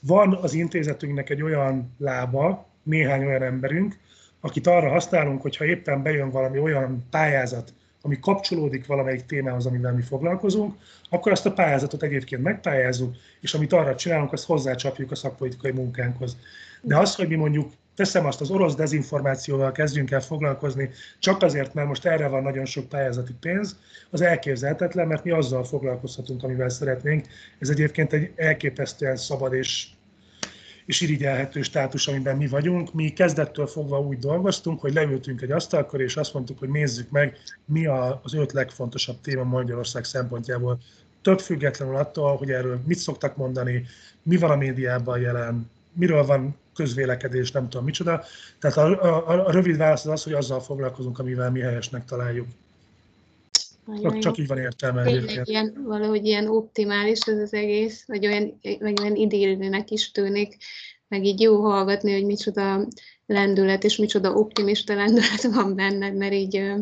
[0.00, 3.96] Van az intézetünknek egy olyan lába, néhány olyan emberünk,
[4.40, 7.72] akit arra használunk, hogyha éppen bejön valami olyan pályázat,
[8.02, 10.74] ami kapcsolódik valamelyik témához, amivel mi foglalkozunk,
[11.10, 16.36] akkor azt a pályázatot egyébként megpályázzuk, és amit arra csinálunk, azt hozzácsapjuk a szakpolitikai munkánkhoz.
[16.80, 21.74] De az, hogy mi mondjuk teszem azt, az orosz dezinformációval kezdjünk el foglalkozni, csak azért,
[21.74, 23.76] mert most erre van nagyon sok pályázati pénz,
[24.10, 27.26] az elképzelhetetlen, mert mi azzal foglalkozhatunk, amivel szeretnénk.
[27.58, 29.86] Ez egyébként egy elképesztően szabad és,
[30.86, 32.94] és irigyelhető státus, amiben mi vagyunk.
[32.94, 37.36] Mi kezdettől fogva úgy dolgoztunk, hogy leültünk egy asztalkor, és azt mondtuk, hogy nézzük meg,
[37.64, 40.78] mi az öt legfontosabb téma Magyarország szempontjából.
[41.22, 43.86] Több függetlenül attól, hogy erről mit szoktak mondani,
[44.22, 48.24] mi van a médiában jelen, miről van közvélekedés, nem tudom micsoda.
[48.58, 52.46] Tehát a, a, a rövid válasz az az, hogy azzal foglalkozunk, amivel mi helyesnek találjuk.
[54.02, 55.48] Csak, csak így van értelme egyébként.
[55.48, 60.56] Ilyen, valahogy ilyen optimális ez az egész, vagy olyan, vagy olyan idézőnek is tűnik,
[61.08, 62.86] meg így jó hallgatni, hogy micsoda
[63.26, 66.72] lendület és micsoda optimista lendület van benned, mert így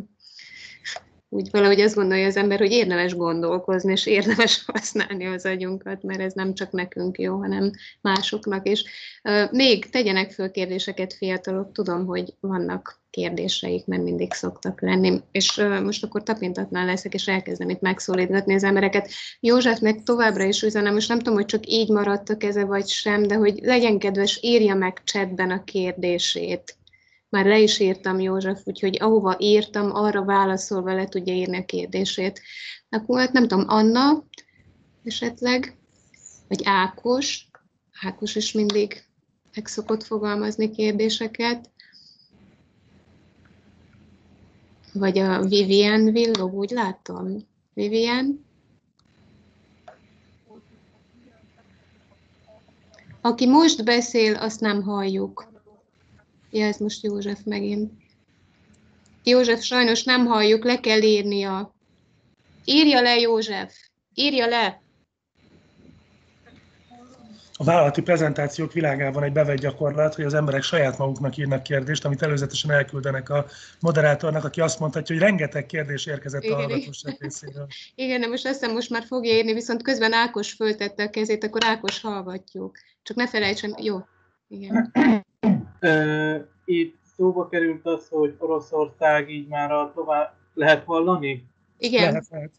[1.35, 6.21] úgy valahogy azt gondolja az ember, hogy érdemes gondolkozni, és érdemes használni az agyunkat, mert
[6.21, 7.71] ez nem csak nekünk jó, hanem
[8.01, 8.85] másoknak is.
[9.51, 15.21] Még tegyenek föl kérdéseket fiatalok, tudom, hogy vannak kérdéseik, mert mindig szoktak lenni.
[15.31, 19.11] És most akkor tapintatnál leszek, és elkezdem itt megszólítgatni az embereket.
[19.41, 23.23] Józsefnek továbbra is üzenem, most nem tudom, hogy csak így maradt a keze, vagy sem,
[23.23, 26.77] de hogy legyen kedves, írja meg chatben a kérdését
[27.35, 32.41] már le is írtam József, úgyhogy ahova írtam, arra válaszolva le tudja írni a kérdését.
[32.89, 34.25] Akkor hát nem tudom, Anna
[35.05, 35.77] esetleg,
[36.49, 37.49] vagy Ákos,
[38.01, 39.05] Ákos is mindig
[39.55, 41.71] meg szokott fogalmazni kérdéseket.
[44.93, 47.47] Vagy a Vivian villog, úgy látom.
[47.73, 48.47] Vivian?
[53.21, 55.54] Aki most beszél, azt nem halljuk.
[56.55, 57.93] Ja, ez most József megint.
[59.25, 61.75] József, sajnos nem halljuk, le kell írnia.
[62.65, 63.75] Írja le, József!
[64.15, 64.83] Írja le!
[67.57, 72.23] a vállalati prezentációk világában egy bevett gyakorlat, hogy az emberek saját maguknak írnak kérdést, amit
[72.23, 73.47] előzetesen elküldenek a
[73.81, 77.67] moderátornak, aki azt mondhatja, hogy rengeteg kérdés érkezett igen, a hallgatóság részéről.
[77.95, 81.45] Igen, de most azt hiszem, most már fogja írni, viszont közben Ákos föltette a kezét,
[81.45, 82.79] akkor Ákos hallgatjuk.
[83.03, 83.99] Csak ne felejtsen, jó.
[84.49, 84.93] Igen.
[86.65, 91.45] Itt szóba került az, hogy Oroszország így már a tovább lehet hallani?
[91.79, 92.11] Igen.
[92.11, 92.51] Lehet, lehet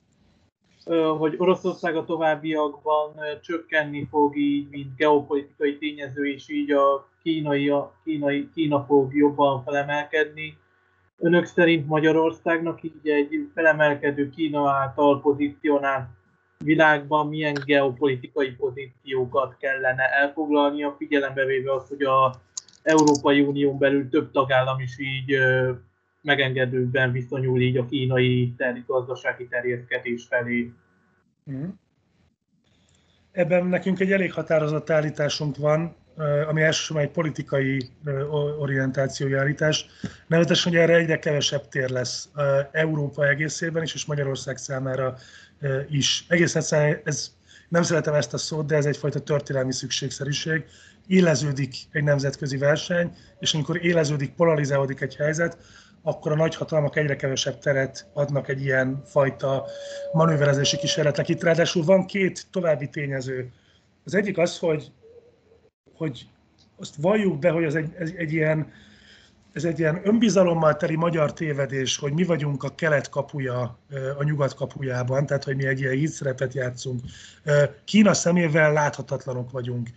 [1.18, 7.94] hogy Oroszország a továbbiakban csökkenni fog így, mint geopolitikai tényező, és így a kínai, a
[8.03, 10.57] kínai, Kína fog jobban felemelkedni.
[11.18, 16.07] Önök szerint Magyarországnak így egy felemelkedő Kína által pozícionált
[16.57, 22.36] világban milyen geopolitikai pozíciókat kellene elfoglalnia, figyelembe véve azt, hogy a
[22.86, 25.38] Európai Unión belül több tagállam is így
[26.22, 30.72] megengedőben viszonyul így a kínai ter- gazdasági terjeszkedés felé.
[31.52, 31.68] Mm.
[33.32, 35.95] Ebben nekünk egy elég határozott állításunk van,
[36.48, 37.90] ami elsősorban egy politikai
[38.60, 39.86] orientációi állítás.
[40.28, 42.30] Nevetesen, hogy erre egyre kevesebb tér lesz
[42.72, 45.16] Európa egészében is, és Magyarország számára
[45.90, 46.26] is.
[46.28, 47.36] Egész egyszerűen ez,
[47.70, 50.66] nem szeretem ezt a szót, de ez egyfajta történelmi szükségszerűség.
[51.07, 55.57] Éleződik egy nemzetközi verseny, és amikor éleződik, polarizálódik egy helyzet,
[56.02, 59.65] akkor a nagyhatalmak egyre kevesebb teret adnak egy ilyen fajta
[60.14, 61.30] manőverezési kísérletnek.
[61.30, 63.52] Itt ráadásul van két további tényező.
[64.03, 64.91] Az egyik az, hogy,
[65.94, 66.27] hogy
[66.77, 68.72] azt valljuk be, hogy ez egy, egy, egy ilyen,
[69.53, 73.80] ez egy ilyen önbizalommal teli magyar tévedés, hogy mi vagyunk a kelet kapuja
[74.18, 77.02] a nyugat kapujában, tehát hogy mi egy ilyen hídszerepet játszunk.
[77.86, 79.90] Kína szemével láthatatlanok vagyunk.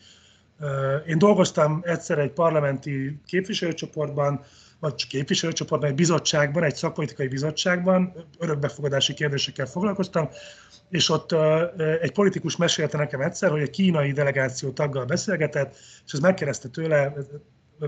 [1.06, 4.40] Én dolgoztam egyszer egy parlamenti képviselőcsoportban,
[4.80, 10.28] vagy képviselőcsoportban, egy bizottságban, egy szakpolitikai bizottságban, örökbefogadási kérdésekkel foglalkoztam,
[10.90, 11.32] és ott
[12.00, 15.76] egy politikus mesélte nekem egyszer, hogy egy kínai delegáció taggal beszélgetett,
[16.06, 17.12] és ez megkérdezte tőle,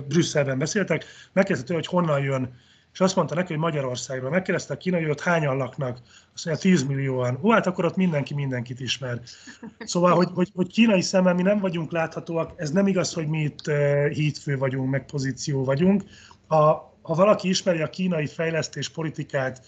[0.09, 2.55] Brüsszelben beszéltek, megkérdezte tőle, hogy honnan jön,
[2.93, 4.31] és azt mondta neki, hogy Magyarországról.
[4.31, 5.99] Megkérdezte a kínai, hogy ott hányan laknak.
[6.35, 7.39] Azt mondja, 10 millióan.
[7.43, 9.21] Ó, hát akkor ott mindenki mindenkit ismer.
[9.79, 13.39] Szóval, hogy, hogy, hogy kínai szemmel mi nem vagyunk láthatóak, ez nem igaz, hogy mi
[13.39, 13.71] itt
[14.13, 16.03] hídfő vagyunk, meg pozíció vagyunk,
[16.47, 19.63] ha, ha valaki ismeri a kínai fejlesztés politikát,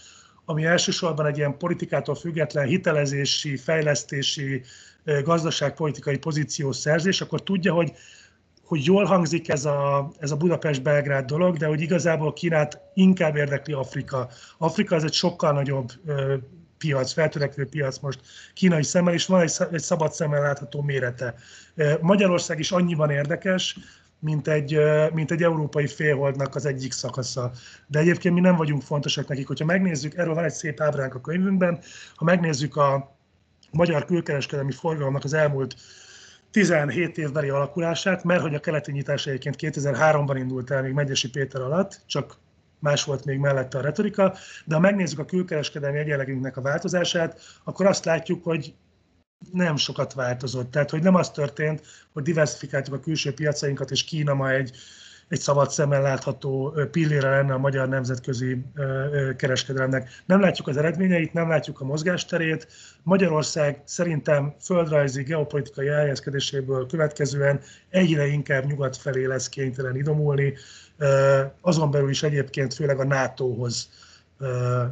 [0.45, 4.63] ami elsősorban egy ilyen politikától független hitelezési, fejlesztési,
[5.25, 7.93] gazdaságpolitikai pozíció szerzés, akkor tudja, hogy,
[8.65, 13.73] hogy jól hangzik ez a, ez a Budapest-Belgrád dolog, de hogy igazából Kínát inkább érdekli
[13.73, 14.29] Afrika.
[14.59, 15.93] Afrika az egy sokkal nagyobb
[16.79, 18.21] piac, feltörekvő piac most
[18.55, 21.35] kínai szemmel, és van egy, egy szabad szemmel látható mérete.
[22.01, 23.79] Magyarország is annyiban érdekes,
[24.19, 24.79] mint egy,
[25.13, 27.51] mint egy európai félholdnak az egyik szakasza.
[27.87, 29.47] De egyébként mi nem vagyunk fontosak nekik.
[29.47, 31.79] Hogyha megnézzük, erről van egy szép ábránk a könyvünkben,
[32.15, 33.17] ha megnézzük a
[33.71, 35.75] magyar külkereskedelmi forgalomnak az elmúlt
[36.53, 41.61] 17 évbeli alakulását, mert hogy a keleti nyitás egyébként 2003-ban indult el még Megyesi Péter
[41.61, 42.37] alatt, csak
[42.79, 44.35] más volt még mellette a retorika,
[44.65, 48.75] de ha megnézzük a külkereskedelmi egyenlegünknek a változását, akkor azt látjuk, hogy
[49.53, 50.71] nem sokat változott.
[50.71, 54.77] Tehát, hogy nem az történt, hogy diversifikáltuk a külső piacainkat, és Kína ma egy,
[55.33, 58.65] egy szabad szemmel látható pillére lenne a magyar nemzetközi
[59.37, 60.11] kereskedelemnek.
[60.27, 62.67] Nem látjuk az eredményeit, nem látjuk a mozgásterét.
[63.03, 67.61] Magyarország szerintem földrajzi, geopolitikai elhelyezkedéséből következően
[67.91, 70.55] egyre inkább nyugat felé lesz kénytelen idomulni,
[71.61, 73.89] azon belül is egyébként főleg a NATO-hoz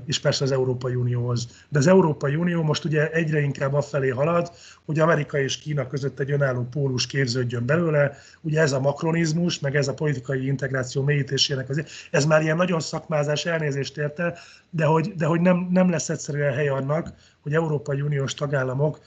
[0.07, 1.49] és persze az Európai Unióhoz.
[1.69, 4.53] De az Európai Unió most ugye egyre inkább afelé halad,
[4.85, 8.17] hogy Amerika és Kína között egy önálló pólus képződjön belőle.
[8.41, 12.81] Ugye ez a makronizmus, meg ez a politikai integráció mélyítésének az, ez már ilyen nagyon
[12.81, 14.39] szakmázás elnézést érte,
[14.71, 19.01] de hogy, de hogy nem, nem lesz egyszerűen hely annak, hogy Európai Uniós tagállamok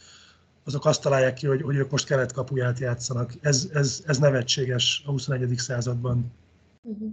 [0.66, 3.34] azok azt találják ki, hogy, hogy ők most kelet-kapuját játszanak.
[3.42, 5.58] Ez, ez, ez nevetséges a 21.
[5.58, 6.32] században.
[6.82, 7.12] Uh-huh.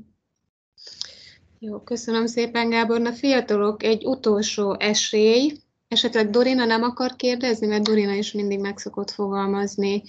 [1.62, 3.01] Jó, köszönöm szépen, Gábor.
[3.01, 5.53] Na fiatalok, egy utolsó esély.
[5.89, 10.03] Esetleg Dorina nem akar kérdezni, mert Dorina is mindig meg szokott fogalmazni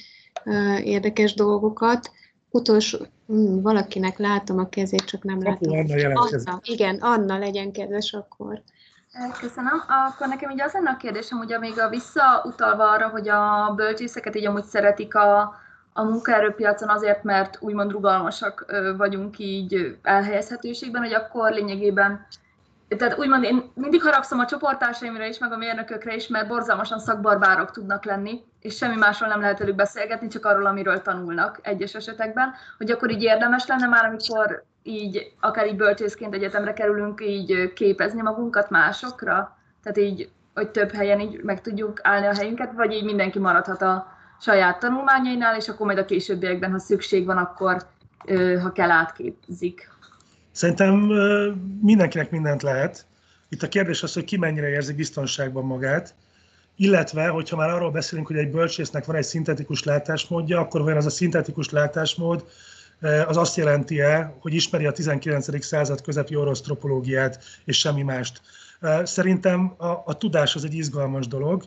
[0.45, 2.11] uh, érdekes dolgokat.
[2.49, 2.97] Utolsó,
[3.27, 5.73] hmm, valakinek látom a kezét, csak nem látom.
[5.73, 8.61] Anna, Anna, igen, Anna, legyen kedves akkor.
[9.39, 9.83] Köszönöm.
[10.07, 14.35] Akkor nekem így az lenne a kérdésem, ugye még a visszautalva arra, hogy a bölcsészeket
[14.35, 15.55] így amúgy szeretik a,
[15.93, 18.65] a munkaerőpiacon azért, mert úgymond rugalmasak
[18.97, 22.25] vagyunk így elhelyezhetőségben, hogy akkor lényegében
[22.97, 27.71] tehát úgymond én mindig haragszom a csoporttársaimra is, meg a mérnökökre is, mert borzalmasan szakbarbárok
[27.71, 32.53] tudnak lenni, és semmi másról nem lehet velük beszélgetni, csak arról, amiről tanulnak egyes esetekben,
[32.77, 38.21] hogy akkor így érdemes lenne már, amikor így akár így bölcsészként egyetemre kerülünk, így képezni
[38.21, 43.03] magunkat másokra, tehát így, hogy több helyen így meg tudjuk állni a helyünket, vagy így
[43.03, 44.07] mindenki maradhat a
[44.41, 47.85] saját tanulmányainál, és akkor majd a későbbiekben, ha szükség van, akkor
[48.61, 49.89] ha kell átképzik.
[50.51, 50.93] Szerintem
[51.81, 53.05] mindenkinek mindent lehet.
[53.49, 56.15] Itt a kérdés az, hogy ki mennyire érzi biztonságban magát,
[56.75, 61.05] illetve, hogyha már arról beszélünk, hogy egy bölcsésznek van egy szintetikus látásmódja, akkor vajon az
[61.05, 62.45] a szintetikus látásmód
[63.27, 65.65] az azt jelenti-e, hogy ismeri a 19.
[65.65, 68.41] század közepi orosz tropológiát és semmi mást.
[69.03, 71.63] Szerintem a, a tudás az egy izgalmas dolog,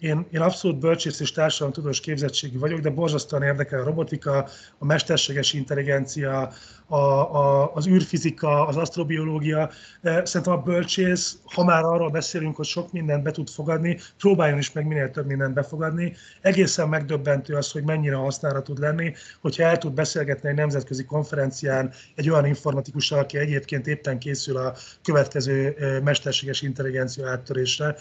[0.00, 4.48] én, én abszolút bölcsész és társadalomtudós képzettségű vagyok, de borzasztóan érdekel a robotika,
[4.78, 6.52] a mesterséges intelligencia,
[6.86, 9.70] a, a, az űrfizika, az asztrobiológia.
[10.02, 14.72] Szerintem a bölcsész, ha már arról beszélünk, hogy sok mindent be tud fogadni, próbáljon is
[14.72, 16.16] meg minél több mindent befogadni.
[16.40, 21.92] Egészen megdöbbentő az, hogy mennyire hasznára tud lenni, hogyha el tud beszélgetni egy nemzetközi konferencián
[22.14, 27.96] egy olyan informatikussal, aki egyébként éppen készül a következő mesterséges intelligencia áttörésre.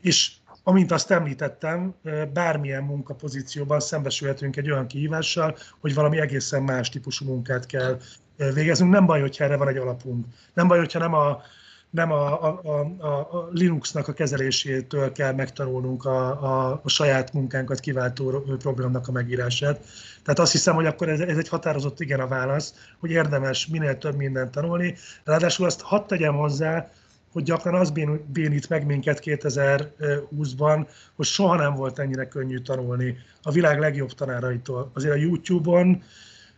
[0.00, 0.30] És
[0.68, 1.94] Amint azt említettem,
[2.32, 7.98] bármilyen munkapozícióban szembesülhetünk egy olyan kihívással, hogy valami egészen más típusú munkát kell
[8.36, 8.92] végeznünk.
[8.92, 10.26] Nem baj, hogyha erre van egy alapunk.
[10.54, 11.42] Nem baj, hogyha nem a,
[11.90, 12.60] nem a, a,
[12.98, 19.12] a, a Linuxnak a kezelésétől kell megtanulnunk a, a, a saját munkánkat kiváltó programnak a
[19.12, 19.80] megírását.
[20.22, 23.98] Tehát azt hiszem, hogy akkor ez, ez egy határozott igen a válasz, hogy érdemes minél
[23.98, 24.94] több mindent tanulni.
[25.24, 26.90] Ráadásul azt hadd tegyem hozzá,
[27.36, 27.92] hogy gyakran az
[28.26, 34.90] bénít meg minket 2020-ban, hogy soha nem volt ennyire könnyű tanulni a világ legjobb tanáraitól.
[34.94, 36.02] Azért a YouTube-on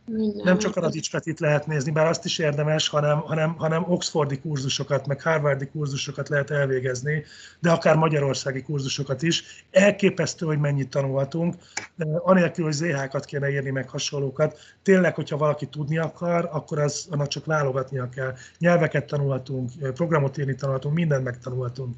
[0.09, 0.45] igen.
[0.45, 4.39] Nem csak a radicskát itt lehet nézni, bár azt is érdemes, hanem, hanem, hanem oxfordi
[4.39, 7.25] kurzusokat, meg harvardi kurzusokat lehet elvégezni,
[7.61, 9.65] de akár magyarországi kurzusokat is.
[9.71, 11.55] Elképesztő, hogy mennyit tanulhatunk,
[11.97, 14.59] de anélkül, hogy ZH-kat kéne írni, meg hasonlókat.
[14.83, 18.35] Tényleg, hogyha valaki tudni akar, akkor az, annak csak válogatnia kell.
[18.59, 21.95] Nyelveket tanulhatunk, programot írni tanulhatunk, mindent megtanulhatunk.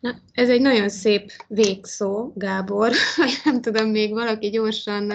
[0.00, 2.92] Na, ez egy nagyon szép végszó, Gábor,
[3.44, 5.12] nem tudom, még valaki gyorsan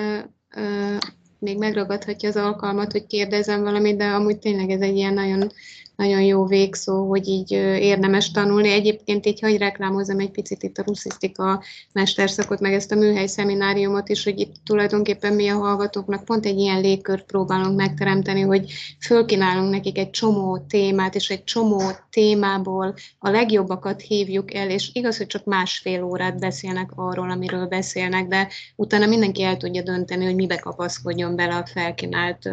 [1.40, 5.52] még megragadhatja az alkalmat, hogy kérdezem valamit, de amúgy tényleg ez egy ilyen nagyon
[5.96, 8.70] nagyon jó végszó, hogy így érdemes tanulni.
[8.70, 14.10] Egyébként így hagy reklámozom egy picit itt a ruszisztika mesterszakot, meg ezt a műhely szemináriumot
[14.10, 19.70] is, hogy itt tulajdonképpen mi a hallgatóknak pont egy ilyen légkört próbálunk megteremteni, hogy fölkínálunk
[19.72, 25.28] nekik egy csomó témát, és egy csomó témából a legjobbakat hívjuk el, és igaz, hogy
[25.28, 30.56] csak másfél órát beszélnek arról, amiről beszélnek, de utána mindenki el tudja dönteni, hogy mibe
[30.56, 32.50] kapaszkodjon bele a felkínált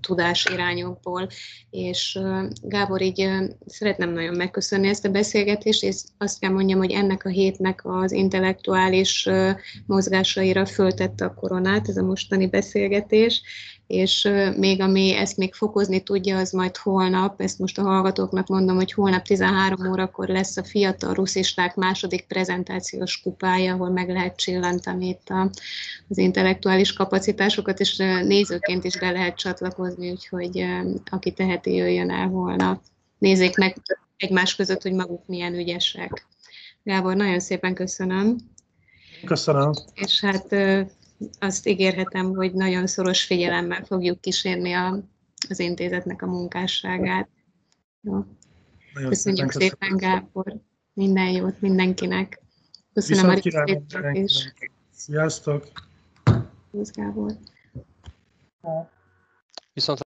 [0.00, 1.28] tudásirányokból.
[1.70, 2.18] És
[2.62, 3.28] Gábor, így
[3.66, 8.12] szeretném nagyon megköszönni ezt a beszélgetést, és azt kell mondjam, hogy ennek a hétnek az
[8.12, 9.28] intellektuális
[9.86, 13.42] mozgásaira föltette a koronát, ez a mostani beszélgetés,
[13.90, 18.76] és még ami ezt még fokozni tudja, az majd holnap, ezt most a hallgatóknak mondom,
[18.76, 25.08] hogy holnap 13 órakor lesz a fiatal ruszisták második prezentációs kupája, ahol meg lehet csillantani
[25.08, 25.50] itt a,
[26.08, 30.64] az intellektuális kapacitásokat, és nézőként is be lehet csatlakozni, úgyhogy
[31.10, 32.82] aki teheti, jöjjön el holnap.
[33.18, 33.76] Nézzék meg
[34.16, 36.26] egymás között, hogy maguk milyen ügyesek.
[36.82, 38.36] Gábor, nagyon szépen köszönöm.
[39.24, 39.72] Köszönöm.
[39.94, 40.54] És hát
[41.38, 45.04] azt ígérhetem, hogy nagyon szoros figyelemmel fogjuk kísérni a,
[45.48, 47.28] az intézetnek a munkásságát.
[48.00, 48.24] Jó.
[48.92, 50.60] Köszönjük szépen, szépen, Gábor.
[50.92, 52.42] Minden jót mindenkinek.
[52.92, 54.52] Köszönöm a részvételt is.
[54.92, 55.68] Sziasztok!
[56.70, 57.32] Köszönöm, Gábor.
[59.72, 60.00] Viszont